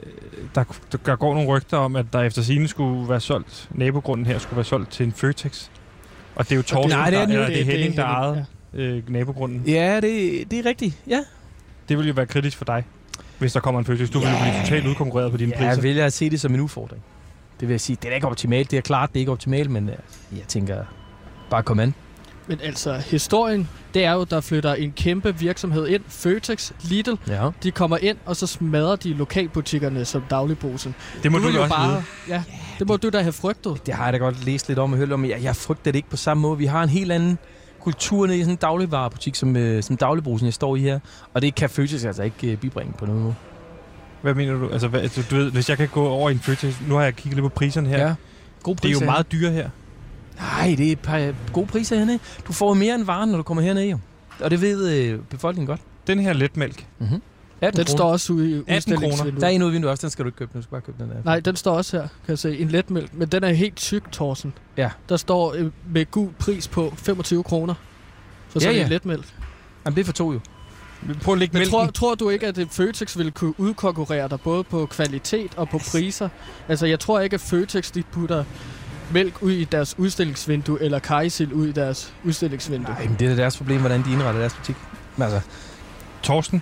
der, 0.56 0.64
der 1.06 1.16
går 1.16 1.34
nogle 1.34 1.50
rygter 1.50 1.78
om, 1.78 1.96
at 1.96 2.06
der 2.14 2.22
efter 2.22 2.42
sine 2.42 2.68
skulle 2.68 3.10
være 3.10 3.20
solgt, 3.20 3.68
nabogrunden 3.72 4.26
her 4.26 4.38
skulle 4.40 4.56
være 4.58 4.66
solgt 4.66 4.92
til 4.92 5.06
en 5.06 5.12
Føtex. 5.14 5.68
Og 6.36 6.46
det 6.46 6.52
er 6.52 6.56
jo 6.56 6.62
Torsten, 6.62 6.90
Nej, 7.00 7.10
det 7.10 7.20
er 7.20 7.26
der, 7.26 7.34
eller 7.34 7.48
det 7.48 7.56
Det- 7.58 7.66
det 7.66 7.74
er 7.74 7.78
Henning, 7.78 7.98
der 7.98 8.04
ejede 8.06 8.46
øh, 8.74 9.10
nabogrunden. 9.12 9.64
Ja, 9.68 9.96
det, 9.96 10.44
det 10.52 10.60
er 10.60 10.66
rigtigt. 10.66 10.98
Ja. 11.08 11.20
Det 11.90 11.98
vil 11.98 12.08
jo 12.08 12.14
være 12.14 12.26
kritisk 12.26 12.58
for 12.58 12.66
dig, 12.66 12.84
hvis 13.38 13.54
der 13.54 13.60
kommer 13.60 13.80
en 13.80 13.86
Føtex. 13.86 14.10
Du 14.10 14.20
vil 14.20 14.28
jo 14.28 14.36
blive 14.42 14.62
totalt 14.64 14.88
udkonkurreret 14.88 15.32
på 15.32 15.38
dine 15.38 15.52
ja 15.52 15.58
priser. 15.58 15.70
jeg 15.72 15.84
vælger 15.84 16.06
at 16.06 16.14
se 16.14 16.30
det 16.30 16.42
som 16.42 16.54
en 16.54 16.60
udfordring. 16.60 17.04
Det 17.60 17.68
vil 17.68 17.74
jeg 17.74 17.82
sige. 17.82 17.98
Det 18.02 18.12
er 18.12 18.16
ikke 18.16 18.28
optimalt. 18.28 18.72
Det 18.72 18.78
er 18.78 18.82
klart, 18.82 19.10
det 19.10 19.16
er 19.16 19.22
ikke 19.22 19.32
optimalt, 19.32 19.70
men 19.72 19.90
øh, 19.90 19.96
jeg 20.32 20.48
tænker, 20.48 20.78
bare 21.50 21.64
kom 21.64 21.80
an. 21.80 21.94
Men 22.48 22.60
altså, 22.64 22.94
historien, 22.94 23.70
det 23.94 24.06
er 24.06 24.12
jo, 24.14 24.24
der 24.24 24.42
flytter 24.42 24.74
en 24.74 24.92
kæmpe 24.92 25.36
virksomhed 25.40 25.88
ind. 25.88 26.02
Føtex, 26.08 26.72
Lidl, 26.82 27.14
Ja. 27.28 27.50
de 27.64 27.72
kommer 27.72 27.98
ind, 27.98 28.18
og 28.26 28.36
så 28.36 28.48
smadrer 28.48 28.96
de 28.96 29.14
lokalbutikkerne 29.14 30.06
som 30.06 30.24
dagligbrusen. 30.30 30.96
det 31.24 31.32
må 31.32 31.38
du, 31.38 31.44
vil 31.44 31.56
jo 31.56 31.62
også 31.62 31.76
bare, 31.76 31.90
vide. 31.90 32.04
Ja, 32.30 32.44
det 32.80 32.88
må 32.88 32.98
du 32.98 33.10
da 33.10 33.22
have 33.22 33.34
frygtet. 33.34 33.86
Det 33.86 33.94
har 33.94 34.04
jeg 34.04 34.14
da 34.14 34.18
godt 34.18 34.46
læst 34.46 34.68
lidt 34.68 34.80
om 34.80 34.92
og 34.92 34.98
hørt 34.98 35.12
om, 35.12 35.20
men 35.20 35.30
jeg, 35.30 35.44
jeg 35.44 35.56
frygter 35.56 35.92
det 35.92 35.96
ikke 35.96 36.10
på 36.10 36.18
samme 36.18 36.42
måde. 36.42 36.58
Vi 36.58 36.66
har 36.66 36.84
en 36.84 36.90
helt 36.90 37.12
anden 37.12 37.38
kultur 37.82 38.26
nede 38.28 38.38
i 38.38 38.42
sådan 38.42 38.54
en 38.54 38.58
dagligvarebutik, 38.58 39.36
som, 39.36 39.56
øh, 39.56 39.84
som 39.84 39.98
dagligbrusen, 39.98 40.46
jeg 40.46 40.54
står 40.54 40.76
i 40.76 40.80
her. 40.80 41.00
Og 41.34 41.42
det 41.42 41.56
kan 41.56 41.70
Føtex 41.70 42.06
altså 42.06 42.24
ikke 42.24 42.52
øh, 42.52 42.58
bibringe 42.58 42.94
på 42.94 43.06
nogen 43.06 43.22
måde. 43.24 43.36
Hvad 44.22 44.34
mener 44.34 44.54
du? 44.54 44.70
Altså, 44.70 44.88
hvad, 44.88 45.02
altså, 45.02 45.24
du 45.32 45.36
ved, 45.36 45.52
hvis 45.52 45.70
jeg 45.70 45.78
kan 45.78 45.88
gå 45.88 46.08
over 46.08 46.30
i 46.30 46.34
en 46.34 46.40
Føtex, 46.40 46.76
nu 46.88 46.96
har 46.96 47.04
jeg 47.04 47.16
kigget 47.16 47.36
lidt 47.36 47.44
på 47.44 47.50
priserne 47.50 47.90
her. 47.90 48.16
God 48.64 48.76
Det 48.76 48.86
er 48.86 48.92
jo 48.92 49.00
meget 49.06 49.32
dyre 49.32 49.52
her. 49.52 49.70
Nej, 50.40 50.76
det 50.78 50.88
er 50.88 50.92
et 50.92 51.00
par 51.00 51.34
gode 51.54 51.68
priser 51.68 51.98
hernede. 51.98 52.20
Du 52.48 52.54
får 52.54 52.74
mere 52.74 52.96
end 52.96 53.04
varen, 53.04 53.30
når 53.30 53.38
du 53.38 53.44
kommer 53.44 53.64
herned, 53.64 53.84
jo. 53.84 54.00
Og 54.40 54.52
det 54.52 54.62
ved 54.62 54.90
øh, 54.96 55.20
befolkningen 55.30 55.68
godt. 55.68 55.82
Den 56.08 56.20
her 56.20 56.34
letmælk. 56.34 56.86
Mm-hmm. 57.00 57.22
18 57.62 57.78
Den 57.78 57.86
kroner. 57.86 57.98
står 57.98 58.12
også 58.12 58.34
ude 58.34 58.50
i 58.52 58.54
18 58.68 58.76
udstillingsvinduet. 58.76 59.42
Der 59.42 59.48
er 59.48 59.52
en 59.52 59.62
ude 59.62 59.70
i 59.70 59.74
vinduet 59.74 59.92
også, 59.92 60.02
den 60.02 60.10
skal 60.10 60.26
du 60.26 60.28
ikke 60.28 60.38
købe. 60.38 60.52
Du 60.58 60.62
skal 60.62 60.72
bare 60.72 60.82
købe 60.82 61.04
den 61.04 61.10
der. 61.10 61.16
Nej, 61.26 61.40
den 61.40 61.56
står 61.56 61.74
også 61.78 61.98
her, 61.98 62.02
kan 62.08 62.10
jeg 62.28 62.40
se. 62.40 62.58
En 62.58 62.68
letmælk, 62.68 63.14
men 63.14 63.28
den 63.28 63.44
er 63.44 63.50
helt 63.54 63.76
tyk, 63.76 64.12
Thorsen. 64.12 64.54
Ja. 64.78 64.90
Der 65.10 65.18
står 65.18 65.54
øh, 65.54 65.72
med 65.94 66.12
gul 66.12 66.30
pris 66.40 66.68
på 66.68 66.94
25 66.98 67.44
kroner. 67.44 67.74
For 68.50 68.60
Ja, 68.60 68.64
sådan 68.64 68.76
ja. 68.76 68.84
en 68.84 68.90
letmælk. 68.90 69.26
Jamen, 69.86 69.96
det 69.96 70.02
er 70.02 70.06
for 70.06 70.14
to 70.14 70.34
jo. 70.34 70.40
Prøv 71.24 71.34
at 71.34 71.40
lægge 71.40 71.54
Men 71.54 71.60
mælken. 71.60 71.72
tror, 71.72 71.86
tror 71.86 72.16
du 72.16 72.30
ikke, 72.30 72.48
at 72.48 72.58
øh, 72.58 72.68
Føtex 72.70 73.18
ville 73.18 73.32
kunne 73.32 73.60
udkonkurrere 73.60 74.30
dig 74.30 74.40
både 74.42 74.64
på 74.64 74.86
kvalitet 74.86 75.52
og 75.58 75.70
på 75.70 75.78
priser? 75.92 76.30
Altså, 76.68 76.86
jeg 76.86 77.00
tror 77.00 77.20
ikke, 77.20 77.34
at 77.34 77.42
Føtex 77.42 77.92
de 77.92 78.04
putter 78.12 78.44
mælk 79.12 79.42
ud 79.42 79.52
i 79.52 79.64
deres 79.64 80.00
udstillingsvindue, 80.00 80.82
eller 80.82 81.00
kajsild 81.00 81.54
ud 81.54 81.68
i 81.68 81.72
deres 81.72 82.14
udstillingsvindue. 82.24 82.94
Nej, 82.94 83.04
men 83.08 83.16
det 83.20 83.26
er 83.26 83.36
da 83.36 83.42
deres 83.42 83.58
problem, 83.58 83.80
hvordan 83.80 84.04
de 84.06 84.12
indretter 84.14 84.40
deres 84.40 84.54
butik. 84.54 84.76
Men 85.16 85.24
altså, 85.24 85.42
Torsten, 86.24 86.62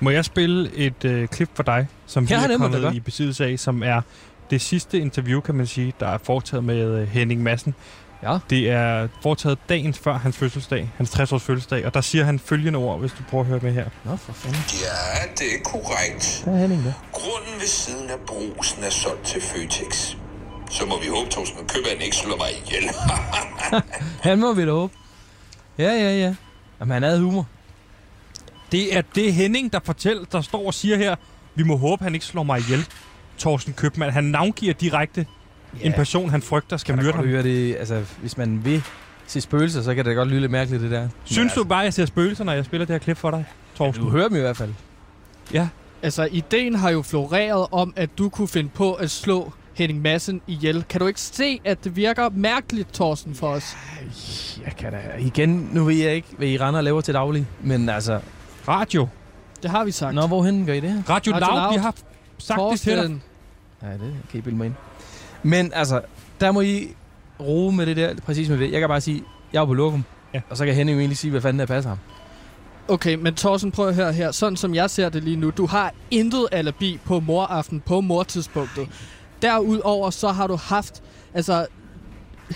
må 0.00 0.10
jeg 0.10 0.24
spille 0.24 0.70
et 0.74 1.04
øh, 1.04 1.28
klip 1.28 1.48
for 1.54 1.62
dig, 1.62 1.88
som 2.06 2.28
vi 2.28 2.34
Ja, 2.34 2.40
er 2.46 2.58
kommet 2.58 2.94
i 2.94 3.00
besiddelse 3.00 3.44
af, 3.46 3.58
som 3.58 3.82
er 3.82 4.00
det 4.50 4.60
sidste 4.60 4.98
interview, 4.98 5.40
kan 5.40 5.54
man 5.54 5.66
sige, 5.66 5.92
der 6.00 6.08
er 6.08 6.18
foretaget 6.24 6.64
med 6.64 7.00
øh, 7.00 7.08
Henning 7.08 7.42
Madsen. 7.42 7.74
Ja. 8.22 8.38
Det 8.50 8.70
er 8.70 9.08
foretaget 9.22 9.58
dagen 9.68 9.94
før 9.94 10.18
hans 10.18 10.36
fødselsdag, 10.36 10.90
hans 10.96 11.10
60-års 11.10 11.42
fødselsdag, 11.42 11.86
og 11.86 11.94
der 11.94 12.00
siger 12.00 12.24
han 12.24 12.38
følgende 12.38 12.78
ord, 12.78 13.00
hvis 13.00 13.12
du 13.12 13.22
prøver 13.30 13.44
at 13.44 13.48
høre 13.48 13.60
med 13.62 13.72
her. 13.72 13.84
nå 14.04 14.16
for 14.16 14.32
fanden. 14.32 14.60
Ja, 14.72 15.28
det 15.38 15.46
er 15.54 15.62
korrekt. 15.64 16.42
Der 16.44 16.52
er 16.52 16.56
Henning 16.56 16.84
der. 16.84 16.92
Grunden 17.12 17.54
ved 17.60 17.66
siden 17.66 18.10
af 18.10 18.18
brusen 18.26 18.84
er 18.84 18.90
solgt 18.90 19.24
til 19.26 19.42
Føtex. 19.42 20.16
Så 20.70 20.86
må 20.86 21.00
vi 21.00 21.08
håbe, 21.08 21.30
Torsten 21.30 21.66
Købmann 21.68 22.00
ikke 22.00 22.16
slår 22.16 22.36
mig 22.36 22.48
ihjel. 22.66 22.90
Han 24.30 24.38
må 24.38 24.52
vi 24.54 24.66
da 24.66 24.70
håbe. 24.72 24.92
Ja, 25.78 25.92
ja, 25.92 26.16
ja. 26.18 26.34
Jamen, 26.80 26.92
han 26.92 27.02
havde 27.02 27.20
humor. 27.20 27.46
Det 28.72 28.96
er 28.96 29.02
det 29.14 29.34
Henning, 29.34 29.72
der 29.72 29.80
fortæller, 29.84 30.24
der 30.32 30.40
står 30.40 30.66
og 30.66 30.74
siger 30.74 30.96
her, 30.96 31.16
vi 31.54 31.62
må 31.62 31.76
håbe, 31.76 32.04
han 32.04 32.14
ikke 32.14 32.26
slår 32.26 32.42
mig 32.42 32.58
ihjel. 32.60 32.86
Torsten 33.38 33.72
Købmann, 33.72 34.12
han 34.12 34.24
navngiver 34.24 34.72
direkte 34.74 35.26
Ja. 35.80 35.86
en 35.86 35.92
person, 35.92 36.30
han 36.30 36.42
frygter 36.42 36.76
skal 36.76 36.96
myrde 36.96 37.12
ham. 37.12 37.26
høre 37.26 37.42
det, 37.42 37.76
altså, 37.76 38.04
hvis 38.20 38.36
man 38.36 38.64
vil 38.64 38.82
se 39.26 39.40
spøgelser, 39.40 39.82
så 39.82 39.94
kan 39.94 40.04
det 40.04 40.16
godt 40.16 40.28
lyde 40.28 40.40
lidt 40.40 40.52
mærkeligt, 40.52 40.82
det 40.82 40.90
der. 40.90 41.08
Synes 41.24 41.52
du 41.52 41.64
bare, 41.64 41.80
at 41.80 41.84
jeg 41.84 41.94
ser 41.94 42.06
spøgelser, 42.06 42.44
når 42.44 42.52
jeg 42.52 42.64
spiller 42.64 42.86
det 42.86 42.94
her 42.94 42.98
klip 42.98 43.16
for 43.16 43.30
dig, 43.30 43.44
Torsten? 43.76 44.04
Du 44.04 44.10
hører 44.10 44.28
dem 44.28 44.36
i 44.36 44.40
hvert 44.40 44.56
fald. 44.56 44.74
Altså, 46.02 46.28
ideen 46.32 46.74
har 46.74 46.90
jo 46.90 47.02
floreret 47.02 47.66
om, 47.72 47.92
at 47.96 48.18
du 48.18 48.28
kunne 48.28 48.48
finde 48.48 48.70
på 48.74 48.92
at 48.94 49.10
slå 49.10 49.52
Henning 49.80 50.02
Madsen 50.02 50.40
ihjel. 50.46 50.84
Kan 50.88 51.00
du 51.00 51.06
ikke 51.06 51.20
se, 51.20 51.60
at 51.64 51.84
det 51.84 51.96
virker 51.96 52.28
mærkeligt, 52.28 52.94
Thorsten, 52.94 53.34
for 53.34 53.48
os? 53.48 53.76
Jeg 54.64 54.76
kan 54.76 54.92
da... 54.92 54.98
Igen, 55.18 55.70
nu 55.72 55.84
ved 55.84 55.94
jeg 55.94 56.14
ikke, 56.14 56.28
hvad 56.38 56.48
I 56.48 56.58
render 56.58 56.78
og 56.78 56.84
laver 56.84 57.00
til 57.00 57.14
daglig. 57.14 57.46
Men 57.62 57.88
altså... 57.88 58.20
Radio. 58.68 59.08
Det 59.62 59.70
har 59.70 59.84
vi 59.84 59.90
sagt. 59.90 60.14
Nå, 60.14 60.26
hvorhen 60.26 60.66
gør 60.66 60.72
I 60.72 60.80
det 60.80 60.90
her? 60.90 61.02
Radio, 61.08 61.32
Radio 61.32 61.46
Loud, 61.46 61.62
Loud. 61.62 61.72
vi 61.72 61.78
har 61.78 61.94
sagt 62.38 62.60
det 62.72 62.80
til 62.80 62.92
dig. 62.92 62.96
Thorsten, 62.96 63.22
Nej, 63.82 63.92
det 63.92 64.14
kan 64.30 64.38
I 64.38 64.40
bilde 64.40 64.56
mig 64.58 64.66
ind. 64.66 64.74
Men 65.42 65.72
altså, 65.74 66.00
der 66.40 66.52
må 66.52 66.60
I 66.60 66.88
roe 67.40 67.72
med 67.72 67.86
det 67.86 67.96
der, 67.96 68.14
præcis 68.24 68.48
med 68.48 68.58
det. 68.58 68.72
Jeg 68.72 68.80
kan 68.80 68.88
bare 68.88 69.00
sige, 69.00 69.22
jeg 69.52 69.62
er 69.62 69.66
på 69.66 69.74
lokum. 69.74 70.04
Ja. 70.34 70.40
Og 70.50 70.56
så 70.56 70.64
kan 70.66 70.74
Henning 70.74 70.96
jo 70.96 71.00
egentlig 71.00 71.18
sige, 71.18 71.30
hvad 71.30 71.40
fanden 71.40 71.60
der 71.60 71.66
passer 71.66 71.88
ham. 71.88 71.98
Okay, 72.88 73.14
men 73.14 73.34
Thorsten, 73.34 73.72
prøv 73.72 73.88
at 73.88 73.94
høre 73.94 74.12
her. 74.12 74.32
Sådan 74.32 74.56
som 74.56 74.74
jeg 74.74 74.90
ser 74.90 75.08
det 75.08 75.24
lige 75.24 75.36
nu, 75.36 75.50
du 75.50 75.66
har 75.66 75.92
intet 76.10 76.46
alibi 76.52 76.98
på 77.04 77.20
moraften 77.20 77.80
på 77.80 78.00
mortidspunktet. 78.00 78.88
Derudover 79.42 80.10
så 80.10 80.28
har 80.28 80.46
du 80.46 80.56
haft, 80.56 81.02
altså 81.34 81.66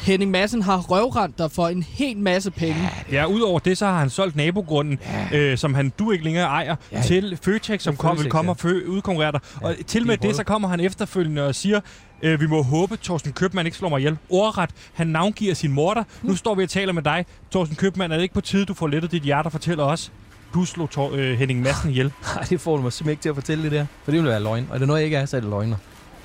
Henning 0.00 0.30
Madsen 0.30 0.62
har 0.62 0.78
røvrendt 0.78 1.38
dig 1.38 1.50
for 1.50 1.68
en 1.68 1.82
hel 1.82 2.16
masse 2.18 2.50
penge. 2.50 2.90
Ja, 3.12 3.24
udover 3.26 3.58
det, 3.58 3.78
så 3.78 3.86
har 3.86 3.98
han 3.98 4.10
solgt 4.10 4.36
nabogrunden, 4.36 4.98
ja. 5.32 5.38
øh, 5.38 5.58
som 5.58 5.74
han 5.74 5.92
du 5.98 6.10
ikke 6.10 6.24
længere 6.24 6.44
ejer, 6.46 6.76
Ja. 6.92 6.96
ja. 6.96 7.02
til 7.02 7.38
Føtex, 7.42 7.82
som 7.82 7.96
kom, 7.96 8.18
vil 8.18 8.30
komme 8.30 8.48
ja. 8.48 8.50
og 8.50 8.58
fø, 8.58 8.80
udkonkurrere 8.86 9.32
dig. 9.32 9.40
Ja, 9.62 9.66
Og 9.66 9.74
til 9.86 10.06
med 10.06 10.16
det, 10.16 10.36
så 10.36 10.44
kommer 10.44 10.68
han 10.68 10.80
efterfølgende 10.80 11.46
og 11.46 11.54
siger, 11.54 11.80
øh, 12.22 12.40
vi 12.40 12.46
må 12.46 12.62
håbe, 12.62 12.96
Torsten 12.96 13.32
Købmann 13.32 13.66
ikke 13.66 13.78
slår 13.78 13.88
mig 13.88 13.98
ihjel. 13.98 14.16
Ordret, 14.30 14.70
han 14.94 15.06
navngiver 15.06 15.54
sin 15.54 15.72
morter. 15.72 16.04
Nu 16.22 16.36
står 16.36 16.54
vi 16.54 16.62
og 16.62 16.68
taler 16.68 16.92
med 16.92 17.02
dig. 17.02 17.26
Torsten 17.50 17.76
Købmann, 17.76 18.12
er 18.12 18.16
det 18.16 18.22
ikke 18.22 18.34
på 18.34 18.40
tide, 18.40 18.64
du 18.64 18.74
får 18.74 18.86
lettet 18.86 19.10
dit 19.12 19.22
hjerte 19.22 19.46
og 19.46 19.52
fortæller 19.52 19.84
os, 19.84 20.12
du 20.54 20.64
slog 20.64 20.90
Tor, 20.90 21.10
øh, 21.14 21.38
Henning 21.38 21.60
Madsen 21.62 21.90
ihjel. 21.90 22.06
Nej, 22.36 22.44
det 22.44 22.60
får 22.60 22.76
du 22.76 22.82
mig 22.82 22.92
simpelthen 22.92 23.10
ikke 23.12 23.22
til 23.22 23.28
at 23.28 23.34
fortælle 23.34 23.64
det 23.64 23.72
der. 23.72 23.86
For 24.04 24.10
det 24.10 24.20
vil 24.22 24.28
være 24.30 24.42
løgn. 24.42 24.66
Og 24.70 24.74
det 24.74 24.82
er 24.82 24.86
noget, 24.86 25.00
jeg 25.00 25.04
ikke 25.04 25.16
er, 25.16 25.26
så 25.26 25.36
er 25.36 25.40
det 25.40 25.50
løgner. 25.50 25.76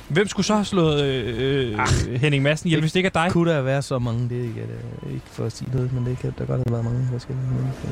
Hvem 0.09 0.27
skulle 0.27 0.45
så 0.45 0.53
have 0.53 0.65
slået 0.65 1.03
øh, 1.03 1.73
øh, 2.09 2.21
Henning 2.21 2.43
Madsen 2.43 2.67
ihjel, 2.67 2.77
det- 2.77 2.83
hvis 2.83 2.91
det 2.91 2.99
ikke 2.99 3.07
er 3.15 3.23
dig? 3.23 3.31
Kunne 3.31 3.51
der 3.51 3.61
være 3.61 3.81
så 3.81 3.99
mange? 3.99 4.29
Det 4.29 4.37
er 4.39 4.43
ikke, 4.43 4.61
øh, 4.61 5.13
ikke 5.13 5.25
for 5.31 5.45
at 5.45 5.51
sige 5.51 5.71
noget, 5.73 5.93
men 5.93 6.05
det 6.05 6.19
kan 6.19 6.33
der 6.37 6.45
godt 6.45 6.61
have 6.67 6.71
været 6.71 6.83
mange 6.85 7.07
forskellige 7.11 7.45
mennesker. 7.47 7.87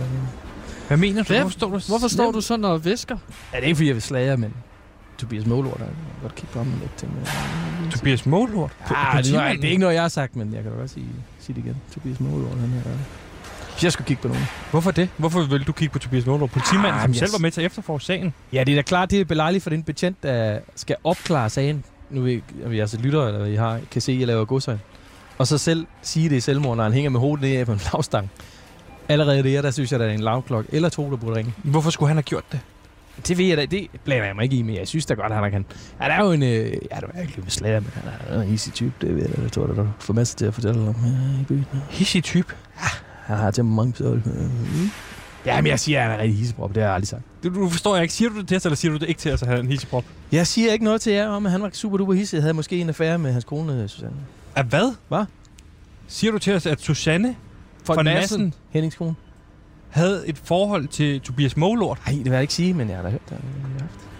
Hvad 0.87 0.97
mener 0.97 1.23
du? 1.23 1.27
Hvem? 1.27 1.41
Hvorfor 1.41 1.51
står 1.57 1.67
du? 1.69 1.79
Hvorfor 1.87 2.07
står 2.07 2.31
du 2.31 2.41
sådan 2.41 2.65
og 2.65 2.85
visker? 2.85 3.17
Ja, 3.53 3.57
det 3.57 3.63
er 3.63 3.67
ikke, 3.67 3.75
fordi 3.75 3.87
jeg 3.87 3.95
vil 3.95 4.01
slage 4.03 4.37
men 4.37 4.53
Tobias 5.17 5.45
Målort, 5.45 5.79
jeg 5.79 5.87
kan 5.87 5.95
godt 6.21 6.35
kigge 6.35 6.53
på 6.53 6.59
ham 6.59 6.67
lidt. 6.81 6.95
Tænke, 6.97 7.15
Tobias 7.97 8.25
Målhort? 8.25 8.71
ah, 8.95 9.23
det, 9.23 9.35
er, 9.35 9.53
det 9.53 9.63
er 9.65 9.69
ikke 9.69 9.77
noget, 9.79 9.93
jeg 9.95 10.01
har 10.01 10.09
sagt, 10.09 10.35
men 10.35 10.53
jeg 10.53 10.63
kan 10.63 10.71
da 10.71 10.77
godt 10.77 10.89
sige, 10.89 11.05
sige 11.39 11.55
det 11.55 11.65
igen. 11.65 11.75
Tobias 11.93 12.19
Målort, 12.19 12.51
han 12.59 12.69
er 12.79 12.83
der. 12.83 12.97
Hvis 13.73 13.83
jeg 13.83 13.91
skulle 13.91 14.07
kigge 14.07 14.21
på 14.21 14.27
nogen. 14.27 14.43
Hvorfor 14.71 14.91
det? 14.91 15.09
Hvorfor 15.17 15.41
vil 15.41 15.63
du 15.67 15.71
kigge 15.71 15.91
på 15.93 15.99
Tobias 15.99 16.25
Målhort? 16.25 16.51
Politimanden, 16.51 16.93
Ah, 16.93 17.01
som 17.01 17.09
men 17.09 17.15
selv 17.15 17.31
var 17.33 17.39
med 17.39 17.51
til 17.51 17.61
at 17.61 17.65
efterforske 17.65 18.05
sagen. 18.05 18.33
Ja, 18.53 18.63
det 18.63 18.71
er 18.71 18.75
da 18.75 18.81
klart, 18.81 19.11
det 19.11 19.21
er 19.21 19.25
belejligt 19.25 19.63
for 19.63 19.69
den 19.69 19.83
betjent, 19.83 20.23
der 20.23 20.59
skal 20.75 20.95
opklare 21.03 21.49
sagen. 21.49 21.83
Nu 22.09 22.21
ved 22.21 22.31
jeg, 22.31 22.41
om 22.65 22.71
I 22.71 22.79
altså 22.79 22.97
lytter, 22.97 23.27
eller 23.27 23.45
I 23.45 23.55
har, 23.55 23.79
kan 23.91 24.01
se, 24.01 24.11
at 24.11 24.19
jeg 24.19 24.27
laver 24.27 24.45
godsøjne. 24.45 24.79
Og 25.37 25.47
så 25.47 25.57
selv 25.57 25.85
sige 26.01 26.29
det 26.29 26.35
i 26.35 26.39
selvmord, 26.39 26.77
når 26.77 26.83
han 26.83 26.93
hænger 26.93 27.09
med 27.09 27.19
hovedet 27.19 27.41
nede 27.41 27.65
på 27.65 27.71
en 27.71 27.81
lavstang. 27.93 28.29
Allerede 29.09 29.43
det, 29.43 29.63
der 29.63 29.71
synes 29.71 29.91
jeg, 29.91 29.99
der 29.99 30.05
er 30.05 30.13
en 30.13 30.19
lavklok 30.19 30.65
eller 30.69 30.89
to, 30.89 31.11
der 31.11 31.17
burde 31.17 31.35
ringe. 31.35 31.53
Hvorfor 31.63 31.89
skulle 31.89 32.07
han 32.07 32.17
have 32.17 32.23
gjort 32.23 32.51
det? 32.51 32.59
Det 33.27 33.37
ved 33.37 33.45
jeg 33.45 33.57
da, 33.57 33.65
det 33.65 33.87
blander 34.03 34.25
jeg 34.25 34.35
mig 34.35 34.43
ikke 34.43 34.55
i, 34.55 34.61
men 34.61 34.75
jeg 34.75 34.87
synes 34.87 35.05
da 35.05 35.13
godt, 35.13 35.31
at 35.31 35.37
han 35.37 35.51
kan. 35.51 35.65
Han 35.97 36.11
er 36.11 36.23
jo 36.23 36.31
en, 36.31 36.43
øh, 36.43 36.71
ja, 36.91 36.99
du 37.01 37.07
er 37.13 37.21
ikke 37.21 37.33
med 37.37 37.49
slager, 37.49 37.79
men 37.79 37.91
han 37.93 38.37
er 38.39 38.41
en 38.41 38.51
easy 38.51 38.69
type, 38.69 38.93
det 39.01 39.15
ved 39.15 39.21
jeg 39.21 39.37
da, 39.37 39.41
det 39.41 39.51
tror 39.51 39.67
jeg, 39.67 39.75
du 39.75 39.87
får 39.99 40.13
masser 40.13 40.37
til 40.37 40.45
at 40.45 40.53
fortælle 40.53 40.81
om 40.81 40.95
ja, 41.05 41.41
i 41.41 41.45
byen. 41.47 41.65
Hissig 41.89 42.23
type. 42.23 42.55
Han 43.25 43.37
har 43.37 43.51
temperament, 43.51 43.97
så... 43.97 44.19
Øh, 45.51 45.55
Ja, 45.55 45.61
men 45.61 45.69
jeg 45.69 45.79
siger, 45.79 45.99
at 46.03 46.09
han 46.09 46.19
er 46.19 46.23
rigtig 46.23 46.37
hisseprop. 46.37 46.69
Det 46.69 46.77
har 46.77 46.87
jeg 46.87 46.95
aldrig 46.95 47.07
sagt. 47.07 47.21
Du, 47.43 47.49
du 47.49 47.69
forstår 47.69 47.95
jeg 47.95 48.01
ikke. 48.03 48.13
Siger 48.13 48.29
du 48.29 48.37
det 48.39 48.47
til 48.47 48.57
os, 48.57 48.65
eller 48.65 48.75
siger 48.75 48.91
du 48.91 48.97
det 48.97 49.09
ikke 49.09 49.19
til 49.21 49.33
os, 49.33 49.41
at 49.41 49.47
han 49.47 49.57
er 49.57 49.61
en 49.61 49.67
hisseprop? 49.67 50.03
Jeg 50.31 50.47
siger 50.47 50.73
ikke 50.73 50.85
noget 50.85 51.01
til 51.01 51.13
jer 51.13 51.27
om, 51.27 51.45
at 51.45 51.51
han 51.51 51.61
var 51.61 51.69
super 51.73 51.97
duper 51.97 52.13
hisse. 52.13 52.35
Jeg 52.35 52.43
havde 52.43 52.53
måske 52.53 52.77
en 52.77 52.89
affære 52.89 53.17
med 53.19 53.31
hans 53.31 53.43
kone, 53.45 53.87
Susanne. 53.87 54.13
Af 54.55 54.63
hvad? 54.63 54.93
Hvad? 55.07 55.25
Siger 56.07 56.31
du 56.31 56.39
til 56.39 56.53
os, 56.55 56.65
at 56.65 56.81
Susanne 56.81 57.35
von 57.87 58.05
Madsen 58.05 58.53
Hennings 58.69 58.95
kone. 58.95 59.15
havde 59.89 60.23
et 60.27 60.37
forhold 60.43 60.87
til 60.87 61.21
Tobias 61.21 61.57
Målort? 61.57 61.99
Nej, 62.05 62.15
det 62.15 62.25
vil 62.25 62.31
jeg 62.31 62.41
ikke 62.41 62.53
sige, 62.53 62.73
men 62.73 62.87
jeg 62.89 62.95
har 62.95 63.03
da 63.03 63.09
hørt 63.09 63.29
det. 63.29 63.37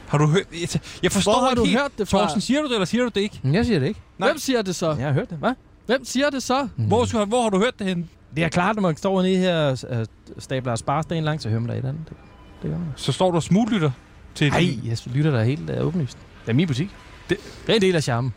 Har 0.07 0.17
du 0.17 0.27
hørt? 0.27 0.43
Jeg, 0.61 0.81
jeg 1.03 1.11
forstår 1.11 1.31
Hvor 1.33 1.41
har 1.41 1.49
ikke 1.49 1.59
du 1.59 1.65
helt. 1.65 1.79
hørt 1.79 1.91
det 1.97 2.07
fra? 2.07 2.19
Torsten, 2.19 2.41
siger 2.41 2.61
du 2.61 2.67
det, 2.67 2.73
eller 2.73 2.85
siger 2.85 3.03
du 3.03 3.09
det 3.15 3.21
ikke? 3.21 3.39
Men 3.43 3.53
jeg 3.55 3.65
siger 3.65 3.79
det 3.79 3.87
ikke. 3.87 3.99
Nej. 4.17 4.29
Hvem 4.29 4.37
siger 4.37 4.61
det 4.61 4.75
så? 4.75 4.89
Jeg 4.89 5.05
har 5.05 5.13
hørt 5.13 5.29
det. 5.29 5.37
Hvad? 5.37 5.53
Hvem 5.85 6.05
siger 6.05 6.29
det 6.29 6.43
så? 6.43 6.67
Hvor, 6.75 7.05
skulle- 7.05 7.25
hvor 7.25 7.41
har 7.43 7.49
du 7.49 7.59
hørt 7.59 7.79
det 7.79 7.87
henne? 7.87 8.05
Det 8.38 8.45
er 8.45 8.50
klart, 8.50 8.76
når 8.76 8.82
man 8.82 8.97
står 8.97 9.21
nede 9.21 9.38
her 9.38 9.56
og 9.58 9.78
øh, 9.89 10.06
stabler 10.39 10.76
sparsten 10.76 11.23
langt, 11.23 11.41
så 11.43 11.50
hører 11.50 11.60
man 11.62 11.69
der 11.69 11.76
et 11.76 11.86
andet. 11.86 12.02
Det, 12.10 12.17
det 12.62 12.69
gør 12.71 12.78
man. 12.78 12.88
Så 12.95 13.12
står 13.12 13.32
du 13.32 13.36
og 13.36 13.43
smuglytter 13.43 13.91
til 14.36 14.52
Nej, 14.52 14.76
jeg 14.86 14.97
lytter 15.06 15.32
der 15.32 15.43
helt 15.43 15.69
uh, 15.69 15.86
åbenlyst. 15.88 16.17
Det 16.45 16.50
er 16.52 16.54
min 16.54 16.67
butik. 16.67 16.89
Det- 17.30 17.38
Det 17.67 17.71
er 17.71 17.76
en 17.76 17.82
del 17.82 17.95
af 17.95 18.04
charmen. 18.04 18.34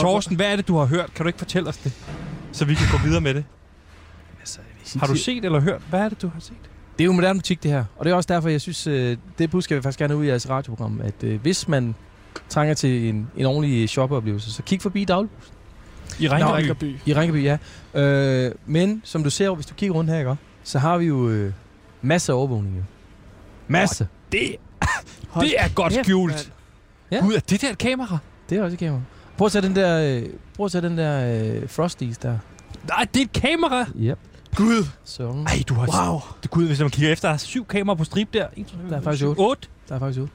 Torsten, 0.00 0.36
hvad 0.36 0.46
er 0.52 0.56
det, 0.56 0.68
du 0.68 0.76
har 0.76 0.84
hørt? 0.86 1.14
Kan 1.14 1.24
du 1.24 1.28
ikke 1.28 1.38
fortælle 1.38 1.68
os 1.68 1.76
det? 1.76 1.92
Så 2.52 2.64
vi 2.64 2.74
kan 2.74 2.86
gå 2.92 2.98
videre 3.04 3.20
med 3.20 3.34
det. 3.34 3.44
Altså, 4.40 4.58
Har 4.98 5.06
du 5.06 5.16
set 5.16 5.44
eller 5.44 5.60
hørt? 5.60 5.82
Hvad 5.90 6.00
er 6.00 6.08
det, 6.08 6.22
du 6.22 6.28
har 6.28 6.40
set? 6.40 6.56
Det 6.98 7.04
er 7.04 7.06
jo 7.06 7.12
moderne 7.12 7.38
butik, 7.38 7.62
det 7.62 7.70
her. 7.70 7.84
Og 7.96 8.04
det 8.04 8.10
er 8.10 8.14
også 8.14 8.26
derfor, 8.34 8.48
jeg 8.48 8.60
synes, 8.60 8.86
øh, 8.86 9.16
det 9.38 9.50
budskab 9.50 9.74
vil 9.76 9.82
faktisk 9.82 9.98
gerne 9.98 10.16
ud 10.16 10.24
i 10.24 10.28
jeres 10.28 10.50
radioprogram, 10.50 11.00
at 11.04 11.24
øh, 11.24 11.40
hvis 11.40 11.68
man 11.68 11.94
trænger 12.48 12.74
til 12.74 13.08
en, 13.08 13.28
en 13.36 13.46
ordentlig 13.46 13.88
shoppeoplevelse, 13.88 14.52
så 14.52 14.62
kig 14.62 14.82
forbi 14.82 15.04
Daglbus 15.04 15.52
I. 16.18 16.28
Ringerby. 16.28 16.96
i 17.06 17.14
Ringeby, 17.14 17.44
ja. 17.44 17.58
Øh, 18.00 18.52
men 18.66 19.00
som 19.04 19.24
du 19.24 19.30
ser, 19.30 19.50
hvis 19.50 19.66
du 19.66 19.74
kigger 19.74 19.94
rundt 19.94 20.10
her, 20.10 20.18
ikke, 20.18 20.36
så 20.64 20.78
har 20.78 20.98
vi 20.98 21.04
jo 21.06 21.28
øh, 21.28 21.52
masser 22.02 22.32
af 22.32 22.36
overvågning. 22.38 22.76
Jo. 22.76 22.82
Masser. 23.68 24.06
Det, 24.32 24.56
det 25.40 25.54
er 25.58 25.68
godt 25.74 25.92
kæft, 25.92 26.06
skjult. 26.06 26.52
Ja. 27.10 27.20
Gud, 27.20 27.34
er 27.34 27.40
det 27.40 27.60
der 27.62 27.70
et 27.70 27.78
kamera? 27.78 28.18
Det 28.50 28.58
er 28.58 28.62
også 28.62 28.74
et 28.74 28.78
kamera. 28.78 29.00
Prøv 29.36 29.46
at 29.46 29.52
tage 29.52 29.62
den 29.62 29.76
der, 29.76 30.16
øh, 30.22 30.28
prøv 30.56 30.66
at 30.66 30.72
tage 30.72 30.82
den 30.88 30.98
der 30.98 31.44
øh, 31.62 31.68
Frosties 31.68 32.18
der. 32.18 32.38
Nej, 32.88 33.06
det 33.14 33.20
er 33.20 33.24
et 33.24 33.32
kamera. 33.32 33.86
Yep. 34.00 34.18
Gud. 34.56 34.84
Så 35.04 35.44
Ej, 35.46 35.62
du 35.68 35.74
har... 35.74 36.10
Wow. 36.10 36.20
Det, 36.42 36.50
Gud, 36.50 36.66
hvis 36.66 36.80
man 36.80 36.90
kigger 36.90 37.12
efter, 37.12 37.28
der 37.28 37.34
er 37.34 37.38
syv 37.38 37.64
kameraer 37.66 37.96
på 37.96 38.04
strip 38.04 38.32
der. 38.32 38.46
En, 38.56 38.66
Der 38.90 38.96
er 38.96 39.00
faktisk 39.00 39.26
otte. 39.26 39.38
otte. 39.40 39.68
der 39.88 39.94
er 39.94 39.98
faktisk 39.98 40.20
ud. 40.20 40.28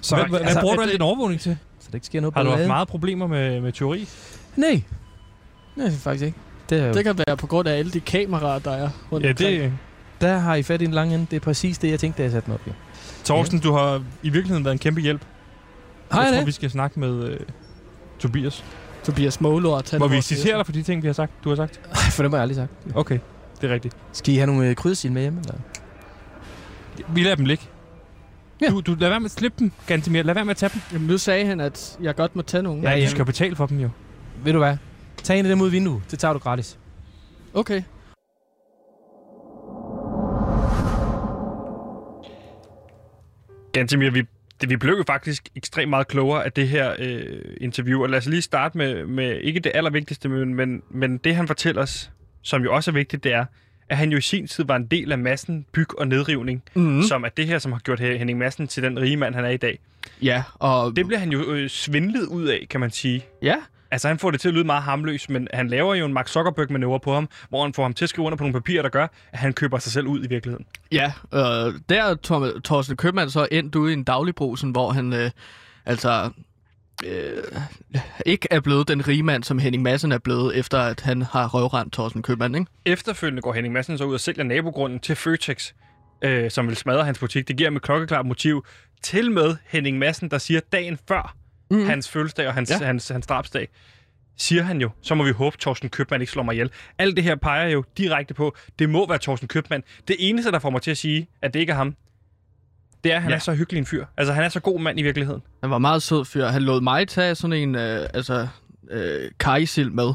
Så, 0.00 0.16
hvad, 0.16 0.24
altså, 0.40 0.54
hvad 0.54 0.62
bruger 0.62 0.74
du 0.76 0.80
al 0.82 0.86
det- 0.88 0.92
din 0.94 1.02
overvågning 1.02 1.40
til? 1.40 1.58
Så 1.80 1.88
der 1.90 1.94
ikke 1.96 2.06
sker 2.06 2.20
noget 2.20 2.34
Har 2.34 2.42
du 2.42 2.50
haft 2.50 2.66
meget 2.66 2.88
problemer 2.88 3.26
med, 3.26 3.60
med 3.60 3.72
teori? 3.72 4.08
Nej. 4.56 4.82
Nej, 5.76 5.90
faktisk 5.90 6.24
ikke. 6.24 6.38
Det 6.70 6.80
er, 6.80 6.92
Det 6.92 7.04
kan 7.04 7.18
være 7.26 7.36
på 7.36 7.46
grund 7.46 7.68
af 7.68 7.78
alle 7.78 7.90
de 7.92 8.00
kameraer, 8.00 8.58
der 8.58 8.70
er 8.70 8.88
rundt 9.12 9.24
Ja, 9.26 9.30
omkring. 9.30 9.60
det... 9.62 9.72
Der 10.20 10.38
har 10.38 10.54
I 10.54 10.62
fat 10.62 10.82
i 10.82 10.84
en 10.84 10.90
lang 10.90 11.14
ende. 11.14 11.26
Det 11.30 11.36
er 11.36 11.40
præcis 11.40 11.78
det, 11.78 11.90
jeg 11.90 12.00
tænkte, 12.00 12.18
da 12.18 12.22
jeg 12.22 12.32
satte 12.32 12.46
den 12.46 12.54
op. 12.54 12.60
Ja. 12.66 12.72
Torsten, 13.24 13.58
du 13.60 13.72
har 13.72 14.02
i 14.22 14.28
virkeligheden 14.30 14.64
været 14.64 14.72
en 14.72 14.78
kæmpe 14.78 15.00
hjælp. 15.00 15.20
Har 16.10 16.18
jeg 16.20 16.24
jeg 16.26 16.32
tror, 16.32 16.38
det? 16.38 16.46
vi 16.46 16.52
skal 16.52 16.70
snakke 16.70 17.00
med 17.00 17.24
øh, 17.28 17.40
Tobias. 18.18 18.64
Tobias 19.04 19.40
Målort. 19.40 19.92
er 19.92 19.98
vi 20.08 20.14
vores 20.14 20.24
citerer 20.24 20.56
dig 20.56 20.66
for 20.66 20.72
de 20.72 20.82
ting, 20.82 21.02
vi 21.02 21.08
har 21.08 21.12
sagt, 21.14 21.32
du 21.44 21.48
har 21.48 21.56
sagt. 21.56 21.80
Ej, 21.90 21.96
for 22.10 22.22
dem 22.22 22.32
har 22.32 22.38
jeg 22.38 22.42
aldrig 22.42 22.56
sagt. 22.56 22.70
Okay, 22.94 23.18
det 23.60 23.70
er 23.70 23.74
rigtigt. 23.74 23.96
Skal 24.12 24.34
I 24.34 24.36
have 24.36 24.46
nogle 24.46 24.68
øh, 24.68 24.76
kryddersil 24.76 25.12
med 25.12 25.22
hjem? 25.22 25.38
Eller? 25.38 25.54
Vi 27.08 27.22
lader 27.22 27.34
dem 27.36 27.44
ligge. 27.44 27.64
Ja. 28.60 28.66
Du, 28.70 28.80
du 28.80 28.94
lad 28.94 29.08
være 29.08 29.20
med 29.20 29.24
at 29.26 29.30
slippe 29.30 29.56
dem, 29.58 29.72
Gantemir. 29.86 30.22
Lad 30.22 30.34
være 30.34 30.44
med 30.44 30.50
at 30.50 30.56
tage 30.56 30.70
dem. 30.74 30.80
Jamen, 30.92 31.06
nu 31.06 31.18
sagde 31.18 31.46
han, 31.46 31.60
at 31.60 31.98
jeg 32.02 32.16
godt 32.16 32.36
må 32.36 32.42
tage 32.42 32.62
nogen. 32.62 32.82
Ja, 32.82 32.90
Ja, 32.90 32.96
ja. 32.98 33.04
du 33.04 33.10
skal 33.10 33.24
betale 33.24 33.56
for 33.56 33.66
dem 33.66 33.78
jo. 33.80 33.88
Ved 34.44 34.52
du 34.52 34.58
hvad? 34.58 34.76
Tag 35.22 35.38
en 35.38 35.46
af 35.46 35.48
dem 35.48 35.60
ud 35.60 35.66
af 35.66 35.72
vinduet. 35.72 36.02
Det 36.10 36.18
tager 36.18 36.32
du 36.32 36.38
gratis. 36.38 36.78
Okay. 37.54 37.82
Gantemir, 43.72 44.10
vi, 44.10 44.22
det, 44.60 44.70
vi 44.70 44.76
blev 44.76 44.94
jo 44.94 45.04
faktisk 45.06 45.48
ekstremt 45.56 45.90
meget 45.90 46.08
klogere 46.08 46.44
af 46.44 46.52
det 46.52 46.68
her 46.68 46.94
øh, 46.98 47.40
interview. 47.60 48.02
Og 48.02 48.10
lad 48.10 48.18
os 48.18 48.26
lige 48.26 48.42
starte 48.42 48.78
med, 48.78 49.06
med 49.06 49.40
ikke 49.40 49.60
det 49.60 49.72
allervigtigste, 49.74 50.28
men, 50.28 50.54
men, 50.54 50.82
men 50.90 51.18
det 51.18 51.36
han 51.36 51.46
fortæller 51.46 51.82
os, 51.82 52.10
som 52.42 52.62
jo 52.62 52.74
også 52.74 52.90
er 52.90 52.92
vigtigt, 52.92 53.24
det 53.24 53.32
er, 53.32 53.44
at 53.88 53.96
han 53.96 54.12
jo 54.12 54.18
i 54.18 54.20
sin 54.20 54.46
tid 54.46 54.64
var 54.64 54.76
en 54.76 54.86
del 54.86 55.12
af 55.12 55.18
massen 55.18 55.66
byg 55.72 55.98
og 55.98 56.08
nedrivning, 56.08 56.62
mm. 56.74 57.02
som 57.02 57.24
er 57.24 57.28
det 57.28 57.46
her, 57.46 57.58
som 57.58 57.72
har 57.72 57.78
gjort 57.78 58.00
Henning 58.00 58.38
Madsen 58.38 58.68
til 58.68 58.82
den 58.82 59.00
rige 59.00 59.16
mand, 59.16 59.34
han 59.34 59.44
er 59.44 59.48
i 59.48 59.56
dag. 59.56 59.78
Ja, 60.22 60.42
og... 60.54 60.96
Det 60.96 61.06
bliver 61.06 61.18
han 61.18 61.32
jo 61.32 61.52
øh, 61.52 61.68
svindlet 61.68 62.26
ud 62.26 62.44
af, 62.44 62.66
kan 62.70 62.80
man 62.80 62.90
sige. 62.90 63.24
Ja, 63.42 63.56
Altså, 63.92 64.08
han 64.08 64.18
får 64.18 64.30
det 64.30 64.40
til 64.40 64.48
at 64.48 64.54
lyde 64.54 64.64
meget 64.64 64.82
harmløst, 64.82 65.30
men 65.30 65.48
han 65.52 65.68
laver 65.68 65.94
jo 65.94 66.06
en 66.06 66.12
Mark 66.12 66.28
Zuckerberg-manøvre 66.28 67.00
på 67.00 67.14
ham, 67.14 67.28
hvor 67.48 67.62
han 67.62 67.74
får 67.74 67.82
ham 67.82 67.94
til 67.94 68.04
at 68.04 68.08
skrive 68.08 68.26
under 68.26 68.36
på 68.36 68.44
nogle 68.44 68.52
papirer, 68.52 68.82
der 68.82 68.88
gør, 68.88 69.06
at 69.32 69.38
han 69.38 69.52
køber 69.52 69.78
sig 69.78 69.92
selv 69.92 70.06
ud 70.06 70.24
i 70.24 70.28
virkeligheden. 70.28 70.66
Ja, 70.92 71.12
øh, 71.34 71.74
der 71.88 72.02
er 72.02 72.14
Tor- 72.14 72.60
Torsten 72.60 72.96
Købmann 72.96 73.30
så 73.30 73.48
endt 73.52 73.74
ude 73.74 73.90
i 73.92 73.96
en 73.96 74.04
dagligbrusen, 74.04 74.70
hvor 74.70 74.90
han 74.90 75.12
øh, 75.12 75.30
altså 75.86 76.30
øh, 77.06 77.42
ikke 78.26 78.48
er 78.50 78.60
blevet 78.60 78.88
den 78.88 79.08
rige 79.08 79.22
mand, 79.22 79.44
som 79.44 79.58
Henning 79.58 79.82
Madsen 79.82 80.12
er 80.12 80.18
blevet, 80.18 80.56
efter 80.58 80.78
at 80.78 81.00
han 81.00 81.22
har 81.22 81.48
røvrendt 81.48 81.92
Torsten 81.92 82.22
Købmann, 82.22 82.54
ikke? 82.54 82.66
Efterfølgende 82.84 83.42
går 83.42 83.52
Henning 83.52 83.74
Madsen 83.74 83.98
så 83.98 84.04
ud 84.04 84.14
og 84.14 84.20
sælger 84.20 84.44
nabogrunden 84.44 85.00
til 85.00 85.16
Føtex, 85.16 85.72
øh, 86.22 86.50
som 86.50 86.68
vil 86.68 86.76
smadre 86.76 87.04
hans 87.04 87.18
butik. 87.18 87.48
Det 87.48 87.56
giver 87.56 87.70
ham 87.70 87.76
et 87.76 87.82
klokkeklart 87.82 88.26
motiv. 88.26 88.64
Til 89.02 89.30
med 89.30 89.56
Henning 89.66 89.98
Madsen, 89.98 90.30
der 90.30 90.38
siger 90.38 90.60
dagen 90.72 90.98
før 91.08 91.36
Mm. 91.72 91.86
hans 91.86 92.08
fødselsdag 92.08 92.48
og 92.48 92.54
hans, 92.54 92.70
Ja. 92.70 92.86
hans, 92.86 93.08
hans 93.08 93.26
drabsdag, 93.26 93.68
siger 94.36 94.62
han 94.62 94.80
jo, 94.80 94.90
så 95.02 95.14
må 95.14 95.24
vi 95.24 95.32
håbe, 95.32 95.56
Torsten 95.56 95.88
Købmann 95.88 96.20
ikke 96.20 96.32
slår 96.32 96.42
mig 96.42 96.52
ihjel. 96.52 96.70
Alt 96.98 97.16
det 97.16 97.24
her 97.24 97.34
peger 97.36 97.68
jo 97.68 97.84
direkte 97.98 98.34
på, 98.34 98.56
det 98.78 98.90
må 98.90 99.08
være 99.08 99.18
Torsten 99.18 99.48
Købmann. 99.48 99.82
Det 100.08 100.16
eneste, 100.18 100.50
der 100.52 100.58
får 100.58 100.70
mig 100.70 100.82
til 100.82 100.90
at 100.90 100.98
sige, 100.98 101.26
at 101.42 101.54
det 101.54 101.60
ikke 101.60 101.72
er 101.72 101.76
ham, 101.76 101.96
det 103.04 103.12
er, 103.12 103.16
at 103.16 103.22
han 103.22 103.30
Ja. 103.30 103.36
er 103.36 103.40
så 103.40 103.54
hyggelig 103.54 103.78
en 103.78 103.86
fyr. 103.86 104.06
Altså, 104.16 104.32
han 104.32 104.44
er 104.44 104.48
så 104.48 104.60
god 104.60 104.80
mand 104.80 104.98
i 104.98 105.02
virkeligheden. 105.02 105.42
Han 105.60 105.70
var 105.70 105.78
meget 105.78 106.02
sød 106.02 106.24
fyr. 106.24 106.46
Han 106.46 106.62
lod 106.62 106.80
mig 106.80 107.08
tage 107.08 107.34
sådan 107.34 107.56
en 107.56 107.74
øh, 107.74 108.08
altså, 108.14 108.48
øh, 108.90 109.30
kajsild 109.40 109.90
med, 109.90 110.12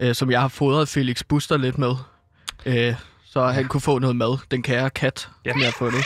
øh, 0.00 0.14
som 0.14 0.30
jeg 0.30 0.40
har 0.40 0.48
fodret 0.48 0.88
Felix 0.88 1.22
Buster 1.28 1.56
lidt 1.56 1.78
med. 1.78 1.92
Øh, 2.66 2.94
så 3.24 3.46
han 3.46 3.64
kunne 3.68 3.80
få 3.80 3.98
noget 3.98 4.16
mad. 4.16 4.38
Den 4.50 4.62
kære 4.62 4.90
kat, 4.90 5.28
ja. 5.44 5.50
som 5.52 5.60
jeg 5.60 5.66
har 5.68 5.72
fundet. 5.78 6.04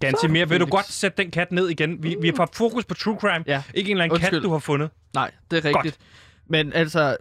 Ganske 0.00 0.28
mere. 0.28 0.48
Vil 0.48 0.60
du 0.60 0.66
godt 0.66 0.92
sætte 0.92 1.22
den 1.22 1.30
kat 1.30 1.52
ned 1.52 1.68
igen? 1.68 2.02
Vi, 2.02 2.16
vi 2.20 2.32
har 2.38 2.48
fokus 2.52 2.84
på 2.84 2.94
true 2.94 3.16
crime. 3.20 3.44
Ja. 3.46 3.62
Ikke 3.74 3.90
en 3.90 3.96
eller 3.96 4.04
anden 4.04 4.14
Undskyld. 4.14 4.38
kat, 4.40 4.42
du 4.44 4.52
har 4.52 4.58
fundet. 4.58 4.90
Nej, 5.14 5.30
det 5.50 5.64
er 5.66 5.68
rigtigt. 5.76 5.98
Men 6.48 6.72
altså, 6.72 7.16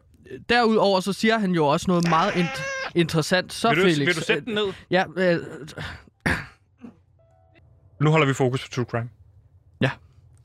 derudover 0.50 1.00
så 1.00 1.14
siger 1.14 1.38
han 1.40 1.52
jo 1.52 1.66
også 1.68 1.86
noget 1.88 2.10
meget 2.10 2.32
int- 2.32 2.92
interessant. 2.96 3.54
Så 3.54 3.70
Vil 3.70 3.78
du, 3.78 3.82
Felix, 3.84 4.08
vil 4.08 4.16
du 4.16 4.22
sætte 4.22 4.46
den 4.46 4.54
ned? 4.54 4.66
Ja, 4.92 5.04
øh, 5.18 5.40
Nu 8.02 8.12
holder 8.12 8.28
vi 8.28 8.34
fokus 8.34 8.64
på 8.64 8.70
true 8.70 8.86
crime. 8.86 9.10
Ja. 9.82 9.92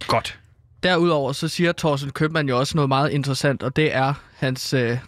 Godt. 0.06 0.38
derudover 0.82 1.32
så 1.32 1.48
siger 1.48 1.72
Thorsten 1.72 2.10
Købmann 2.10 2.48
jo 2.48 2.58
også 2.58 2.76
noget 2.76 2.88
meget 2.88 3.10
interessant, 3.10 3.62
og 3.62 3.76
det 3.76 3.94
er 3.94 4.14
hans... 4.36 4.74
Øh, 4.74 4.98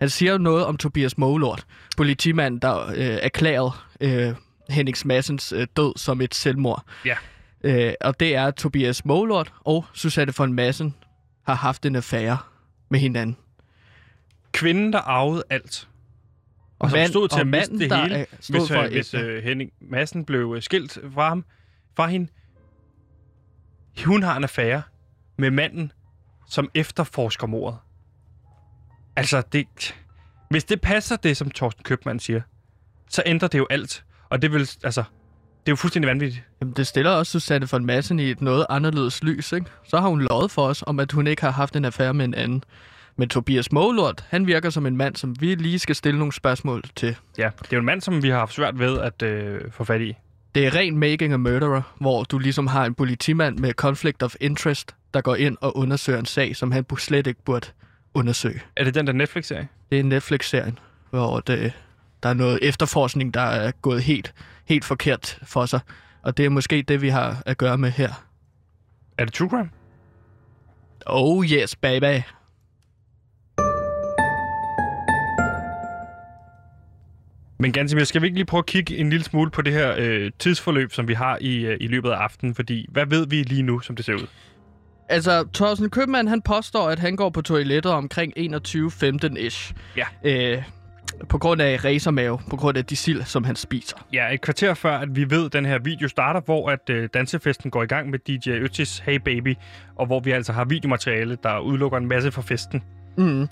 han 0.00 0.08
siger 0.10 0.32
jo 0.32 0.38
noget 0.38 0.64
om 0.66 0.76
Tobias 0.76 1.18
Målort, 1.18 1.64
politimand, 1.96 2.60
der 2.60 2.86
øh, 2.86 2.94
erklærede 3.22 3.72
øh, 4.00 4.34
Henning 4.70 4.96
Massens 5.04 5.52
øh, 5.52 5.66
død 5.76 5.98
som 5.98 6.20
et 6.20 6.34
selvmord. 6.34 6.84
Ja. 7.04 7.16
Øh, 7.64 7.92
og 8.00 8.20
det 8.20 8.34
er, 8.36 8.46
at 8.46 8.54
Tobias 8.54 9.04
Målort 9.04 9.52
og 9.60 9.84
Susanne 9.92 10.32
von 10.38 10.52
Massen 10.52 10.94
har 11.46 11.54
haft 11.54 11.86
en 11.86 11.96
affære 11.96 12.38
med 12.88 13.00
hinanden. 13.00 13.36
Kvinden, 14.52 14.92
der 14.92 14.98
arvede 14.98 15.42
alt. 15.50 15.88
Og 16.78 16.90
som 16.90 16.98
mand- 16.98 17.08
stod 17.10 17.28
til 17.28 17.34
og 17.34 17.40
at 17.40 17.46
miste 17.46 17.72
manden, 17.72 17.80
det 17.80 17.90
der 17.90 18.02
hele, 18.02 18.14
er- 18.16 18.24
stod 18.40 18.58
hvis, 18.60 18.68
for 18.72 18.82
øh, 18.82 18.90
hvis 18.90 19.14
øh, 19.14 19.42
Henning 19.42 19.70
Madsen 19.80 20.24
blev 20.24 20.52
øh, 20.56 20.62
skilt 20.62 20.98
fra 21.14 21.28
ham, 21.28 21.44
fra 21.96 22.06
hende. 22.06 22.28
Hun 24.04 24.22
har 24.22 24.36
en 24.36 24.42
affære 24.44 24.82
med 25.38 25.50
manden, 25.50 25.92
som 26.48 26.68
efterforsker 26.74 27.46
mordet. 27.46 27.78
Altså, 29.16 29.42
det, 29.52 29.66
hvis 30.50 30.64
det 30.64 30.80
passer 30.80 31.16
det, 31.16 31.36
som 31.36 31.50
Torsten 31.50 31.82
Købmann 31.84 32.20
siger, 32.20 32.40
så 33.08 33.22
ændrer 33.26 33.48
det 33.48 33.58
jo 33.58 33.66
alt. 33.70 34.04
Og 34.30 34.42
det 34.42 34.52
vil, 34.52 34.70
altså, 34.84 35.02
det 35.60 35.68
er 35.68 35.72
jo 35.72 35.76
fuldstændig 35.76 36.08
vanvittigt. 36.08 36.44
Jamen, 36.60 36.74
det 36.74 36.86
stiller 36.86 37.10
også 37.10 37.32
Susanne 37.32 37.68
von 37.70 37.86
Massen 37.86 38.18
i 38.18 38.30
et 38.30 38.40
noget 38.40 38.66
anderledes 38.68 39.24
lys, 39.24 39.52
ikke? 39.52 39.66
Så 39.88 40.00
har 40.00 40.08
hun 40.08 40.20
lovet 40.20 40.50
for 40.50 40.66
os, 40.66 40.84
om 40.86 41.00
at 41.00 41.12
hun 41.12 41.26
ikke 41.26 41.42
har 41.42 41.50
haft 41.50 41.76
en 41.76 41.84
affære 41.84 42.14
med 42.14 42.24
en 42.24 42.34
anden. 42.34 42.64
Men 43.16 43.28
Tobias 43.28 43.72
Målort, 43.72 44.24
han 44.28 44.46
virker 44.46 44.70
som 44.70 44.86
en 44.86 44.96
mand, 44.96 45.16
som 45.16 45.40
vi 45.40 45.54
lige 45.54 45.78
skal 45.78 45.94
stille 45.94 46.18
nogle 46.18 46.32
spørgsmål 46.32 46.82
til. 46.96 47.16
Ja, 47.38 47.50
det 47.58 47.72
er 47.72 47.76
jo 47.76 47.78
en 47.78 47.86
mand, 47.86 48.00
som 48.00 48.22
vi 48.22 48.28
har 48.28 48.38
haft 48.38 48.54
svært 48.54 48.78
ved 48.78 48.98
at 48.98 49.22
øh, 49.22 49.60
få 49.70 49.84
fat 49.84 50.00
i. 50.00 50.16
Det 50.54 50.66
er 50.66 50.74
ren 50.74 50.98
making 50.98 51.32
a 51.32 51.36
murderer, 51.36 51.82
hvor 52.00 52.24
du 52.24 52.38
ligesom 52.38 52.66
har 52.66 52.84
en 52.84 52.94
politimand 52.94 53.58
med 53.58 53.72
conflict 53.72 54.22
of 54.22 54.34
interest, 54.40 54.94
der 55.14 55.20
går 55.20 55.34
ind 55.34 55.56
og 55.60 55.76
undersøger 55.76 56.18
en 56.18 56.26
sag, 56.26 56.56
som 56.56 56.72
han 56.72 56.84
slet 56.98 57.26
ikke 57.26 57.44
burde 57.44 57.66
undersøge. 58.14 58.60
Er 58.76 58.84
det 58.84 58.94
den 58.94 59.06
der 59.06 59.12
Netflix-serie? 59.12 59.68
Det 59.90 60.00
er 60.00 60.04
Netflix-serien, 60.04 60.78
hvor 61.10 61.40
det, 61.40 61.72
der 62.22 62.28
er 62.28 62.34
noget 62.34 62.58
efterforskning, 62.62 63.34
der 63.34 63.40
er 63.40 63.70
gået 63.82 64.02
helt, 64.02 64.34
helt 64.66 64.84
forkert 64.84 65.38
for 65.42 65.66
sig. 65.66 65.80
Og 66.22 66.36
det 66.36 66.44
er 66.44 66.50
måske 66.50 66.82
det, 66.82 67.02
vi 67.02 67.08
har 67.08 67.42
at 67.46 67.58
gøre 67.58 67.78
med 67.78 67.90
her. 67.90 68.24
Er 69.18 69.24
det 69.24 69.34
True 69.34 69.48
Crime? 69.48 69.70
Oh 71.06 71.44
yes, 71.44 71.76
baby. 71.76 72.22
Men 77.58 77.72
Gansimir, 77.72 78.04
skal 78.04 78.22
vi 78.22 78.26
ikke 78.26 78.38
lige 78.38 78.46
prøve 78.46 78.58
at 78.58 78.66
kigge 78.66 78.96
en 78.96 79.10
lille 79.10 79.24
smule 79.24 79.50
på 79.50 79.62
det 79.62 79.72
her 79.72 79.94
øh, 79.98 80.30
tidsforløb, 80.38 80.92
som 80.92 81.08
vi 81.08 81.14
har 81.14 81.38
i, 81.40 81.56
øh, 81.66 81.76
i 81.80 81.86
løbet 81.86 82.10
af 82.10 82.16
aftenen? 82.16 82.54
Fordi 82.54 82.86
hvad 82.88 83.06
ved 83.06 83.26
vi 83.26 83.42
lige 83.42 83.62
nu, 83.62 83.80
som 83.80 83.96
det 83.96 84.04
ser 84.04 84.14
ud? 84.14 84.26
Altså, 85.08 85.48
Thorsten 85.54 85.90
Købmann, 85.90 86.28
han 86.28 86.42
påstår, 86.42 86.88
at 86.88 86.98
han 86.98 87.16
går 87.16 87.30
på 87.30 87.42
toilettet 87.42 87.92
omkring 87.92 88.32
21.15-ish. 88.38 89.72
Ja. 89.96 90.06
Øh, 90.24 90.62
på 91.28 91.38
grund 91.38 91.62
af 91.62 91.84
racermave, 91.84 92.38
på 92.50 92.56
grund 92.56 92.78
af 92.78 92.84
de 92.84 92.96
sild, 92.96 93.22
som 93.22 93.44
han 93.44 93.56
spiser. 93.56 93.96
Ja, 94.12 94.34
et 94.34 94.40
kvarter 94.40 94.74
før, 94.74 94.98
at 94.98 95.16
vi 95.16 95.30
ved, 95.30 95.46
at 95.46 95.52
den 95.52 95.66
her 95.66 95.78
video 95.78 96.08
starter, 96.08 96.40
hvor 96.40 96.70
at 96.70 96.90
øh, 96.90 97.08
dansefesten 97.14 97.70
går 97.70 97.82
i 97.82 97.86
gang 97.86 98.10
med 98.10 98.18
DJ 98.18 98.50
Öttis 98.50 99.02
Hey 99.04 99.16
Baby, 99.16 99.54
og 99.96 100.06
hvor 100.06 100.20
vi 100.20 100.30
altså 100.30 100.52
har 100.52 100.64
videomateriale, 100.64 101.38
der 101.42 101.58
udelukker 101.58 101.98
en 101.98 102.08
masse 102.08 102.32
fra 102.32 102.42
festen. 102.42 102.82
Mm. 103.16 103.48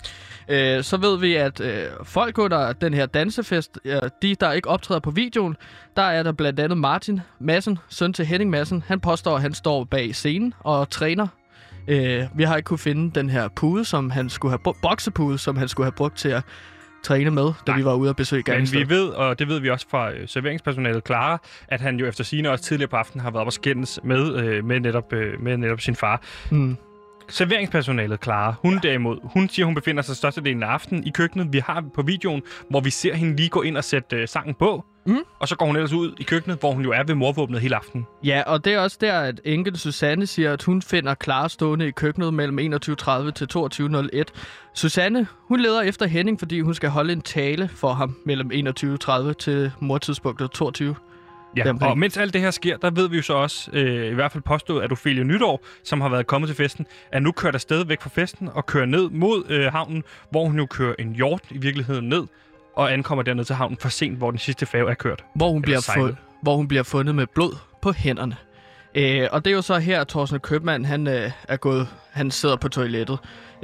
Øh, 0.49 0.83
så 0.83 0.97
ved 0.97 1.19
vi, 1.19 1.35
at 1.35 1.61
øh, 1.61 1.85
folk 2.03 2.37
under 2.37 2.73
den 2.73 2.93
her 2.93 3.05
dansefest, 3.05 3.79
øh, 3.85 4.01
de 4.21 4.35
der 4.35 4.51
ikke 4.51 4.69
optræder 4.69 4.99
på 4.99 5.11
videoen, 5.11 5.55
der 5.95 6.01
er 6.01 6.23
der 6.23 6.31
blandt 6.31 6.59
andet 6.59 6.77
Martin 6.77 7.21
Madsen, 7.39 7.79
søn 7.89 8.13
til 8.13 8.25
Henning 8.25 8.51
Madsen. 8.51 8.83
Han 8.87 8.99
påstår, 8.99 9.35
at 9.35 9.41
han 9.41 9.53
står 9.53 9.83
bag 9.83 10.15
scenen 10.15 10.53
og 10.59 10.89
træner. 10.89 11.27
Øh, 11.87 12.23
vi 12.35 12.43
har 12.43 12.55
ikke 12.55 12.67
kunne 12.67 12.79
finde 12.79 13.19
den 13.19 13.29
her 13.29 13.47
pude, 13.47 13.85
som 13.85 14.09
han 14.09 14.29
skulle 14.29 14.51
have 14.51 14.59
brugt, 14.63 14.81
boksepude, 14.81 15.37
som 15.37 15.57
han 15.57 15.67
skulle 15.67 15.85
have 15.85 15.95
brugt 15.95 16.17
til 16.17 16.29
at 16.29 16.43
træne 17.03 17.31
med, 17.31 17.43
da 17.43 17.51
Nej. 17.71 17.77
vi 17.77 17.85
var 17.85 17.93
ude 17.93 18.09
og 18.09 18.15
besøge 18.15 18.43
Men 18.47 18.55
Gangsted. 18.55 18.79
vi 18.79 18.89
ved, 18.89 19.07
og 19.07 19.39
det 19.39 19.47
ved 19.47 19.59
vi 19.59 19.69
også 19.69 19.85
fra 19.91 20.11
øh, 20.11 20.27
serveringspersonalet 20.27 21.05
Clara, 21.05 21.41
at 21.67 21.81
han 21.81 21.99
jo 21.99 22.05
efter 22.07 22.23
sine 22.23 22.49
også 22.51 22.63
tidligere 22.63 22.89
på 22.89 22.95
aftenen 22.95 23.23
har 23.23 23.31
været 23.31 23.41
op 23.41 23.47
og 23.47 23.53
skændes 23.53 23.99
med, 24.03 24.35
øh, 24.35 24.65
med, 24.65 24.79
netop, 24.79 25.13
øh, 25.13 25.41
med 25.41 25.57
netop 25.57 25.81
sin 25.81 25.95
far. 25.95 26.21
Mm. 26.51 26.77
Serveringspersonalet 27.29 28.23
Clara, 28.23 28.55
hun 28.61 28.73
ja. 28.73 28.79
derimod, 28.89 29.17
hun 29.23 29.49
siger, 29.49 29.65
hun 29.65 29.75
befinder 29.75 30.01
sig 30.01 30.15
størstedelen 30.15 30.63
af 30.63 30.67
aftenen 30.67 31.07
i 31.07 31.09
køkkenet. 31.09 31.53
Vi 31.53 31.59
har 31.59 31.83
på 31.95 32.01
videoen, 32.01 32.41
hvor 32.69 32.79
vi 32.79 32.89
ser 32.89 33.15
hende 33.15 33.35
lige 33.35 33.49
gå 33.49 33.61
ind 33.61 33.77
og 33.77 33.83
sætte 33.83 34.15
øh, 34.15 34.27
sangen 34.27 34.55
på. 34.55 34.85
Mm. 35.09 35.23
Og 35.39 35.47
så 35.47 35.55
går 35.55 35.65
hun 35.65 35.75
ellers 35.75 35.93
ud 35.93 36.15
i 36.19 36.23
køkkenet, 36.23 36.59
hvor 36.59 36.71
hun 36.71 36.83
jo 36.83 36.91
er 36.91 37.03
ved 37.03 37.15
morvåbnet 37.15 37.61
hele 37.61 37.75
aftenen. 37.75 38.07
Ja, 38.23 38.43
og 38.45 38.65
det 38.65 38.73
er 38.73 38.79
også 38.79 38.97
der, 39.01 39.19
at 39.19 39.41
enkel 39.45 39.77
Susanne 39.77 40.27
siger, 40.27 40.53
at 40.53 40.63
hun 40.63 40.81
finder 40.81 41.15
Clara 41.23 41.49
stående 41.49 41.87
i 41.87 41.91
køkkenet 41.91 42.33
mellem 42.33 42.73
21.30 42.73 43.31
til 43.31 43.47
22.01. 43.55 44.23
Susanne, 44.73 45.27
hun 45.47 45.59
leder 45.59 45.81
efter 45.81 46.05
Henning, 46.05 46.39
fordi 46.39 46.61
hun 46.61 46.73
skal 46.73 46.89
holde 46.89 47.13
en 47.13 47.21
tale 47.21 47.69
for 47.75 47.93
ham 47.93 48.17
mellem 48.25 48.51
21.30 48.51 49.33
til 49.33 49.71
mortidspunktet 49.79 50.51
22. 50.51 50.95
Ja, 51.57 51.73
og 51.81 51.97
mens 51.97 52.17
alt 52.17 52.33
det 52.33 52.41
her 52.41 52.51
sker, 52.51 52.77
der 52.77 52.89
ved 52.89 53.09
vi 53.09 53.17
jo 53.17 53.23
så 53.23 53.33
også, 53.33 53.71
øh, 53.73 54.11
i 54.11 54.13
hvert 54.13 54.31
fald 54.31 54.43
påstået, 54.43 54.83
at 54.83 54.91
Ophelia 54.91 55.23
Nytår, 55.23 55.65
som 55.83 56.01
har 56.01 56.09
været 56.09 56.27
kommet 56.27 56.47
til 56.47 56.57
festen, 56.57 56.85
er 57.11 57.19
nu 57.19 57.31
kørt 57.31 57.55
afsted 57.55 57.85
væk 57.85 58.01
fra 58.01 58.09
festen 58.09 58.49
og 58.53 58.65
kører 58.65 58.85
ned 58.85 59.09
mod 59.09 59.43
øh, 59.49 59.71
havnen, 59.71 60.03
hvor 60.31 60.45
hun 60.45 60.57
jo 60.57 60.65
kører 60.65 60.95
en 60.99 61.15
hjort 61.15 61.41
i 61.49 61.57
virkeligheden 61.57 62.09
ned, 62.09 62.23
og 62.79 62.93
ankommer 62.93 63.23
derned 63.23 63.45
til 63.45 63.55
havnen 63.55 63.77
for 63.77 63.89
sent, 63.89 64.17
hvor 64.17 64.31
den 64.31 64.39
sidste 64.39 64.65
færge 64.65 64.89
er 64.89 64.93
kørt. 64.93 65.23
hvor 65.35 65.51
hun, 65.51 65.61
bliver 65.61 65.91
fund, 65.95 66.15
hvor 66.41 66.55
hun 66.55 66.67
bliver 66.67 66.83
fundet 66.83 67.15
med 67.15 67.27
blod 67.27 67.57
på 67.81 67.91
hænderne. 67.91 68.35
Øh, 68.95 69.27
og 69.31 69.45
det 69.45 69.51
er 69.51 69.55
jo 69.55 69.61
så 69.61 69.77
her, 69.77 70.01
at 70.01 70.07
Thorsten 70.07 70.39
Købmann, 70.39 70.85
han 70.85 71.07
øh, 71.07 71.31
er 71.47 71.57
gået, 71.57 71.87
han 72.11 72.31
sidder 72.31 72.55
på 72.55 72.69
toilettet. 72.69 73.19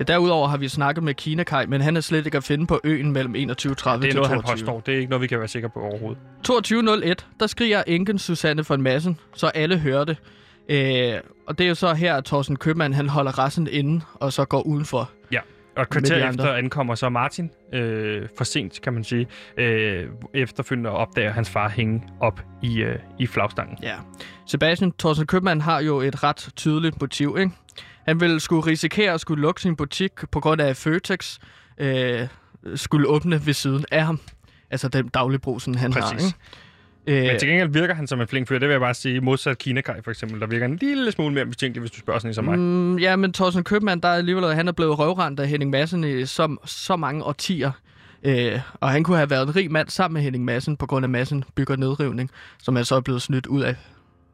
Derudover 0.07 0.47
har 0.47 0.57
vi 0.57 0.67
snakket 0.67 1.03
med 1.03 1.13
Kina 1.13 1.43
Kai, 1.43 1.65
men 1.65 1.81
han 1.81 1.97
er 1.97 2.01
slet 2.01 2.25
ikke 2.25 2.37
at 2.37 2.43
finde 2.43 2.67
på 2.67 2.79
øen 2.83 3.11
mellem 3.11 3.35
21.30 3.35 3.39
Det 3.39 3.47
er 3.47 3.71
til 3.71 3.85
noget, 3.89 4.11
22. 4.13 4.29
han 4.29 4.41
påstår. 4.41 4.79
Det 4.79 4.93
er 4.93 4.97
ikke 4.97 5.09
noget, 5.09 5.21
vi 5.21 5.27
kan 5.27 5.39
være 5.39 5.47
sikre 5.47 5.69
på 5.69 5.79
overhovedet. 5.79 6.21
22.01, 7.21 7.37
der 7.39 7.47
skriger 7.47 7.83
enken 7.87 8.19
Susanne 8.19 8.65
von 8.69 8.81
Massen, 8.81 9.19
så 9.35 9.47
alle 9.47 9.77
hører 9.77 10.03
det. 10.05 10.17
Øh, 10.69 11.13
og 11.47 11.57
det 11.57 11.63
er 11.63 11.67
jo 11.67 11.75
så 11.75 11.93
her, 11.93 12.15
at 12.15 12.25
Thorsten 12.25 12.55
Købmann, 12.55 12.93
han 12.93 13.09
holder 13.09 13.39
resten 13.39 13.67
inde, 13.71 14.01
og 14.13 14.33
så 14.33 14.45
går 14.45 14.61
udenfor. 14.61 15.09
Og 15.75 15.81
et 15.81 15.89
kvarter 15.89 16.29
efter 16.29 16.53
ankommer 16.53 16.95
så 16.95 17.09
Martin, 17.09 17.51
øh, 17.73 18.27
for 18.37 18.43
sent 18.43 18.81
kan 18.81 18.93
man 18.93 19.03
sige, 19.03 19.27
øh, 19.57 20.07
efterfølgende 20.33 20.89
opdager 20.89 21.31
hans 21.31 21.49
far 21.49 21.69
hænge 21.69 22.03
op 22.19 22.41
i, 22.63 22.81
øh, 22.81 22.99
i 23.19 23.27
flagstangen. 23.27 23.77
Ja. 23.83 23.95
Sebastian 24.47 24.91
Thorsten 24.99 25.27
Købmann 25.27 25.61
har 25.61 25.79
jo 25.79 26.01
et 26.01 26.23
ret 26.23 26.49
tydeligt 26.55 27.01
motiv, 27.01 27.35
ikke? 27.39 27.51
Han 28.05 28.19
ville 28.19 28.39
skulle 28.39 28.65
risikere 28.65 29.13
at 29.13 29.21
skulle 29.21 29.41
lukke 29.41 29.61
sin 29.61 29.75
butik 29.75 30.11
på 30.31 30.39
grund 30.39 30.61
af 30.61 30.75
Føtex 30.77 31.37
øh, 31.77 32.27
skulle 32.75 33.07
åbne 33.07 33.45
ved 33.45 33.53
siden 33.53 33.85
af 33.91 34.05
ham. 34.05 34.19
Altså 34.71 34.87
den 34.87 35.07
dagligbrusen, 35.07 35.75
han 35.75 35.91
Præcis. 35.91 36.11
har, 36.11 36.27
ikke? 36.27 36.37
Øh, 37.07 37.23
Men 37.23 37.39
til 37.39 37.47
gengæld 37.47 37.69
virker 37.69 37.93
han 37.93 38.07
som 38.07 38.21
en 38.21 38.27
flink 38.27 38.47
fyr, 38.47 38.59
det 38.59 38.67
vil 38.67 38.73
jeg 38.73 38.81
bare 38.81 38.93
sige, 38.93 39.21
modsat 39.21 39.57
Kina 39.57 39.81
Kai 39.81 40.01
for 40.03 40.11
eksempel, 40.11 40.41
der 40.41 40.47
virker 40.47 40.65
en 40.65 40.75
lille 40.75 41.11
smule 41.11 41.33
mere 41.33 41.45
mistænkelig, 41.45 41.79
hvis 41.79 41.91
du 41.91 41.99
spørger 41.99 42.19
sådan 42.19 42.29
en 42.29 42.33
som 42.33 42.45
mig. 42.45 42.59
Mm, 42.59 42.97
ja, 42.97 43.15
men 43.15 43.33
Thorsten 43.33 43.63
Købmann, 43.63 44.01
der 44.01 44.07
er 44.09 44.13
alligevel, 44.13 44.53
han 44.53 44.67
er 44.67 44.71
blevet 44.71 44.99
røvrendt 44.99 45.39
af 45.39 45.47
Henning 45.47 45.71
Madsen 45.71 46.03
i 46.03 46.25
så, 46.25 46.55
så 46.65 46.95
mange 46.95 47.23
årtier. 47.23 47.71
Øh, 48.23 48.59
og 48.73 48.89
han 48.89 49.03
kunne 49.03 49.17
have 49.17 49.29
været 49.29 49.47
en 49.47 49.55
rig 49.55 49.71
mand 49.71 49.89
sammen 49.89 50.13
med 50.13 50.21
Henning 50.21 50.45
Madsen, 50.45 50.77
på 50.77 50.85
grund 50.85 51.05
af 51.05 51.09
Madsen 51.09 51.43
bygger 51.55 51.75
nedrivning, 51.75 52.31
som 52.63 52.77
er 52.77 52.83
så 52.83 53.01
blevet 53.01 53.21
snydt 53.21 53.45
ud 53.47 53.61
af. 53.61 53.75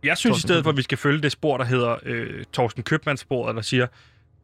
Jeg 0.03 0.17
synes 0.17 0.23
i 0.23 0.27
Thorsten 0.27 0.47
stedet 0.47 0.63
for, 0.63 0.69
at 0.69 0.77
vi 0.77 0.81
skal 0.81 0.97
følge 0.97 1.21
det 1.21 1.31
spor, 1.31 1.57
der 1.57 1.65
hedder 1.65 1.95
øh, 2.05 2.43
Torsten 2.53 2.83
Købmanns-sporet, 2.83 3.55
der 3.55 3.61
siger, 3.61 3.87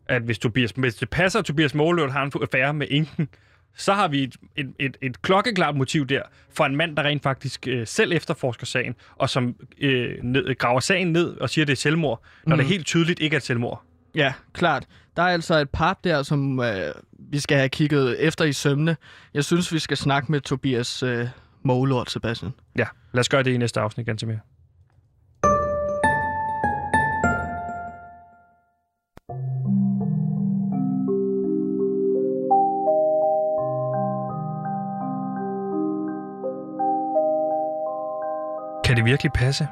at 0.08 0.22
hvis, 0.22 0.40
Tobias, 0.40 0.72
hvis 0.72 0.96
det 0.96 1.10
passer, 1.10 1.40
at 1.40 1.46
Tobias 1.46 1.76
Måløt 1.76 2.12
har 2.12 2.24
en 2.24 2.32
affære 2.42 2.74
med 2.74 2.88
Inken, 2.90 3.30
så 3.78 3.94
har 3.94 4.08
vi 4.08 4.24
et, 4.24 4.36
et, 4.56 4.74
et, 4.80 4.98
et 5.02 5.22
klokkeklart 5.22 5.76
motiv 5.76 6.06
der 6.08 6.22
for 6.56 6.66
en 6.66 6.76
mand, 6.76 6.96
der 6.96 7.04
rent 7.04 7.24
faktisk 7.24 7.68
øh, 7.68 7.88
selv 7.88 8.12
efterforsker 8.12 8.66
sagen, 8.66 8.96
og 9.16 9.30
som 9.30 9.56
øh, 9.80 10.24
ned, 10.24 10.58
graver 10.58 10.80
sagen 10.80 11.12
ned 11.14 11.38
og 11.38 11.50
siger, 11.50 11.64
at 11.64 11.68
det 11.68 11.74
er 11.74 11.78
selvmord, 11.78 12.22
når 12.46 12.56
Mm. 12.56 12.60
det 12.60 12.68
helt 12.68 12.86
tydeligt 12.86 13.20
ikke 13.20 13.36
er 13.36 13.40
selvmord. 13.40 13.84
Ja, 14.16 14.34
klart. 14.54 14.86
Der 15.18 15.24
er 15.24 15.28
altså 15.28 15.56
et 15.56 15.70
par 15.70 16.00
der, 16.04 16.24
som 16.24 16.60
øh, 16.60 16.94
vi 17.20 17.40
skal 17.40 17.58
have 17.58 17.70
kigget 17.70 18.24
efter 18.24 18.46
i 18.46 18.54
sømne. 18.54 18.98
Jeg 19.34 19.44
synes, 19.46 19.74
vi 19.74 19.80
skal 19.80 19.98
snakke 19.98 20.32
med 20.32 20.42
Tobias 20.42 21.04
øh, 21.04 21.28
Målort, 21.64 22.12
Sebastian. 22.12 22.52
Ja, 22.78 22.86
lad 23.14 23.20
os 23.20 23.30
gøre 23.30 23.44
det 23.44 23.52
i 23.52 23.58
næste 23.58 23.80
afsnit, 23.80 24.06
ganske 24.06 24.40
Kan 38.98 39.06
det 39.06 39.12
virkelig 39.12 39.32
passe? 39.34 39.68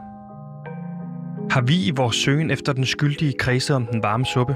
Har 1.52 1.62
vi 1.62 1.86
i 1.88 1.92
vores 1.92 2.16
søgen 2.16 2.52
efter 2.52 2.74
den 2.74 2.86
skyldige 2.86 3.34
kredse 3.40 3.76
om 3.76 3.86
den 3.86 4.04
varme 4.04 4.26
suppe? 4.26 4.56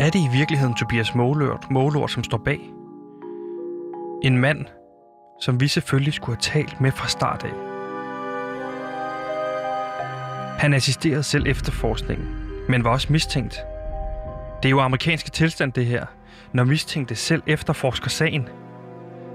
Er 0.00 0.10
det 0.10 0.18
i 0.18 0.38
virkeligheden 0.38 0.74
Tobias 0.74 1.14
Målort, 1.14 1.70
Målort 1.70 2.10
som 2.10 2.24
står 2.24 2.38
bag? 2.44 2.60
En 4.22 4.38
mand, 4.38 4.66
som 5.40 5.60
vi 5.60 5.68
selvfølgelig 5.68 6.12
skulle 6.12 6.36
have 6.36 6.62
talt 6.62 6.80
med 6.80 6.92
fra 6.92 7.08
start 7.08 7.44
af. 7.44 7.50
Han 10.58 10.74
assisterede 10.74 11.22
selv 11.22 11.46
efterforskningen, 11.46 12.26
men 12.68 12.84
var 12.84 12.90
også 12.90 13.12
mistænkt. 13.12 13.56
Det 14.62 14.68
er 14.68 14.70
jo 14.70 14.80
amerikanske 14.80 15.30
tilstand, 15.30 15.72
det 15.72 15.86
her, 15.86 16.06
når 16.52 16.64
mistænkte 16.64 17.14
selv 17.14 17.42
efterforsker 17.46 18.08
sagen. 18.10 18.48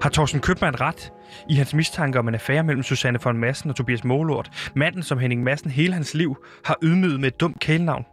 Har 0.01 0.09
Thorsten 0.09 0.39
Købmann 0.39 0.81
ret 0.81 1.13
i 1.49 1.55
hans 1.55 1.73
mistanke 1.73 2.19
om 2.19 2.27
en 2.27 2.33
affære 2.33 2.63
mellem 2.63 2.83
Susanne 2.83 3.19
von 3.23 3.37
Massen 3.37 3.69
og 3.69 3.75
Tobias 3.75 4.03
Målort, 4.03 4.71
manden 4.75 5.03
som 5.03 5.19
Henning 5.19 5.43
Madsen 5.43 5.71
hele 5.71 5.93
hans 5.93 6.13
liv 6.13 6.37
har 6.65 6.77
ydmyget 6.83 7.19
med 7.19 7.27
et 7.27 7.39
dumt 7.39 7.59
kælenavn? 7.59 8.05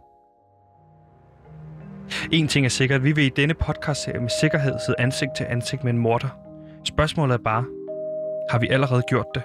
En 2.31 2.47
ting 2.47 2.65
er 2.65 2.69
sikkert, 2.69 3.03
vi 3.03 3.11
vil 3.11 3.25
i 3.25 3.29
denne 3.29 3.53
podcast 3.53 4.07
med 4.07 4.29
sikkerhed 4.41 4.73
sidde 4.85 4.99
ansigt 4.99 5.31
til 5.37 5.45
ansigt 5.49 5.83
med 5.83 5.93
en 5.93 5.99
morder. 5.99 6.29
Spørgsmålet 6.83 7.33
er 7.33 7.43
bare, 7.43 7.65
har 8.51 8.59
vi 8.59 8.67
allerede 8.67 9.03
gjort 9.09 9.27
det? 9.35 9.43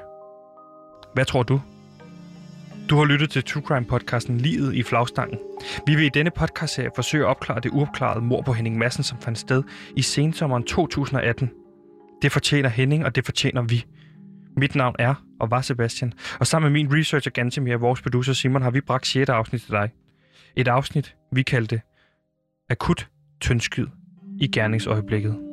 Hvad 1.15 1.25
tror 1.25 1.43
du? 1.43 1.61
Du 2.91 2.97
har 2.97 3.05
lyttet 3.05 3.31
til 3.31 3.45
True 3.45 3.63
Crime 3.63 3.87
podcasten 3.87 4.39
Livet 4.39 4.75
i 4.75 4.83
flagstangen. 4.83 5.39
Vi 5.87 5.95
vil 5.95 6.05
i 6.05 6.11
denne 6.15 6.31
podcast 6.31 6.81
forsøge 6.95 7.25
at 7.25 7.29
opklare 7.29 7.61
det 7.61 7.71
uopklarede 7.71 8.25
mord 8.25 8.45
på 8.45 8.53
Henning 8.53 8.79
Madsen, 8.79 9.05
som 9.05 9.19
fandt 9.21 9.39
sted 9.39 9.63
i 9.97 10.03
sensommeren 10.03 10.65
2018. 10.65 11.51
Det 12.23 12.33
fortjener 12.33 12.69
Henning, 12.69 13.05
og 13.05 13.15
det 13.15 13.25
fortjener 13.25 13.63
vi. 13.63 13.85
Mit 14.57 14.75
navn 14.75 14.97
er 14.99 15.15
og 15.41 15.51
var 15.51 15.61
Sebastian, 15.61 16.13
og 16.41 16.47
sammen 16.47 16.73
med 16.73 16.83
min 16.83 16.99
researcher 16.99 17.31
Gantemir 17.31 17.75
og 17.75 17.81
vores 17.81 18.03
producer 18.03 18.33
Simon 18.33 18.63
har 18.63 18.71
vi 18.71 18.81
bragt 18.81 19.07
6. 19.07 19.29
afsnit 19.29 19.61
til 19.63 19.71
dig. 19.71 19.91
Et 20.57 20.69
afsnit, 20.69 21.17
vi 21.33 21.43
kaldte 21.43 21.81
Akut 22.71 23.09
tyndskyd 23.41 23.87
i 24.41 24.49
gerningsøjeblikket. 24.49 25.52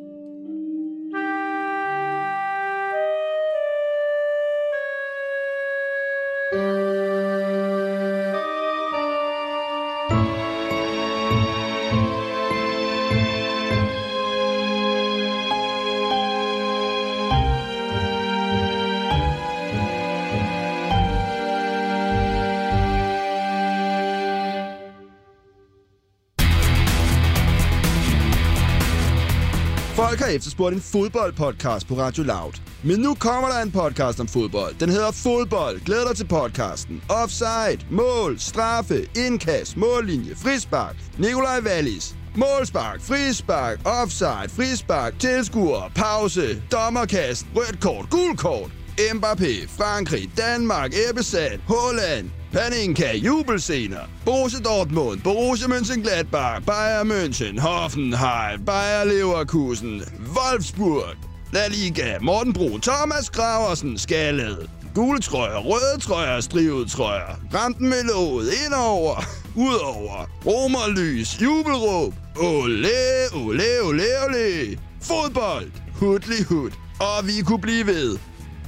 Efterspurgt 30.36 30.76
en 30.76 30.82
fodboldpodcast 30.82 31.88
på 31.88 31.96
Radio 31.96 32.24
Loud. 32.24 32.62
Men 32.84 33.00
nu 33.00 33.16
kommer 33.16 33.48
der 33.50 33.62
en 33.62 33.72
podcast 33.72 34.20
om 34.20 34.28
fodbold. 34.28 34.76
Den 34.80 34.90
hedder 34.90 35.12
Fodbold. 35.12 35.80
Glæd 35.86 36.08
dig 36.08 36.16
til 36.18 36.28
podcasten. 36.28 37.04
Offside, 37.10 37.80
mål, 37.92 38.40
straffe, 38.40 39.10
indkast, 39.16 39.78
mållinje, 39.78 40.36
frispark. 40.36 40.96
Nikolaj 41.18 41.60
Wallis. 41.60 42.16
Målspark, 42.36 43.02
frispark, 43.02 43.80
offside, 43.86 44.50
frispark, 44.50 45.20
tilskuer, 45.20 45.92
pause, 45.96 46.62
dommerkast, 46.72 47.46
rødt 47.56 47.82
kort, 47.82 48.10
gul 48.10 48.38
kort. 48.38 48.72
Mbappé, 49.14 49.68
Frankrig, 49.78 50.32
Danmark, 50.38 50.92
Ebbesat, 51.10 51.60
Holland, 51.68 52.30
Paninka, 52.52 53.14
jubelscener. 53.14 54.08
Borussia 54.26 54.60
Dortmund, 54.60 55.22
Borussia 55.24 55.68
Mönchengladbach, 55.68 56.62
Bayern 56.66 57.08
München, 57.08 57.60
Hoffenheim, 57.60 58.66
Bayer 58.66 59.06
Leverkusen, 59.06 60.04
Wolfsburg. 60.34 61.16
La 61.52 61.68
Liga, 61.68 62.20
Morten 62.22 62.54
Bro, 62.54 62.80
Thomas 62.80 63.30
Graversen, 63.30 63.98
Skallet. 63.98 64.70
Gule 64.94 65.20
trøjer, 65.20 65.58
røde 65.58 66.00
trøjer, 66.02 66.42
strivet 66.42 66.92
trøjer. 66.92 67.36
Ramten 67.54 67.90
med 67.90 68.04
låget, 68.04 68.54
indover, 68.66 69.24
udover. 69.56 70.30
Romerlys, 70.46 71.42
jubelråb. 71.42 72.14
Ole, 72.38 72.90
ole, 73.34 73.82
ole, 73.84 74.04
ole. 74.26 74.80
Fodbold, 75.02 75.72
hudlig 75.96 76.46
hud. 76.46 76.72
Og 77.00 77.28
vi 77.28 77.42
kunne 77.42 77.62
blive 77.62 77.88
ved. 77.88 78.18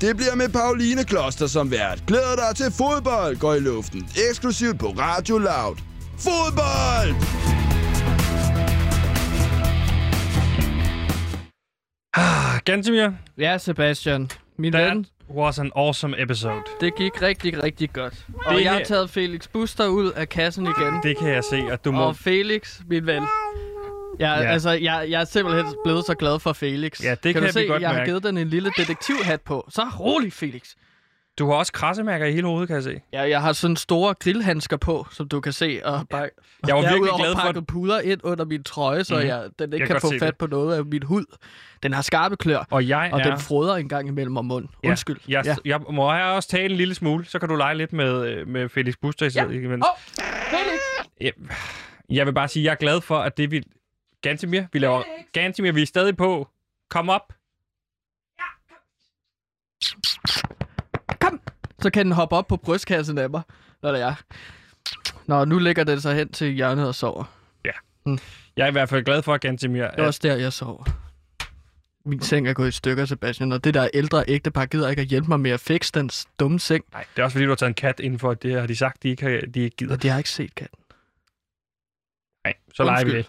Det 0.01 0.17
bliver 0.17 0.35
med 0.35 0.49
Pauline 0.49 1.03
Kloster 1.03 1.47
som 1.47 1.71
vært. 1.71 2.03
Glæder 2.07 2.35
dig 2.35 2.55
til 2.55 2.71
fodbold 2.71 3.39
går 3.39 3.53
i 3.53 3.59
luften. 3.59 4.09
Eksklusivt 4.29 4.79
på 4.79 4.85
Radio 4.87 5.37
Loud. 5.37 5.75
Fodbold! 6.17 7.15
Ah, 12.17 12.59
Gantemir, 12.65 13.11
Ja, 13.37 13.57
Sebastian. 13.57 14.29
Min 14.57 14.73
that 14.73 14.91
ven, 14.91 15.05
was 15.29 15.59
an 15.59 15.71
awesome 15.75 16.21
episode. 16.21 16.61
det 16.81 16.95
gik 16.95 17.21
rigtig, 17.21 17.63
rigtig 17.63 17.93
godt. 17.93 18.13
Og 18.45 18.55
Det 18.55 18.63
jeg 18.63 18.71
har 18.73 18.83
taget 18.83 19.09
Felix 19.09 19.47
Buster 19.53 19.87
ud 19.87 20.11
af 20.11 20.29
kassen 20.29 20.63
igen. 20.65 20.93
Det 21.03 21.17
kan 21.17 21.29
jeg 21.29 21.43
se, 21.43 21.57
at 21.71 21.85
du 21.85 21.91
må... 21.91 22.03
Og 22.03 22.15
Felix, 22.15 22.79
min 22.89 23.05
ven. 23.05 23.23
Ja, 24.19 24.31
Ja. 24.33 24.41
altså, 24.51 24.69
jeg, 24.71 25.05
jeg 25.09 25.21
er 25.21 25.25
simpelthen 25.25 25.65
blevet 25.83 26.05
så 26.05 26.13
glad 26.15 26.39
for 26.39 26.53
Felix. 26.53 27.03
Ja, 27.03 27.09
det 27.11 27.21
kan 27.21 27.33
kan 27.33 27.43
du 27.43 27.51
se, 27.51 27.67
godt 27.67 27.81
jeg 27.81 27.89
har 27.89 27.95
mærke. 27.97 28.09
givet 28.09 28.23
den 28.23 28.37
en 28.37 28.47
lille 28.49 28.71
detektivhat 28.77 29.41
på. 29.41 29.67
Så 29.69 29.81
rolig, 29.99 30.33
Felix. 30.33 30.61
Du 31.39 31.47
har 31.49 31.53
også 31.55 31.73
krassemærker 31.73 32.25
i 32.25 32.31
hele 32.33 32.47
hovedet, 32.47 32.67
kan 32.67 32.75
jeg 32.75 32.83
se. 32.83 33.01
Ja, 33.13 33.21
jeg 33.29 33.41
har 33.41 33.53
sådan 33.53 33.75
store 33.75 34.13
grillhandsker 34.13 34.77
på, 34.77 35.07
som 35.11 35.27
du 35.27 35.39
kan 35.41 35.53
se. 35.53 35.81
Og 35.83 36.07
bare, 36.09 36.21
Jeg 36.21 36.75
var 36.75 36.81
jeg 36.81 36.89
har 36.89 36.95
virkelig 36.95 37.13
glad 37.19 37.33
for... 37.35 37.41
pakket 37.41 37.67
puder 37.67 37.99
ind 37.99 38.19
under 38.23 38.45
min 38.45 38.63
trøje, 38.63 39.03
så 39.03 39.15
Mhm. 39.15 39.27
jeg, 39.27 39.43
den 39.43 39.49
Jeg 39.59 39.63
ikke 39.73 39.77
kan 39.77 39.87
kan 39.87 39.93
godt 40.01 40.13
få 40.13 40.19
fat 40.19 40.27
det. 40.29 40.37
på 40.37 40.47
noget 40.47 40.75
af 40.77 40.85
min 40.85 41.03
hud. 41.03 41.25
Den 41.83 41.93
har 41.93 42.01
skarpe 42.01 42.37
klør, 42.37 42.67
Og 42.71 42.87
jeg 42.87 43.09
og 43.13 43.19
er... 43.19 43.23
den 43.23 43.39
froder 43.39 43.75
en 43.75 43.89
gang 43.89 44.07
imellem 44.07 44.37
om 44.37 44.45
munden. 44.45 44.69
Ja, 44.83 44.89
Undskyld. 44.89 45.17
Jeg, 45.27 45.45
Ja. 45.45 45.55
jeg 45.65 45.79
må 45.89 46.13
jeg 46.13 46.25
også 46.25 46.49
tale 46.49 46.65
en 46.71 46.77
lille 46.77 46.95
smule, 46.95 47.25
så 47.25 47.39
kan 47.39 47.49
du 47.49 47.55
lege 47.55 47.77
lidt 47.77 47.93
med, 47.93 48.25
øh, 48.27 48.47
med 48.47 48.69
Felix 48.69 48.93
Buster 49.01 49.25
i 49.25 49.29
Ja. 49.35 49.45
imens. 49.45 49.85
Åh, 49.85 50.23
Felix! 50.49 50.79
Jeg, 51.21 51.31
jeg 52.09 52.25
vil 52.25 52.33
bare 52.33 52.47
sige, 52.47 52.61
at 52.63 52.65
jeg 52.65 52.71
er 52.71 52.75
glad 52.75 53.01
for, 53.01 53.17
at 53.17 53.37
det 53.37 53.51
vi... 53.51 53.63
Gantemir, 54.21 54.63
vi 54.73 54.79
laver... 54.79 55.03
Gantemir, 55.33 55.71
vi 55.71 55.81
er 55.81 55.85
stadig 55.85 56.17
på. 56.17 56.47
Kom 56.89 57.09
op. 57.09 57.33
Så 61.81 61.89
kan 61.89 62.05
den 62.05 62.11
hoppe 62.11 62.35
op 62.35 62.47
på 62.47 62.57
brystkassen 62.57 63.17
af 63.17 63.29
mig, 63.29 63.41
når 63.81 63.91
det 63.91 64.01
er. 64.01 64.15
Nå, 65.27 65.45
nu 65.45 65.57
ligger 65.57 65.83
den 65.83 66.01
sig 66.01 66.15
hen 66.15 66.31
til 66.31 66.51
hjørnet 66.51 66.87
og 66.87 66.95
sover. 66.95 67.23
Jeg 68.55 68.63
er 68.63 68.67
i 68.67 68.71
hvert 68.71 68.89
fald 68.89 69.03
glad 69.03 69.21
for, 69.21 69.37
Gantemir. 69.37 69.87
Det 69.87 69.99
er 69.99 70.05
også 70.05 70.19
der, 70.23 70.35
jeg 70.35 70.53
sover. 70.53 70.83
Min 72.05 72.21
seng 72.21 72.47
er 72.47 72.53
gået 72.53 72.67
i 72.67 72.71
stykker, 72.71 73.05
Sebastian, 73.05 73.51
og 73.51 73.63
det 73.63 73.73
der 73.73 73.89
ældre 73.93 74.23
ægtepar 74.27 74.65
gider 74.65 74.89
ikke 74.89 75.01
at 75.01 75.07
hjælpe 75.07 75.27
mig 75.27 75.39
med 75.39 75.51
at 75.51 75.59
fikse 75.59 75.91
den 75.93 76.09
dumme 76.39 76.59
seng. 76.59 76.85
Nej, 76.93 77.05
det 77.15 77.21
er 77.21 77.23
også 77.23 77.33
fordi, 77.33 77.45
du 77.45 77.49
har 77.51 77.55
taget 77.55 77.69
en 77.69 77.73
kat 77.73 77.99
inden 77.99 78.19
for, 78.19 78.33
det 78.33 78.59
har 78.59 78.67
de 78.67 78.75
sagt, 78.75 79.03
de 79.03 79.09
ikke, 79.09 79.23
har, 79.23 79.41
de 79.53 79.59
ikke 79.59 79.75
gider. 79.77 79.93
Og 79.93 80.03
de 80.03 80.07
har 80.07 80.17
ikke 80.17 80.29
set 80.29 80.55
katten. 80.55 80.79
Nej, 82.43 82.53
så 82.73 82.83
leger 82.83 83.05
vi 83.05 83.11
det. 83.11 83.27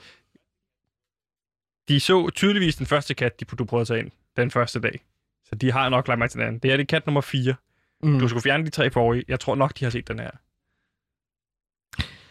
De 1.88 2.00
så 2.00 2.30
tydeligvis 2.30 2.76
den 2.76 2.86
første 2.86 3.14
kat, 3.14 3.40
de, 3.40 3.44
du 3.44 3.64
prøvede 3.64 3.80
at 3.82 3.86
tage 3.86 4.00
ind 4.00 4.10
den 4.36 4.50
første 4.50 4.80
dag. 4.80 5.04
Så 5.44 5.54
de 5.54 5.72
har 5.72 5.88
nok 5.88 6.08
lagt 6.08 6.18
mig 6.18 6.30
til 6.30 6.38
den 6.38 6.46
anden. 6.46 6.58
Det 6.58 6.72
er 6.72 6.76
det 6.76 6.88
kat 6.88 7.06
nummer 7.06 7.20
4. 7.20 7.54
Mm. 8.02 8.18
Du 8.18 8.28
skulle 8.28 8.42
fjerne 8.42 8.64
de 8.64 8.70
tre 8.70 8.90
forrige. 8.90 9.24
Jeg 9.28 9.40
tror 9.40 9.54
nok, 9.54 9.78
de 9.78 9.84
har 9.84 9.90
set 9.90 10.08
den 10.08 10.18
her. 10.18 10.30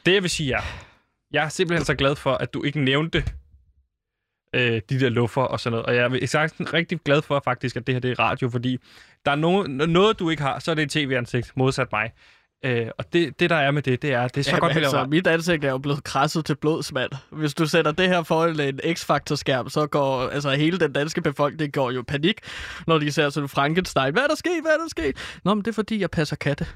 Det 0.05 0.13
jeg 0.13 0.21
vil 0.21 0.29
sige 0.29 0.53
er, 0.53 0.61
jeg 1.31 1.45
er 1.45 1.49
simpelthen 1.49 1.85
så 1.85 1.95
glad 1.95 2.15
for, 2.15 2.33
at 2.33 2.53
du 2.53 2.63
ikke 2.63 2.79
nævnte 2.79 3.23
øh, 4.55 4.81
de 4.89 4.99
der 4.99 5.09
luffer 5.09 5.41
og 5.41 5.59
sådan 5.59 5.71
noget. 5.71 5.85
Og 5.85 5.95
jeg 5.95 6.21
er 6.21 6.27
sagt 6.27 6.73
rigtig 6.73 6.99
glad 6.99 7.21
for 7.21 7.41
faktisk, 7.43 7.75
at 7.75 7.87
det 7.87 7.95
her 7.95 7.99
det 7.99 8.11
er 8.11 8.19
radio, 8.19 8.49
fordi 8.49 8.77
der 9.25 9.31
er 9.31 9.35
no- 9.35 9.67
noget, 9.85 10.19
du 10.19 10.29
ikke 10.29 10.43
har, 10.43 10.59
så 10.59 10.71
er 10.71 10.75
det 10.75 10.83
et 10.83 10.91
tv-ansigt, 10.91 11.51
modsat 11.55 11.91
mig. 11.91 12.11
Øh, 12.65 12.87
og 12.97 13.13
det, 13.13 13.39
det, 13.39 13.49
der 13.49 13.55
er 13.55 13.71
med 13.71 13.81
det, 13.81 14.01
det 14.01 14.13
er, 14.13 14.27
det 14.27 14.37
er 14.37 14.43
så 14.43 14.49
Jamen, 14.49 14.59
godt, 14.59 14.75
vi 14.75 14.79
laver 14.79 14.85
altså, 14.85 14.97
radio. 14.97 15.09
mit 15.09 15.27
ansigt 15.27 15.65
er 15.65 15.69
jo 15.69 15.77
blevet 15.77 16.03
krasset 16.03 16.45
til 16.45 16.55
blods, 16.55 16.93
mand. 16.93 17.11
Hvis 17.31 17.53
du 17.53 17.65
sætter 17.67 17.91
det 17.91 18.07
her 18.07 18.23
foran 18.23 18.59
en 18.59 18.79
X-Factor-skærm, 18.79 19.69
så 19.69 19.87
går 19.87 20.29
altså, 20.29 20.49
hele 20.49 20.79
den 20.79 20.93
danske 20.93 21.21
befolkning 21.21 21.73
går 21.73 21.91
jo 21.91 22.03
panik, 22.07 22.39
når 22.87 22.99
de 22.99 23.11
ser 23.11 23.29
sådan 23.29 23.49
Frankenstein. 23.49 24.13
Hvad 24.13 24.23
er 24.23 24.27
der 24.27 24.35
sket? 24.35 24.61
Hvad 24.61 24.71
er 24.71 24.77
der 24.77 24.87
sket? 24.87 25.39
Nå, 25.43 25.53
men 25.53 25.65
det 25.65 25.71
er 25.71 25.75
fordi, 25.75 25.99
jeg 25.99 26.11
passer 26.11 26.35
katte. 26.35 26.67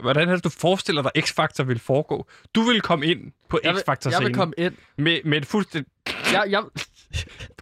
Hvordan 0.00 0.28
det, 0.28 0.44
du 0.44 0.48
forestiller 0.48 1.02
dig, 1.02 1.10
X-Factor 1.18 1.62
vil 1.62 1.78
foregå? 1.78 2.26
Du 2.54 2.62
vil 2.62 2.80
komme 2.80 3.06
ind 3.06 3.32
på 3.48 3.60
Jeg 3.64 3.74
vil, 3.74 3.82
jeg 4.04 4.20
vil 4.20 4.34
komme 4.34 4.54
ind. 4.58 4.74
med, 4.98 5.20
med 5.24 5.38
et 5.38 5.46
fuldstændig 5.46 5.92
Jeg, 6.32 6.44
jeg, 6.48 6.62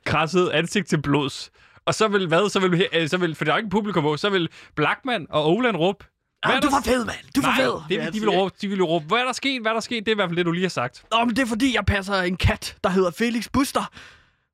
krasset 0.05 0.49
ansigt 0.49 0.89
til 0.89 1.03
blods. 1.03 1.51
Og 1.87 1.95
så 1.95 2.09
vil 2.09 2.28
hvad? 2.28 2.51
Så 2.51 2.61
vil, 2.61 2.87
øh, 2.93 3.09
så 3.09 3.16
vil 3.16 3.35
for 3.35 3.45
er 3.45 3.57
ikke 3.57 3.70
publikum 3.70 4.03
på, 4.03 4.16
så 4.16 4.30
vil 4.30 4.49
Blackman 4.74 5.26
og 5.30 5.47
Oland 5.47 5.76
råbe. 5.76 6.05
Jamen, 6.47 6.63
du 6.63 6.71
var 6.71 6.81
fed, 6.85 7.05
mand. 7.05 7.17
Du 7.37 7.41
var 7.41 7.49
Nej, 7.49 7.57
fed. 7.57 7.73
det, 7.89 8.05
Ja, 8.05 8.11
de 8.11 8.21
vil 8.21 8.29
råbe, 8.31 8.55
de 8.61 8.69
vil 8.69 8.83
råbe, 8.83 9.05
hvad 9.07 9.19
er 9.19 9.25
der 9.25 9.33
sket, 9.33 9.63
hvad 9.63 9.71
er 9.71 9.75
der 9.75 9.81
sket? 9.81 10.07
Det 10.07 10.09
er 10.09 10.15
i 10.15 10.15
hvert 10.15 10.29
fald 10.29 10.37
det, 10.37 10.47
du 10.47 10.53
lige 10.53 10.65
har 10.65 10.69
sagt. 10.69 11.05
Nå, 11.13 11.25
men 11.25 11.37
det 11.37 11.43
er 11.43 11.47
fordi, 11.47 11.75
jeg 11.75 11.85
passer 11.87 12.15
en 12.15 12.37
kat, 12.37 12.77
der 12.85 12.91
hedder 12.91 13.11
Felix 13.11 13.49
Buster. 13.53 13.91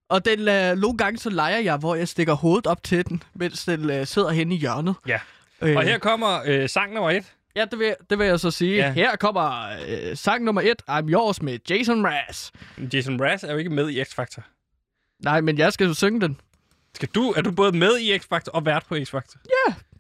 Og 0.08 0.24
den, 0.24 0.48
øh, 0.48 0.76
nogle 0.76 0.98
gange 0.98 1.18
så 1.18 1.30
leger 1.30 1.58
jeg, 1.58 1.76
hvor 1.76 1.94
jeg 1.94 2.08
stikker 2.08 2.34
hovedet 2.34 2.66
op 2.66 2.82
til 2.82 3.08
den, 3.08 3.22
mens 3.34 3.64
den 3.64 3.90
øh, 3.90 4.06
sidder 4.06 4.30
henne 4.30 4.54
i 4.54 4.58
hjørnet. 4.58 4.94
Ja. 5.06 5.18
Øh, 5.62 5.76
Og 5.76 5.82
her 5.82 5.98
kommer 5.98 6.40
øh, 6.46 6.68
sang 6.68 6.94
nummer 6.94 7.10
et. 7.10 7.24
Ja, 7.56 7.64
det 7.70 7.78
vil, 7.78 7.94
det 8.10 8.18
vil 8.18 8.26
jeg 8.26 8.40
så 8.40 8.50
sige. 8.50 8.76
Ja. 8.76 8.86
Ja. 8.86 8.92
Her 8.92 9.16
kommer 9.16 9.68
øh, 9.88 10.16
sang 10.16 10.44
nummer 10.44 10.60
et, 10.62 10.82
I'm 10.90 11.10
Yours 11.12 11.42
med 11.42 11.58
Jason 11.70 12.02
Mraz. 12.02 12.50
Jason 12.92 13.16
Mraz 13.16 13.42
er 13.44 13.52
jo 13.52 13.58
ikke 13.58 13.70
med 13.70 13.90
i 13.90 14.02
X-Factor. 14.02 14.40
Nej, 15.24 15.40
men 15.40 15.58
jeg 15.58 15.72
skal 15.72 15.86
jo 15.86 15.94
synge 15.94 16.20
den. 16.20 16.36
Skal 16.94 17.08
du, 17.14 17.30
er 17.36 17.42
du 17.42 17.50
både 17.52 17.78
med 17.78 17.98
i 17.98 18.16
X-Factor 18.16 18.50
og 18.52 18.66
vært 18.66 18.84
på 18.88 18.94
X-Factor? 18.94 19.36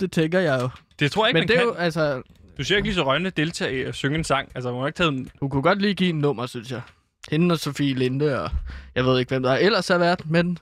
Det 0.00 0.12
tænker 0.12 0.40
jeg 0.40 0.60
jo. 0.62 0.68
Det 0.98 1.12
tror 1.12 1.26
jeg 1.26 1.28
ikke, 1.28 1.34
Men 1.36 1.40
man 1.42 1.48
det 1.48 1.54
er 1.56 1.58
kan. 1.60 1.68
jo, 1.68 1.74
altså, 1.74 2.22
Du 2.58 2.64
ser 2.64 2.76
ikke 2.76 2.86
lige 2.88 2.94
så 2.94 3.02
røgende 3.04 3.30
deltage 3.30 3.78
i 3.78 3.82
at 3.82 3.94
synge 3.94 4.18
en 4.18 4.24
sang. 4.24 4.52
Altså, 4.54 4.70
hun 4.70 4.80
har 4.80 4.86
ikke 4.86 4.96
taget 4.96 5.12
en... 5.12 5.30
du 5.40 5.48
kunne 5.48 5.62
godt 5.62 5.80
lige 5.82 5.94
give 5.94 6.10
en 6.10 6.18
nummer, 6.18 6.46
synes 6.46 6.70
jeg. 6.70 6.82
Hende 7.30 7.52
og 7.52 7.58
Sofie 7.58 7.94
Linde, 7.94 8.42
og 8.42 8.50
jeg 8.94 9.04
ved 9.04 9.18
ikke, 9.18 9.28
hvem 9.28 9.42
der 9.42 9.52
ellers 9.54 9.88
har 9.88 9.98
været, 9.98 10.30
men 10.30 10.58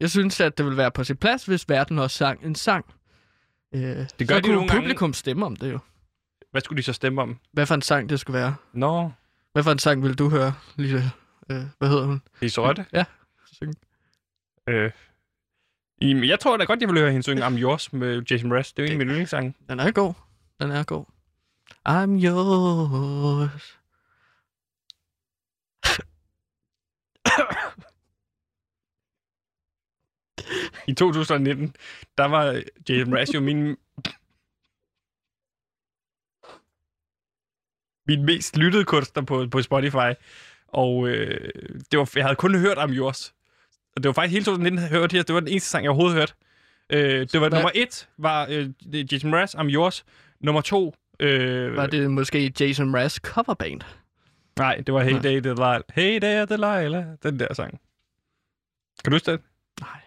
jeg 0.00 0.10
synes, 0.10 0.40
at 0.40 0.58
det 0.58 0.66
vil 0.66 0.76
være 0.76 0.90
på 0.90 1.04
sin 1.04 1.16
plads, 1.16 1.44
hvis 1.44 1.68
verden 1.68 1.98
også 1.98 2.16
sang 2.16 2.44
en 2.44 2.54
sang. 2.54 2.84
Øh, 3.74 3.80
det 3.80 4.28
gør 4.28 4.34
så 4.34 4.40
de 4.40 4.42
kunne 4.42 4.54
nogle 4.54 4.68
gange. 4.68 4.80
publikum 4.82 5.12
stemme 5.12 5.46
om 5.46 5.56
det 5.56 5.72
jo. 5.72 5.78
Hvad 6.50 6.60
skulle 6.60 6.76
de 6.76 6.82
så 6.82 6.92
stemme 6.92 7.22
om? 7.22 7.38
Hvad 7.52 7.66
for 7.66 7.74
en 7.74 7.82
sang 7.82 8.08
det 8.08 8.20
skulle 8.20 8.38
være. 8.40 8.54
Nå, 8.72 9.10
Hvad 9.52 9.62
for 9.62 9.72
en 9.72 9.78
sang 9.78 10.02
vil 10.02 10.14
du 10.18 10.28
høre, 10.30 10.54
lille... 10.76 11.02
Øh, 11.50 11.62
hvad 11.78 11.88
hedder 11.88 12.04
hun? 12.06 12.22
Lise 12.40 12.60
Røtte. 12.60 12.86
Ja, 12.92 13.04
syng. 13.52 13.74
Øh, 14.68 14.90
jamen, 16.00 16.24
jeg 16.24 16.40
tror 16.40 16.56
da 16.56 16.64
godt, 16.64 16.80
jeg 16.80 16.88
vil 16.88 16.98
høre 16.98 17.10
hende 17.10 17.22
synge 17.22 17.46
I'm 17.46 17.58
Yours 17.58 17.92
med 17.92 18.22
Jason 18.30 18.48
Mraz. 18.48 18.72
Det 18.72 18.82
er 18.82 18.82
jo 18.82 18.86
en 18.86 18.92
af 18.92 18.98
mine 18.98 19.10
yndlingssange. 19.10 19.54
Den 19.68 19.80
er 19.80 19.90
god. 19.90 20.14
Den 20.60 20.70
er 20.70 20.84
god. 20.84 21.04
I'm 21.88 22.10
yours. 22.26 23.78
I 30.88 30.94
2019, 30.94 31.76
der 32.18 32.24
var 32.24 32.62
Jason 32.88 33.10
Mraz 33.10 33.34
jo 33.34 33.40
min... 33.40 33.76
min 38.06 38.24
mest 38.24 38.56
lyttede 38.56 38.84
kunstner 38.84 39.22
på, 39.22 39.46
på 39.50 39.62
Spotify. 39.62 40.12
Og 40.68 41.08
øh, 41.08 41.50
det 41.90 41.98
var, 41.98 42.10
jeg 42.16 42.24
havde 42.24 42.36
kun 42.36 42.54
hørt 42.54 42.78
om 42.78 42.90
Yours. 42.90 43.34
Og 43.96 44.02
det 44.02 44.08
var 44.08 44.12
faktisk 44.12 44.32
hele 44.32 44.44
2019, 44.44 44.80
jeg 44.80 44.88
hørte 44.88 45.16
her. 45.16 45.22
Det 45.22 45.34
var 45.34 45.40
den 45.40 45.48
eneste 45.48 45.68
sang, 45.70 45.84
jeg 45.84 45.90
overhovedet 45.90 46.16
hørte. 46.18 46.32
Øh, 46.90 47.20
det 47.20 47.32
var 47.32 47.38
Hvad- 47.38 47.50
nummer 47.50 47.70
et, 47.74 48.08
var 48.18 48.46
øh, 48.50 49.12
Jason 49.12 49.30
Mraz, 49.30 49.54
I'm 49.54 49.70
Yours. 49.74 50.04
Nummer 50.40 50.60
to... 50.60 50.94
Øh, 51.20 51.76
Var 51.76 51.86
det 51.86 52.10
måske 52.10 52.52
Jason 52.60 52.88
Mraz 52.90 53.18
coverband? 53.20 53.80
Nej, 54.58 54.76
det 54.86 54.94
var 54.94 55.02
Hey. 55.02 55.12
Day 55.22 55.34
Delilah. 55.36 55.80
Hey 55.94 56.18
Day 56.22 56.46
Delilah. 56.48 57.04
Den 57.22 57.38
der 57.38 57.54
sang. 57.54 57.80
Kan 59.04 59.10
du 59.10 59.14
huske 59.14 59.30
den? 59.30 59.40
Nej. 59.80 60.00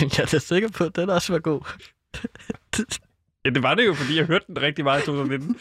Men 0.00 0.10
jeg 0.16 0.22
er 0.22 0.26
da 0.26 0.38
sikker 0.38 0.68
på, 0.68 0.84
at 0.84 0.96
den 0.96 1.10
også 1.10 1.32
var 1.32 1.38
god. 1.38 1.60
Ja, 3.44 3.50
det 3.50 3.62
var 3.62 3.74
det 3.74 3.86
jo, 3.86 3.94
fordi 3.94 4.16
jeg 4.16 4.26
hørte 4.26 4.44
den 4.48 4.62
rigtig 4.62 4.84
meget 4.84 5.02
i 5.02 5.06
2019. 5.06 5.56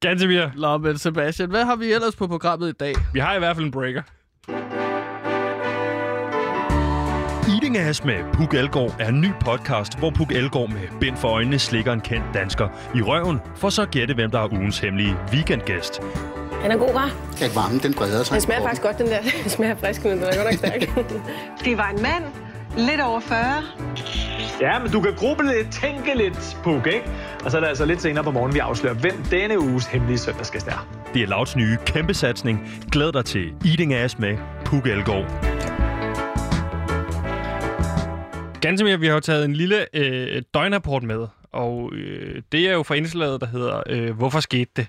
Gantemir, 0.00 0.50
Nå, 0.56 0.78
men 0.78 0.98
Sebastian, 0.98 1.50
hvad 1.50 1.64
har 1.64 1.76
vi 1.76 1.92
ellers 1.92 2.16
på 2.16 2.26
programmet 2.26 2.68
i 2.68 2.72
dag? 2.72 2.94
vi 3.12 3.18
har 3.20 3.34
i 3.34 3.38
hvert 3.38 3.56
fald 3.56 3.66
en 3.66 3.72
breaker. 3.72 4.02
Ass 7.76 8.04
med 8.04 8.14
Puk 8.32 8.54
Elgård 8.54 8.94
er 8.98 9.08
en 9.08 9.20
ny 9.20 9.28
podcast, 9.40 9.98
hvor 9.98 10.10
Puk 10.10 10.32
Elgård 10.32 10.68
med 10.68 11.00
bind 11.00 11.16
for 11.16 11.28
øjnene 11.28 11.58
slikker 11.58 11.92
en 11.92 12.00
kendt 12.00 12.24
dansker 12.34 12.68
i 12.94 13.02
røven, 13.02 13.40
for 13.56 13.68
så 13.70 13.82
at 13.82 13.90
gætte, 13.90 14.14
hvem 14.14 14.30
der 14.30 14.40
er 14.40 14.52
ugens 14.52 14.78
hemmelige 14.78 15.16
weekendgæst. 15.32 16.00
Den 16.62 16.70
er 16.70 16.76
god, 16.76 16.92
var. 16.92 17.10
Kan 17.38 17.50
varmen, 17.54 17.78
den 17.78 17.94
breder 17.94 18.22
sig. 18.22 18.34
Den 18.34 18.40
smager 18.40 18.62
faktisk 18.62 18.82
godt, 18.82 18.98
den 18.98 19.06
der. 19.06 19.18
Den 19.42 19.50
smager 19.50 19.74
frisk, 19.76 20.04
men 20.04 20.12
den 20.12 20.22
er 20.22 20.36
godt 20.36 20.44
nok 20.44 20.54
stærk. 20.54 20.80
Det 21.64 21.78
var 21.78 21.88
en 21.96 22.02
mand, 22.02 22.24
lidt 22.76 23.00
over 23.00 23.20
40. 23.20 23.62
Ja, 24.60 24.78
men 24.78 24.92
du 24.92 25.00
kan 25.00 25.14
gruble 25.14 25.48
lidt, 25.56 25.72
tænke 25.72 26.14
lidt, 26.16 26.56
Puk, 26.64 26.86
ikke? 26.86 27.02
Og 27.44 27.50
så 27.50 27.56
er 27.56 27.60
det 27.60 27.68
altså 27.68 27.84
lidt 27.84 28.02
senere 28.02 28.24
på 28.24 28.30
morgen, 28.30 28.54
vi 28.54 28.58
afslører, 28.58 28.94
hvem 28.94 29.24
denne 29.30 29.60
uges 29.60 29.86
hemmelige 29.86 30.18
søndagsgæst 30.18 30.66
er. 30.68 30.88
Det 31.14 31.22
er 31.22 31.26
Louds 31.26 31.56
nye 31.56 31.76
kæmpe 31.86 32.14
satsning. 32.14 32.60
Glæd 32.90 33.12
dig 33.12 33.24
til 33.24 33.52
Eating 33.66 33.94
Ass 33.94 34.18
med 34.18 34.36
Puk 34.64 34.86
Elgård. 34.86 35.26
Gansimir, 38.62 38.96
vi 38.96 39.06
har 39.06 39.14
jo 39.14 39.20
taget 39.20 39.44
en 39.44 39.52
lille 39.52 39.96
øh, 39.96 40.42
døgnrapport 40.54 41.02
med, 41.02 41.26
og 41.52 41.90
øh, 41.94 42.42
det 42.52 42.68
er 42.68 42.72
jo 42.72 42.82
fra 42.82 42.94
indslaget, 42.94 43.40
der 43.40 43.46
hedder 43.46 43.82
øh, 43.86 44.10
Hvorfor 44.16 44.40
skete 44.40 44.70
det? 44.76 44.86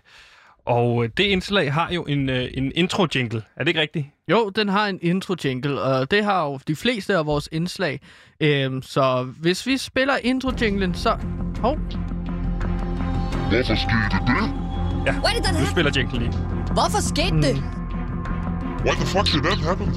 Og 0.66 1.04
øh, 1.04 1.10
det 1.18 1.24
indslag 1.24 1.74
har 1.74 1.92
jo 1.92 2.04
en, 2.04 2.30
øh, 2.30 2.48
en 2.54 2.72
intro-jingle. 2.76 3.42
Er 3.56 3.60
det 3.64 3.68
ikke 3.68 3.82
rigtigt? 3.82 4.06
Jo, 4.28 4.50
den 4.50 4.70
har 4.70 4.88
en 4.88 5.00
intro-jingle, 5.02 5.82
og 5.82 6.12
det 6.12 6.24
har 6.24 6.46
jo 6.46 6.60
de 6.68 6.76
fleste 6.76 7.18
af 7.18 7.26
vores 7.26 7.50
indslag. 7.52 8.00
Øhm, 8.40 8.82
så 8.82 9.28
hvis 9.40 9.68
vi 9.68 9.78
spiller 9.78 10.14
intro-jinglen, 10.24 10.94
så... 10.96 11.18
Hov. 11.62 11.78
Hvorfor 13.50 13.76
skete 13.76 14.18
det? 14.28 14.54
Ja, 15.06 15.12
Why 15.12 15.32
did 15.36 15.44
that 15.44 15.54
nu 15.54 15.60
happen? 15.60 15.72
spiller 15.72 15.92
jinglen 15.98 16.22
lige. 16.22 16.34
Hvorfor 16.74 17.02
skete 17.02 17.38
det? 17.38 17.56
Why 18.86 18.94
the 18.96 19.06
fuck 19.06 19.26
did 19.34 19.42
that 19.42 19.58
happen? 19.58 19.88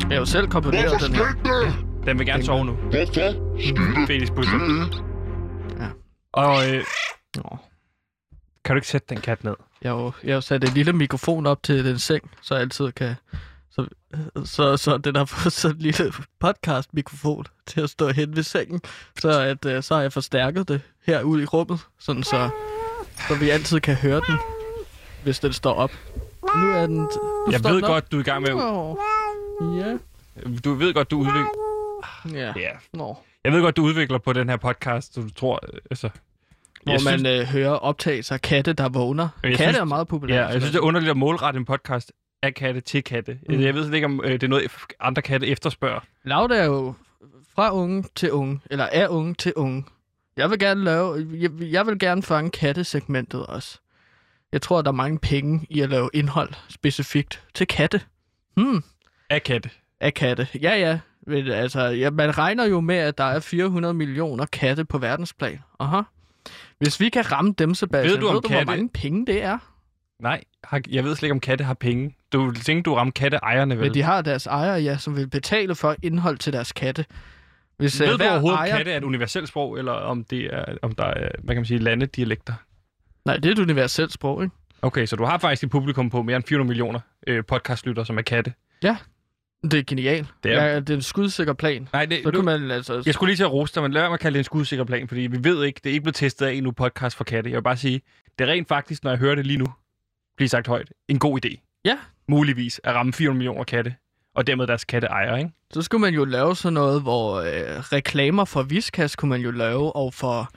Jeg 0.00 0.08
har 0.08 0.16
jo 0.16 0.24
selv 0.24 0.48
komponeret 0.48 0.88
Hvorfor 0.88 1.06
den 1.06 1.14
her. 1.16 1.24
skete 1.30 1.66
det? 1.66 1.91
Den 2.06 2.18
vil 2.18 2.26
gerne 2.26 2.44
sove 2.44 2.64
nu. 2.64 2.72
Hvorfor 2.72 3.12
skete 3.12 4.06
Felix 4.06 4.30
Busser. 4.30 4.58
det? 4.58 5.02
Og 6.32 6.70
øh, 6.70 6.84
kan 8.64 8.74
du 8.74 8.74
ikke 8.74 8.88
sætte 8.88 9.06
den 9.10 9.20
kat 9.20 9.44
ned? 9.44 9.54
Jeg 9.82 9.90
har 9.90 9.98
jo, 9.98 10.12
jeg 10.24 10.30
har 10.30 10.34
jo 10.34 10.40
sat 10.40 10.64
en 10.64 10.70
lille 10.74 10.92
mikrofon 10.92 11.46
op 11.46 11.62
til 11.62 11.84
den 11.84 11.98
seng, 11.98 12.30
så 12.42 12.54
jeg 12.54 12.62
altid 12.62 12.92
kan... 12.92 13.14
Så, 13.70 13.86
så, 14.44 14.76
så 14.76 14.98
den 14.98 15.16
har 15.16 15.24
fået 15.24 15.52
sådan 15.52 15.76
en 15.76 15.82
lille 15.82 16.12
podcast-mikrofon 16.40 17.44
til 17.66 17.80
at 17.80 17.90
stå 17.90 18.08
hen 18.08 18.36
ved 18.36 18.42
sengen, 18.42 18.80
så, 19.20 19.40
at, 19.40 19.64
øh, 19.64 19.82
så 19.82 19.94
har 19.94 20.02
jeg 20.02 20.12
forstærket 20.12 20.68
det 20.68 20.80
herude 21.06 21.42
i 21.42 21.46
rummet, 21.46 21.80
sådan 21.98 22.22
så, 22.22 22.50
så 23.28 23.34
vi 23.34 23.50
altid 23.50 23.80
kan 23.80 23.94
høre 23.94 24.20
den, 24.26 24.36
hvis 25.24 25.38
den 25.38 25.52
står 25.52 25.74
op. 25.74 25.90
Nu 26.56 26.70
er 26.70 26.86
den... 26.86 26.96
Nu 26.96 27.08
Jeg 27.50 27.58
står 27.60 27.68
ved 27.68 27.76
den 27.76 27.84
op. 27.84 27.90
godt, 27.90 28.12
du 28.12 28.16
er 28.16 28.20
i 28.20 28.24
gang 28.24 28.42
med... 28.42 28.50
Ja. 29.80 29.96
Du 30.64 30.74
ved 30.74 30.94
godt, 30.94 31.10
du 31.10 31.18
udvikler... 31.18 31.61
Ja. 32.32 32.52
Ja. 32.56 32.70
Nå. 32.92 33.16
Jeg 33.44 33.52
ved 33.52 33.60
godt, 33.62 33.76
du 33.76 33.82
udvikler 33.82 34.18
på 34.18 34.32
den 34.32 34.48
her 34.48 34.56
podcast, 34.56 35.16
du 35.16 35.30
tror... 35.30 35.60
øh, 35.72 35.78
Altså, 35.90 36.08
Hvor 36.82 36.92
man 36.92 37.18
synes- 37.18 37.28
øh, 37.28 37.46
hører 37.46 37.70
optagelser 37.70 38.34
af 38.34 38.40
katte, 38.42 38.72
der 38.72 38.88
vågner. 38.88 39.28
Jeg 39.42 39.50
Katte 39.50 39.64
synes- 39.64 39.78
er 39.78 39.84
meget 39.84 40.08
populære. 40.08 40.38
Ja, 40.40 40.46
jeg 40.46 40.60
synes, 40.60 40.72
det 40.72 40.78
er 40.78 40.82
underligt 40.82 41.10
at 41.10 41.16
målrette 41.16 41.58
en 41.58 41.64
podcast 41.64 42.12
af 42.42 42.54
katte 42.54 42.80
til 42.80 43.04
katte. 43.04 43.38
Mm. 43.48 43.54
Mm. 43.54 43.60
Jeg 43.62 43.74
ved 43.74 43.84
slet 43.84 43.94
ikke, 43.94 44.04
om 44.04 44.20
øh, 44.24 44.32
det 44.32 44.42
er 44.42 44.48
noget, 44.48 44.72
andre 45.00 45.22
katte 45.22 45.46
efterspørger. 45.46 46.00
Lauda 46.24 46.54
er 46.54 46.64
jo 46.64 46.94
fra 47.54 47.74
unge 47.74 48.04
til 48.14 48.32
unge, 48.32 48.60
eller 48.70 48.84
er 48.84 49.08
unge 49.08 49.34
til 49.34 49.52
unge. 49.56 49.84
Jeg 50.36 50.50
vil 50.50 50.58
gerne 50.58 50.84
lave, 50.84 51.26
jeg, 51.32 51.50
jeg 51.60 51.86
vil 51.86 51.98
gerne 51.98 52.22
fange 52.22 52.50
kattesegmentet 52.50 53.46
også. 53.46 53.78
Jeg 54.52 54.62
tror, 54.62 54.82
der 54.82 54.88
er 54.88 54.92
mange 54.94 55.18
penge 55.18 55.66
i 55.70 55.80
at 55.80 55.88
lave 55.88 56.10
indhold 56.14 56.50
specifikt 56.68 57.42
til 57.54 57.66
katte. 57.66 58.00
Hmm, 58.56 58.82
Af 59.30 59.42
katte. 59.42 59.70
af 60.00 60.14
katte. 60.14 60.48
Ja, 60.62 60.74
ja. 60.76 60.98
Men, 61.26 61.46
altså, 61.48 61.80
ja, 61.80 62.10
man 62.10 62.38
regner 62.38 62.64
jo 62.66 62.80
med, 62.80 62.96
at 62.96 63.18
der 63.18 63.24
er 63.24 63.40
400 63.40 63.94
millioner 63.94 64.46
katte 64.46 64.84
på 64.84 64.98
verdensplan. 64.98 65.58
Aha. 65.80 66.00
Hvis 66.78 67.00
vi 67.00 67.08
kan 67.08 67.32
ramme 67.32 67.54
dem, 67.58 67.74
Sebastian, 67.74 68.12
Ved 68.12 68.20
du, 68.20 68.28
om 68.28 68.34
ved 68.34 68.42
du 68.42 68.48
hvor 68.48 68.56
katte- 68.56 68.66
mange 68.72 68.88
penge 68.88 69.26
det 69.26 69.42
er? 69.44 69.58
Nej, 70.20 70.40
jeg 70.90 71.04
ved 71.04 71.14
slet 71.16 71.26
ikke, 71.26 71.32
om 71.32 71.40
katte 71.40 71.64
har 71.64 71.74
penge. 71.74 72.16
Du 72.32 72.52
tænker, 72.52 72.82
du 72.82 72.94
rammer 72.94 73.12
katteejerne, 73.12 73.74
vel? 73.76 73.84
Men 73.84 73.94
de 73.94 74.02
har 74.02 74.22
deres 74.22 74.46
ejere, 74.46 74.80
ja, 74.82 74.96
som 74.98 75.16
vil 75.16 75.28
betale 75.28 75.74
for 75.74 75.96
indhold 76.02 76.38
til 76.38 76.52
deres 76.52 76.72
katte. 76.72 77.04
Hvis, 77.76 78.00
øh, 78.00 78.04
Ved 78.06 78.12
du 78.12 78.16
hver 78.16 78.30
overhovedet, 78.30 78.58
ejer... 78.58 78.76
katte 78.76 78.92
er 78.92 78.96
et 78.96 79.04
universelt 79.04 79.48
sprog, 79.48 79.78
eller 79.78 79.92
om, 79.92 80.24
det 80.24 80.54
er, 80.54 80.64
om 80.82 80.92
der 80.92 81.04
er, 81.04 81.28
hvad 81.42 81.54
kan 81.54 81.60
man 81.60 81.64
sige, 81.64 81.78
landedialekter? 81.78 82.52
Nej, 83.24 83.36
det 83.36 83.46
er 83.46 83.52
et 83.52 83.58
universelt 83.58 84.12
sprog, 84.12 84.42
ikke? 84.42 84.54
Okay, 84.82 85.06
så 85.06 85.16
du 85.16 85.24
har 85.24 85.38
faktisk 85.38 85.64
et 85.64 85.70
publikum 85.70 86.10
på 86.10 86.22
mere 86.22 86.36
end 86.36 86.44
400 86.48 86.68
millioner 86.68 87.00
øh, 87.26 87.44
podcastlytter, 87.48 88.04
som 88.04 88.18
er 88.18 88.22
katte. 88.22 88.52
Ja, 88.82 88.96
det 89.62 89.74
er 89.74 89.82
genialt. 89.86 90.26
Det 90.44 90.52
er- 90.52 90.64
ja, 90.64 90.80
det 90.80 90.90
er 90.90 90.94
en 90.94 91.02
skudsikker 91.02 91.52
plan. 91.52 91.88
Nej, 91.92 92.04
det, 92.06 92.20
Så 92.24 92.30
kan 92.30 92.44
man 92.44 92.70
altså... 92.70 93.02
Jeg 93.06 93.14
skulle 93.14 93.30
lige 93.30 93.36
til 93.36 93.44
at 93.44 93.68
dig, 93.74 93.82
men 93.82 93.92
lad 93.92 94.02
at 94.12 94.20
kalde 94.20 94.34
det 94.34 94.38
en 94.40 94.44
skudsikker 94.44 94.84
plan, 94.84 95.08
fordi 95.08 95.20
vi 95.20 95.44
ved 95.44 95.64
ikke, 95.64 95.80
det 95.84 95.90
er 95.90 95.92
ikke 95.94 96.02
blevet 96.02 96.14
testet 96.14 96.46
af 96.46 96.52
endnu 96.52 96.70
podcast 96.70 97.16
for 97.16 97.24
katte. 97.24 97.50
Jeg 97.50 97.56
vil 97.56 97.62
bare 97.62 97.76
sige, 97.76 98.00
det 98.38 98.48
er 98.48 98.52
rent 98.52 98.68
faktisk, 98.68 99.04
når 99.04 99.10
jeg 99.10 99.18
hører 99.18 99.34
det 99.34 99.46
lige 99.46 99.58
nu, 99.58 99.66
blive 100.36 100.48
sagt 100.48 100.66
højt, 100.66 100.92
en 101.08 101.18
god 101.18 101.44
idé. 101.44 101.80
Ja. 101.84 101.98
Muligvis 102.28 102.80
at 102.84 102.94
ramme 102.94 103.12
400 103.12 103.38
millioner 103.38 103.64
katte, 103.64 103.94
og 104.34 104.46
dermed 104.46 104.66
deres 104.66 104.84
katteejere, 104.84 105.38
ikke? 105.38 105.50
Så 105.72 105.82
skulle 105.82 106.00
man 106.00 106.14
jo 106.14 106.24
lave 106.24 106.56
sådan 106.56 106.72
noget, 106.74 107.02
hvor 107.02 107.34
øh, 107.40 107.46
reklamer 107.80 108.44
for 108.44 108.62
Viskas 108.62 109.16
kunne 109.16 109.28
man 109.28 109.40
jo 109.40 109.50
lave, 109.50 109.96
og 109.96 110.14
for... 110.14 110.50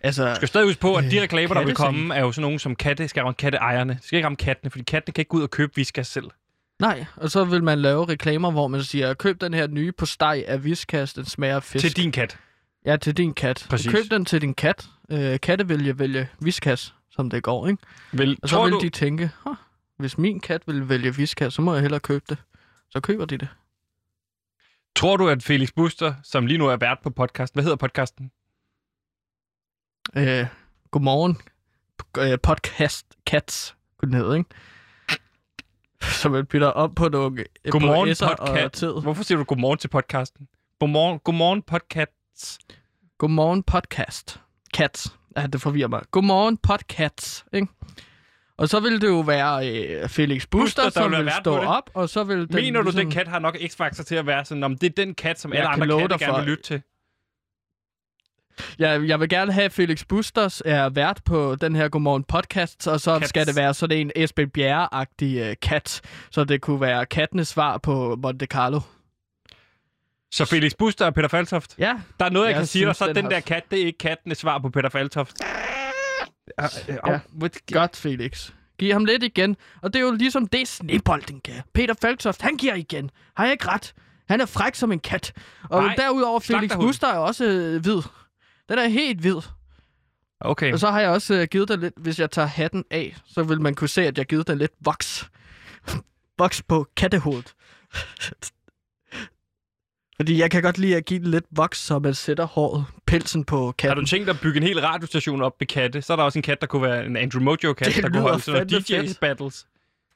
Altså, 0.00 0.30
Du 0.30 0.34
skal 0.36 0.48
stadig 0.48 0.66
huske 0.66 0.80
på, 0.80 0.94
at 0.94 1.04
de 1.10 1.16
Øh, 1.16 1.22
reklamer, 1.22 1.54
der 1.54 1.64
vil 1.64 1.74
komme, 1.74 2.14
er 2.14 2.20
jo 2.20 2.32
sådan 2.32 2.42
nogle 2.42 2.58
som 2.58 2.76
katte, 2.76 3.08
skal 3.08 3.22
ramme 3.22 3.34
katteejerne. 3.34 3.94
Det 3.94 4.04
skal 4.04 4.16
ikke 4.16 4.26
ramme 4.26 4.36
kattene, 4.36 4.70
fordi 4.70 4.84
kattene 4.84 5.12
kan 5.12 5.20
ikke 5.20 5.28
gå 5.28 5.36
ud 5.36 5.42
og 5.42 5.50
købe 5.50 5.72
Viskas 5.76 6.06
selv. 6.06 6.24
Nej, 6.80 7.04
og 7.16 7.30
så 7.30 7.44
vil 7.44 7.62
man 7.64 7.78
lave 7.78 8.04
reklamer, 8.08 8.50
hvor 8.50 8.68
man 8.68 8.82
siger, 8.82 9.14
køb 9.14 9.40
den 9.40 9.54
her 9.54 9.66
nye 9.66 9.92
på 9.92 10.06
steg 10.06 10.44
af 10.46 10.64
Viskas, 10.64 11.14
den 11.14 11.24
smager 11.24 11.56
af 11.56 11.62
fisk. 11.62 11.84
Til 11.84 11.96
din 11.96 12.12
kat. 12.12 12.38
Ja, 12.86 12.96
til 12.96 13.16
din 13.16 13.34
kat. 13.34 13.66
Præcis. 13.70 13.92
Køb 13.92 14.04
den 14.10 14.24
til 14.24 14.40
din 14.40 14.54
kat. 14.54 14.86
Øh, 15.10 15.40
katte 15.40 15.68
vil 15.68 15.84
jeg 15.84 15.98
vælge 15.98 16.28
Viskas, 16.40 16.94
som 17.10 17.30
det 17.30 17.42
går, 17.42 17.68
ikke? 17.68 17.82
Vel, 18.12 18.38
Og 18.42 18.48
så 18.48 18.56
tror 18.56 18.64
vil 18.64 18.72
du, 18.72 18.80
de 18.80 18.90
tænke, 18.90 19.30
hvis 19.96 20.18
min 20.18 20.40
kat 20.40 20.62
vil 20.66 20.88
vælge 20.88 21.14
Viskas, 21.16 21.54
så 21.54 21.62
må 21.62 21.72
jeg 21.72 21.82
hellere 21.82 22.00
købe 22.00 22.24
det. 22.28 22.38
Så 22.90 23.00
køber 23.00 23.24
de 23.24 23.38
det. 23.38 23.48
tror 24.96 25.16
du, 25.16 25.28
at 25.28 25.42
Felix 25.42 25.68
Buster, 25.76 26.14
som 26.22 26.46
lige 26.46 26.58
nu 26.58 26.66
er 26.66 26.76
vært 26.76 26.98
på 27.02 27.10
podcasten, 27.10 27.56
hvad 27.56 27.64
hedder 27.64 27.76
podcasten? 27.76 28.30
Øh, 30.16 30.46
godmorgen. 30.90 31.36
Øh, 32.18 32.38
podcast 32.42 33.06
Cats, 33.26 33.76
kunne 33.98 34.12
den 34.12 34.20
hedde, 34.20 34.38
ikke? 34.38 34.50
Så 36.08 36.28
man 36.28 36.46
bytter 36.46 36.68
op 36.68 36.90
på 36.96 37.08
nogle 37.08 37.44
Godmorgen 37.70 38.08
på 38.20 38.24
S'er 38.24 38.40
og 38.40 38.46
podcast. 38.46 38.74
tid. 38.74 38.92
Hvorfor 39.02 39.22
siger 39.22 39.38
du 39.38 39.44
godmorgen 39.44 39.78
til 39.78 39.88
podcasten? 39.88 40.48
Godmorgen, 40.80 41.18
godmorgen 41.18 41.62
podcast. 41.62 42.58
Godmorgen 43.18 43.62
podcast. 43.62 44.40
Cats. 44.74 45.14
Ja, 45.36 45.46
det 45.46 45.60
forvirrer 45.60 45.88
mig. 45.88 46.02
Godmorgen 46.10 46.56
podcast, 46.56 47.44
ikke? 47.52 47.66
Og 48.56 48.68
så 48.68 48.80
vil 48.80 49.00
det 49.00 49.08
jo 49.08 49.20
være 49.20 49.68
øh, 49.70 50.08
Felix 50.08 50.46
Buster, 50.50 50.82
Buster, 50.84 51.00
der 51.00 51.10
som 51.16 51.24
vil 51.24 51.32
stå 51.40 51.56
op, 51.56 51.90
og 51.94 52.08
så 52.08 52.24
vil 52.24 52.36
den 52.38 52.54
Mener 52.54 52.80
du, 52.80 52.84
ligesom... 52.84 53.00
den 53.00 53.10
kat 53.10 53.28
har 53.28 53.38
nok 53.38 53.56
x-faktor 53.66 54.04
til 54.04 54.14
at 54.14 54.26
være 54.26 54.44
sådan, 54.44 54.62
om 54.62 54.78
det 54.78 54.86
er 54.86 55.04
den 55.04 55.14
kat, 55.14 55.40
som 55.40 55.52
Jeg 55.52 55.58
alle 55.58 55.68
andre 55.68 56.00
katte 56.00 56.18
gerne 56.18 56.38
vil 56.38 56.48
lytte 56.50 56.62
til? 56.62 56.82
Jeg, 58.78 59.08
jeg 59.08 59.20
vil 59.20 59.28
gerne 59.28 59.52
have, 59.52 59.64
at 59.64 59.72
Felix 59.72 60.04
Busters 60.08 60.62
er 60.64 60.88
vært 60.88 61.20
på 61.24 61.54
den 61.54 61.76
her 61.76 61.88
Godmorgen 61.88 62.24
podcast, 62.24 62.86
og 62.88 63.00
så 63.00 63.18
Cats. 63.18 63.28
Skal 63.28 63.46
det 63.46 63.56
være 63.56 63.74
sådan 63.74 63.98
en 63.98 64.10
Esben 64.16 64.50
Bjerre-agtig 64.50 65.40
uh, 65.50 65.54
kat, 65.62 66.00
så 66.30 66.44
det 66.44 66.60
kunne 66.60 66.80
være 66.80 67.06
kattenes 67.06 67.48
svar 67.48 67.78
på 67.78 68.16
Monte 68.22 68.46
Carlo. 68.46 68.80
Så 70.32 70.44
Felix 70.44 70.72
Buster 70.78 71.06
og 71.06 71.14
Peter 71.14 71.28
Faltoft? 71.28 71.74
Ja. 71.78 71.94
Der 72.20 72.24
er 72.26 72.30
noget, 72.30 72.46
jeg, 72.46 72.52
Jeg 72.52 72.60
kan 72.60 72.66
sige 72.66 72.86
dig, 72.86 72.96
så 72.96 73.06
den 73.06 73.16
den 73.16 73.24
har- 73.24 73.30
der 73.30 73.40
kat, 73.40 73.62
det 73.70 73.82
er 73.82 73.86
ikke 73.86 73.98
kattenes 73.98 74.38
svar 74.38 74.58
på 74.58 74.70
Peter 74.70 74.88
Faltoft. 74.88 75.32
Ja. 76.88 77.18
Godt, 77.72 77.96
Felix. 77.96 78.50
Giv 78.78 78.92
ham 78.92 79.04
lidt 79.04 79.22
igen. 79.22 79.56
Og 79.82 79.92
det 79.92 80.00
er 80.00 80.04
jo 80.04 80.12
ligesom 80.12 80.46
det, 80.46 80.68
snebolden 80.68 81.40
kan. 81.40 81.54
Peter 81.74 81.94
Falktoft, 82.00 82.42
han 82.42 82.56
giver 82.56 82.74
igen. 82.74 83.10
Har 83.36 83.44
jeg 83.44 83.52
ikke 83.52 83.68
ret? 83.68 83.94
Han 84.28 84.40
er 84.40 84.46
fræk 84.46 84.74
som 84.74 84.92
en 84.92 84.98
kat. 85.00 85.32
Og 85.70 85.82
Nej, 85.82 85.94
derudover, 85.96 86.40
Felix. 86.40 86.72
Buster 86.74 87.06
er 87.08 87.18
også 87.18 87.44
øh, 87.44 87.82
hvid. 87.82 88.00
Den 88.68 88.78
er 88.78 88.88
helt 88.88 89.20
hvid. 89.20 89.36
Okay. 90.40 90.72
Og 90.72 90.78
så 90.78 90.90
har 90.90 91.00
jeg 91.00 91.10
også 91.10 91.34
øh, 91.34 91.46
givet 91.50 91.68
den 91.68 91.80
lidt, 91.80 91.94
hvis 91.96 92.18
jeg 92.20 92.30
tager 92.30 92.46
hatten 92.48 92.84
af, 92.90 93.16
så 93.26 93.42
vil 93.42 93.60
man 93.60 93.74
kunne 93.74 93.88
se, 93.88 94.00
at 94.00 94.18
jeg 94.18 94.22
har 94.22 94.24
givet 94.24 94.46
den 94.46 94.58
lidt 94.58 94.72
voks. 94.80 95.30
voks 96.38 96.62
på 96.62 96.86
kattehovedet. 96.96 97.54
Fordi 100.16 100.38
jeg 100.38 100.50
kan 100.50 100.62
godt 100.62 100.78
lide 100.78 100.96
at 100.96 101.04
give 101.04 101.18
den 101.20 101.30
lidt 101.30 101.44
voks, 101.50 101.78
så 101.80 101.98
man 101.98 102.14
sætter 102.14 102.44
håret, 102.44 102.84
pelsen 103.06 103.44
på 103.44 103.64
Har 103.64 103.72
katten. 103.72 104.04
du 104.04 104.08
tænkt 104.10 104.26
dig 104.26 104.34
at 104.34 104.40
bygge 104.40 104.56
en 104.56 104.62
hel 104.62 104.80
radiostation 104.80 105.42
op 105.42 105.56
med 105.60 105.66
katte? 105.66 106.02
Så 106.02 106.12
er 106.12 106.16
der 106.16 106.24
også 106.24 106.38
en 106.38 106.42
kat, 106.42 106.60
der 106.60 106.66
kunne 106.66 106.82
være 106.82 107.06
en 107.06 107.16
Andrew 107.16 107.42
Mojo-kat, 107.42 107.94
der 108.02 108.08
kunne 108.08 108.20
holde 108.20 108.40
sådan 108.42 108.66
noget 108.70 108.86
fandme 108.86 109.02
DJ 109.04 109.06
fedt. 109.08 109.20
battles. 109.20 109.66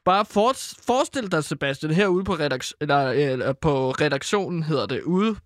Bare 0.05 0.25
for, 0.25 0.53
forestil 0.87 1.33
dig, 1.33 1.45
Sebastian, 1.45 1.93
herude 1.95 2.25
på, 2.25 2.35
redaks- 2.35 2.73
eller, 2.81 2.99
eller 3.11 3.53
på 3.53 3.91
redaktionen, 3.91 4.63
hedder 4.63 4.87
det, 4.87 5.03
ude 5.03 5.37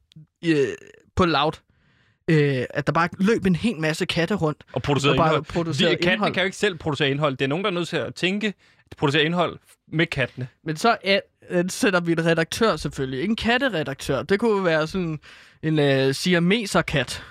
øh, 0.45 0.69
på 1.17 1.25
Loud, 1.25 1.53
øh, 2.29 2.65
at 2.71 2.87
der 2.87 2.93
bare 2.93 3.09
løb 3.19 3.47
en 3.47 3.57
hel 3.57 3.81
masse 3.81 4.07
katte 4.07 4.35
rundt. 4.35 4.65
Og 4.73 4.83
producere 4.83 5.11
Og 5.11 5.17
indhold. 5.17 5.43
producere 5.45 5.91
De, 5.91 5.95
kattene 5.97 6.13
indhold. 6.13 6.35
kan 6.35 6.43
jo 6.43 6.45
ikke 6.45 6.57
selv 6.57 6.79
producere 6.79 7.11
indhold. 7.11 7.37
Det 7.37 7.45
er 7.45 7.49
nogen, 7.49 7.65
der 7.65 7.71
er 7.71 7.75
nødt 7.75 7.89
til 7.89 7.97
at 7.97 8.15
tænke, 8.15 8.55
producere 8.97 9.25
indhold 9.25 9.59
med 9.89 10.07
kattene. 10.07 10.49
Men 10.65 10.77
så 10.77 10.97
er, 11.05 11.21
sætter 11.69 12.01
vi 12.01 12.13
en 12.13 12.25
redaktør 12.27 12.77
selvfølgelig. 12.77 13.25
En 13.25 13.37
katteredaktør. 13.37 14.23
Det 14.23 14.41
kunne 14.41 14.65
være 14.65 14.87
sådan 14.87 15.19
en 15.63 15.79
øh, 15.79 16.15
siameser-kat. 16.15 17.23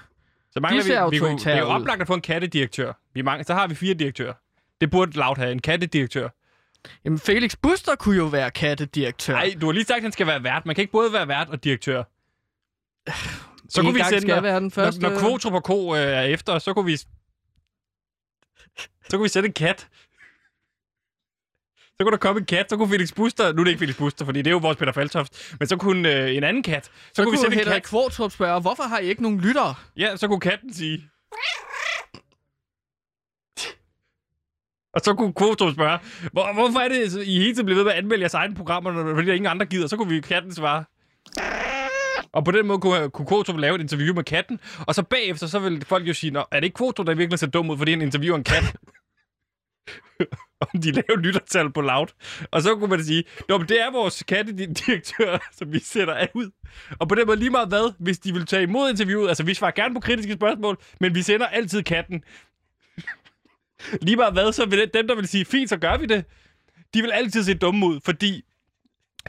Så 0.51 0.59
mangler 0.59 0.81
De 0.81 0.87
ser 0.87 1.09
vi, 1.09 1.15
vi 1.15 1.19
kunne, 1.19 1.37
det 1.37 1.47
er 1.47 1.59
jo 1.59 1.65
oplagt 1.65 2.01
at 2.01 2.07
få 2.07 2.13
en 2.13 2.21
kattedirektør. 2.21 2.93
Vi 3.13 3.21
mangler, 3.21 3.45
så 3.45 3.53
har 3.53 3.67
vi 3.67 3.75
fire 3.75 3.93
direktører. 3.93 4.33
Det 4.81 4.91
burde 4.91 5.11
Loud 5.17 5.35
have, 5.37 5.51
en 5.51 5.59
kattedirektør. 5.61 6.29
Jamen, 7.05 7.19
Felix 7.19 7.55
Buster 7.61 7.95
kunne 7.95 8.17
jo 8.17 8.25
være 8.25 8.51
kattedirektør. 8.51 9.33
Nej, 9.33 9.53
du 9.61 9.65
har 9.65 9.73
lige 9.73 9.85
sagt, 9.85 9.97
at 9.97 10.03
han 10.03 10.11
skal 10.11 10.27
være 10.27 10.43
vært. 10.43 10.65
Man 10.65 10.75
kan 10.75 10.81
ikke 10.81 10.91
både 10.91 11.13
være 11.13 11.27
vært 11.27 11.49
og 11.49 11.63
direktør. 11.63 12.03
Så 13.72 13.82
En 13.82 13.86
kunne 13.86 13.93
vi 13.93 14.03
sende, 14.09 14.22
skal 14.22 14.43
være 14.43 14.59
den 14.59 14.72
første- 14.72 15.01
når, 15.01 15.09
når 15.09 15.19
Kvotrup 15.19 15.53
og 15.53 15.63
Ko 15.63 15.95
øh, 15.95 16.01
er 16.01 16.22
efter, 16.22 16.59
så 16.59 16.74
kunne 16.74 16.86
vi... 16.86 16.97
Så 16.97 17.07
kunne 19.11 19.24
vi 19.24 19.30
sætte 19.30 19.47
en 19.47 19.53
kat. 19.53 19.88
Så 21.78 22.03
kunne 22.05 22.11
der 22.11 22.17
komme 22.17 22.39
en 22.39 22.45
kat, 22.45 22.65
så 22.69 22.78
kunne 22.78 22.89
Felix 22.89 23.13
Buster... 23.13 23.53
Nu 23.53 23.59
er 23.59 23.63
det 23.63 23.72
ikke 23.72 23.80
Felix 23.80 23.97
Buster, 23.97 24.26
fordi 24.26 24.39
det 24.39 24.47
er 24.47 24.51
jo 24.51 24.57
vores 24.57 24.78
Peter 24.78 24.91
Faltoft. 24.91 25.55
Men 25.59 25.67
så 25.67 25.78
kunne 25.78 26.13
øh, 26.15 26.36
en 26.36 26.43
anden 26.43 26.63
kat... 26.63 26.86
Så, 26.86 26.91
Så 27.13 27.24
kunne 27.24 27.32
vi 27.32 27.38
sætte 27.38 27.53
en 27.53 27.59
Henrik 27.59 27.82
kat. 27.82 27.89
Kvartrup 27.89 28.32
spørge, 28.32 28.61
hvorfor 28.61 28.84
har 28.84 28.99
I 28.99 29.05
ikke 29.05 29.22
nogen 29.24 29.41
lyttere? 29.41 29.76
Ja, 29.97 30.17
så 30.17 30.28
kunne 30.28 30.39
katten 30.39 30.74
sige... 30.74 31.09
Og 34.93 35.01
så 35.01 35.13
kunne 35.13 35.34
Kvotrup 35.34 35.74
spørge, 35.74 35.99
Hvor, 36.32 36.53
hvorfor 36.53 36.80
er 36.80 36.88
det, 36.88 37.24
I 37.28 37.39
hele 37.39 37.53
tiden 37.53 37.65
bliver 37.65 37.78
ved 37.78 37.84
med 37.84 37.91
at 37.91 37.97
anmelde 37.97 38.22
jeres 38.22 38.34
egne 38.34 38.55
programmer, 38.55 38.91
når- 38.91 39.15
fordi 39.15 39.28
der 39.28 39.34
ingen 39.34 39.51
andre 39.51 39.65
gider? 39.65 39.88
Så 39.88 39.97
kunne 39.97 40.09
vi 40.09 40.22
katten 40.22 40.53
svare. 40.55 40.84
Og 42.34 42.45
på 42.45 42.51
den 42.51 42.67
måde 42.67 42.79
kunne, 42.79 43.09
kunne 43.09 43.25
Kvotrup 43.25 43.57
lave 43.57 43.75
et 43.75 43.82
interview 43.82 44.15
med 44.15 44.23
katten, 44.23 44.59
og 44.88 44.95
så 44.95 45.03
bagefter, 45.03 45.47
så 45.47 45.59
vil 45.59 45.86
folk 45.86 46.07
jo 46.07 46.13
sige, 46.13 46.32
Nå, 46.32 46.39
er 46.51 46.59
det 46.59 46.63
ikke 46.63 46.75
Kvotrup, 46.75 47.07
der 47.07 47.13
virkelig 47.13 47.39
ser 47.39 47.47
dum 47.47 47.69
ud, 47.69 47.77
fordi 47.77 47.91
han 47.91 48.01
interviewer 48.01 48.38
en 48.38 48.43
kat? 48.43 48.75
om 50.61 50.82
de 50.82 50.91
laver 50.91 51.15
lyttertal 51.17 51.71
på 51.71 51.82
loud. 51.82 52.07
Og 52.51 52.61
så 52.61 52.75
kunne 52.75 52.89
man 52.89 53.03
sige, 53.03 53.23
Nå, 53.49 53.57
men 53.57 53.67
det 53.69 53.82
er 53.82 53.91
vores 53.91 54.23
kattedirektør, 54.23 55.38
som 55.57 55.73
vi 55.73 55.79
sætter 55.79 56.13
af 56.13 56.29
ud. 56.34 56.51
Og 56.99 57.07
på 57.07 57.15
den 57.15 57.27
måde 57.27 57.38
lige 57.38 57.49
meget 57.49 57.67
hvad, 57.67 57.93
hvis 57.99 58.19
de 58.19 58.34
vil 58.34 58.45
tage 58.45 58.63
imod 58.63 58.89
interviewet, 58.89 59.27
altså 59.27 59.43
vi 59.43 59.53
svarer 59.53 59.71
gerne 59.71 59.93
på 59.93 59.99
kritiske 59.99 60.34
spørgsmål, 60.34 60.77
men 60.99 61.15
vi 61.15 61.21
sender 61.21 61.47
altid 61.47 61.84
katten. 61.84 62.23
lige 64.07 64.15
meget 64.15 64.34
hvad, 64.34 64.53
så 64.53 64.65
vil 64.65 64.89
dem, 64.93 65.07
der 65.07 65.15
vil 65.15 65.27
sige, 65.27 65.45
fint, 65.45 65.69
så 65.69 65.77
gør 65.77 65.97
vi 65.97 66.05
det, 66.05 66.25
de 66.93 67.01
vil 67.01 67.11
altid 67.11 67.43
se 67.43 67.53
dumme 67.53 67.86
ud, 67.86 67.99
fordi 68.05 68.43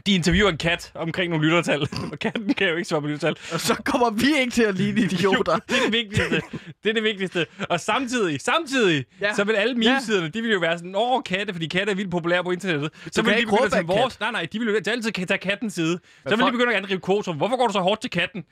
de 0.07 0.15
interviewer 0.15 0.51
en 0.51 0.57
kat 0.57 0.93
omkring 0.95 1.31
nogle 1.31 1.47
lyttertal, 1.47 1.81
og 2.13 2.19
katten 2.19 2.55
kan 2.55 2.69
jo 2.69 2.77
ikke 2.77 2.89
svare 2.89 3.01
på 3.01 3.07
lyttertal. 3.07 3.37
Og 3.53 3.61
så 3.61 3.75
kommer 3.75 4.11
vi 4.11 4.39
ikke 4.41 4.53
til 4.53 4.63
at 4.63 4.75
ligne 4.75 5.01
idioter. 5.11 5.53
Jo, 5.53 5.59
det 5.69 5.77
er 5.79 5.85
det 5.85 5.93
vigtigste. 5.93 6.43
Det 6.85 6.91
er 6.91 6.95
det 6.95 7.03
vigtigste. 7.03 7.47
Og 7.69 7.81
samtidig, 7.81 8.41
samtidig, 8.41 9.05
ja. 9.21 9.27
Ja. 9.27 9.35
så 9.35 9.45
vil 9.45 9.53
alle 9.55 9.75
memesiderne, 9.75 10.29
de 10.29 10.43
vil 10.43 10.53
jo 10.53 10.59
være 10.59 10.79
sådan, 10.79 10.95
åh, 10.97 11.23
katte, 11.23 11.53
fordi 11.55 11.67
katte 11.67 11.91
er 11.91 11.97
vildt 11.97 12.11
populære 12.11 12.45
på 12.45 12.51
internettet. 12.51 12.91
Så 13.13 13.23
vil 13.23 13.35
de 13.35 13.41
begynde 13.41 13.65
at 13.65 13.73
tage 13.73 13.87
vores... 13.87 14.21
Nej, 14.21 14.31
nej, 14.31 14.49
de 14.53 14.59
vil 14.59 14.69
jo 14.69 14.75
altid 14.75 15.13
tage 15.13 15.39
kattens 15.39 15.75
side. 15.75 15.99
Så 16.29 16.37
vil 16.37 16.47
de 16.47 16.53
begynde 16.53 16.73
at 16.73 16.77
angribe 16.77 17.01
Kotrum. 17.01 17.37
Hvorfor 17.37 17.57
går 17.57 17.67
du 17.67 17.73
så 17.73 17.81
hårdt 17.81 18.01
til 18.01 18.11
katten? 18.11 18.45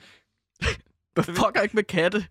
Hvad 1.15 1.25
fucker 1.25 1.61
ikke 1.63 1.77
med 1.77 1.83
katte? 1.83 2.27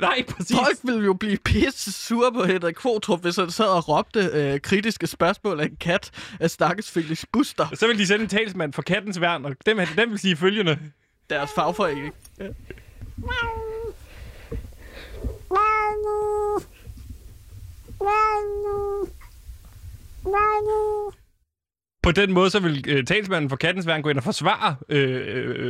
Nej, 0.00 0.24
præcis. 0.28 0.56
Folk 0.56 0.78
ville 0.82 1.04
jo 1.04 1.12
blive 1.14 1.36
pisse 1.44 1.92
sure 1.92 2.32
på 2.32 2.44
Henrik 2.44 2.74
Kvartrup, 2.74 3.20
hvis 3.22 3.36
han 3.36 3.50
sad 3.50 3.66
og 3.66 3.88
råbte 3.88 4.20
øh, 4.32 4.60
kritiske 4.60 5.06
spørgsmål 5.06 5.60
af 5.60 5.64
en 5.64 5.76
kat 5.76 6.10
af 6.40 6.50
stakkels 6.50 6.90
Felix 6.90 7.24
Buster, 7.32 7.66
Så 7.74 7.86
vil 7.86 7.98
de 7.98 8.06
sende 8.06 8.22
en 8.22 8.28
talsmand 8.28 8.72
for 8.72 8.82
kattens 8.82 9.20
værn, 9.20 9.44
og 9.44 9.56
dem, 9.66 9.78
dem 9.96 10.10
vil 10.10 10.18
sige 10.18 10.36
følgende. 10.36 10.78
deres 11.30 11.50
fagforening. 11.54 12.14
Ja. 12.38 12.48
På 22.02 22.12
den 22.12 22.32
måde, 22.32 22.50
så 22.50 22.60
vil 22.60 22.84
øh, 22.88 23.04
talsmanden 23.04 23.50
for 23.50 23.56
kattens 23.56 23.86
værn 23.86 24.02
gå 24.02 24.08
ind 24.08 24.18
og 24.18 24.24
forsvare 24.24 24.76
øh, 24.88 25.20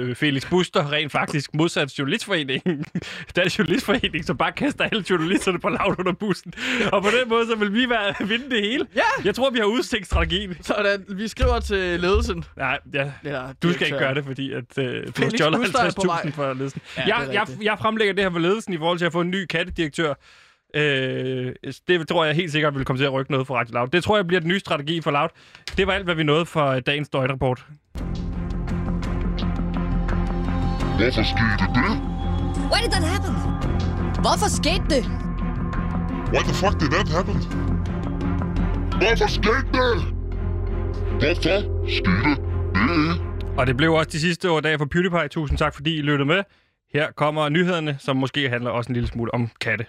øh, 0.09 0.15
Felix 0.15 0.49
Buster 0.51 0.93
rent 0.93 1.13
faktisk 1.13 1.55
modsat 1.55 1.99
journalistforeningen. 1.99 2.85
Er 3.37 3.55
journalistforening, 3.59 4.25
som 4.25 4.37
bare 4.37 4.53
kaster 4.53 4.85
alle 4.85 5.05
journalisterne 5.11 5.61
på 5.61 5.69
lavt 5.69 5.99
under 5.99 6.13
bussen. 6.13 6.53
Og 6.93 7.03
på 7.03 7.09
den 7.21 7.29
måde, 7.29 7.47
så 7.47 7.57
vil 7.57 7.75
vi 7.75 7.89
være, 7.91 8.15
vinde 8.29 8.51
det 8.51 8.61
hele. 8.63 8.87
Ja! 8.97 9.01
Jeg 9.25 9.35
tror, 9.35 9.51
vi 9.51 9.59
har 9.59 9.65
udstænkt 9.65 10.07
strategien. 10.07 10.57
Sådan, 10.61 11.05
vi 11.09 11.29
skriver 11.29 11.61
til 11.61 12.01
ledelsen. 12.01 12.45
Nej, 12.57 12.79
ja. 12.95 13.13
Ja, 13.25 13.43
Du 13.63 13.73
skal 13.73 13.87
ikke 13.87 13.99
gøre 13.99 14.15
det, 14.15 14.25
fordi 14.25 14.53
at, 14.53 14.79
øh, 14.79 14.85
du 14.85 14.91
har 15.07 15.13
Felix 15.17 15.33
stjålet 15.33 15.61
Buster 15.61 15.79
er 15.79 15.91
på 15.97 16.03
vej. 16.07 16.21
50.000 16.25 16.31
for 16.31 16.53
ledelsen. 16.55 16.81
Ja, 16.97 17.17
jeg, 17.17 17.35
jeg, 17.35 17.47
jeg 17.63 17.77
fremlægger 17.81 18.15
det 18.15 18.25
her 18.25 18.31
for 18.31 18.39
ledelsen 18.39 18.73
i 18.73 18.79
forhold 18.79 18.99
til 18.99 19.07
at 19.07 19.13
få 19.13 19.21
en 19.21 19.31
ny 19.31 19.47
kattedirektør. 19.47 20.15
Øh, 20.75 21.53
det 21.89 22.09
tror 22.09 22.25
jeg 22.25 22.35
helt 22.35 22.53
sikkert 22.53 22.75
vil 22.75 22.85
komme 22.85 23.01
til 23.01 23.05
at 23.05 23.13
rykke 23.13 23.31
noget 23.31 23.47
for 23.47 23.55
Radio 23.55 23.75
Loud. 23.75 23.89
Det 23.89 24.05
tror 24.05 24.17
jeg 24.17 24.27
bliver 24.27 24.41
den 24.41 24.49
nye 24.49 24.61
strategi 24.61 25.01
for 25.01 25.11
Loud. 25.11 25.29
Det 25.77 25.87
var 25.87 25.93
alt, 25.93 26.05
hvad 26.05 26.15
vi 26.15 26.23
nåede 26.23 26.47
for 26.47 26.67
øh, 26.67 26.83
dagens 26.87 27.09
døgnrapport. 27.09 27.67
Hvorfor 30.99 31.23
skete 31.23 31.65
det? 31.75 31.91
Why 32.73 32.79
did 32.85 32.91
that 32.91 33.05
happen? 33.13 33.35
Hvorfor 34.25 34.49
skete 34.61 34.85
det? 34.95 35.05
Why 36.33 36.43
the 36.49 36.55
fuck 36.55 36.81
did 36.81 36.91
that 36.97 37.09
happen? 37.17 37.37
Hvorfor 39.01 39.29
skete 39.29 39.69
det? 39.79 39.97
Hvorfor 41.21 41.89
skete 41.89 42.29
det? 42.29 43.59
Og 43.59 43.67
det 43.67 43.77
blev 43.77 43.93
også 43.93 44.11
de 44.13 44.21
sidste 44.21 44.51
år 44.51 44.61
dage 44.61 44.79
for 44.79 44.85
PewDiePie. 44.85 45.29
Tusind 45.29 45.59
tak, 45.59 45.75
fordi 45.75 45.99
I 45.99 46.03
lyttede 46.03 46.29
med. 46.29 46.43
Her 46.93 47.13
kommer 47.13 47.49
nyhederne, 47.49 47.97
som 47.99 48.17
måske 48.17 48.49
handler 48.49 48.71
også 48.71 48.89
en 48.89 48.95
lille 48.95 49.09
smule 49.09 49.35
om 49.35 49.51
katte. 49.61 49.87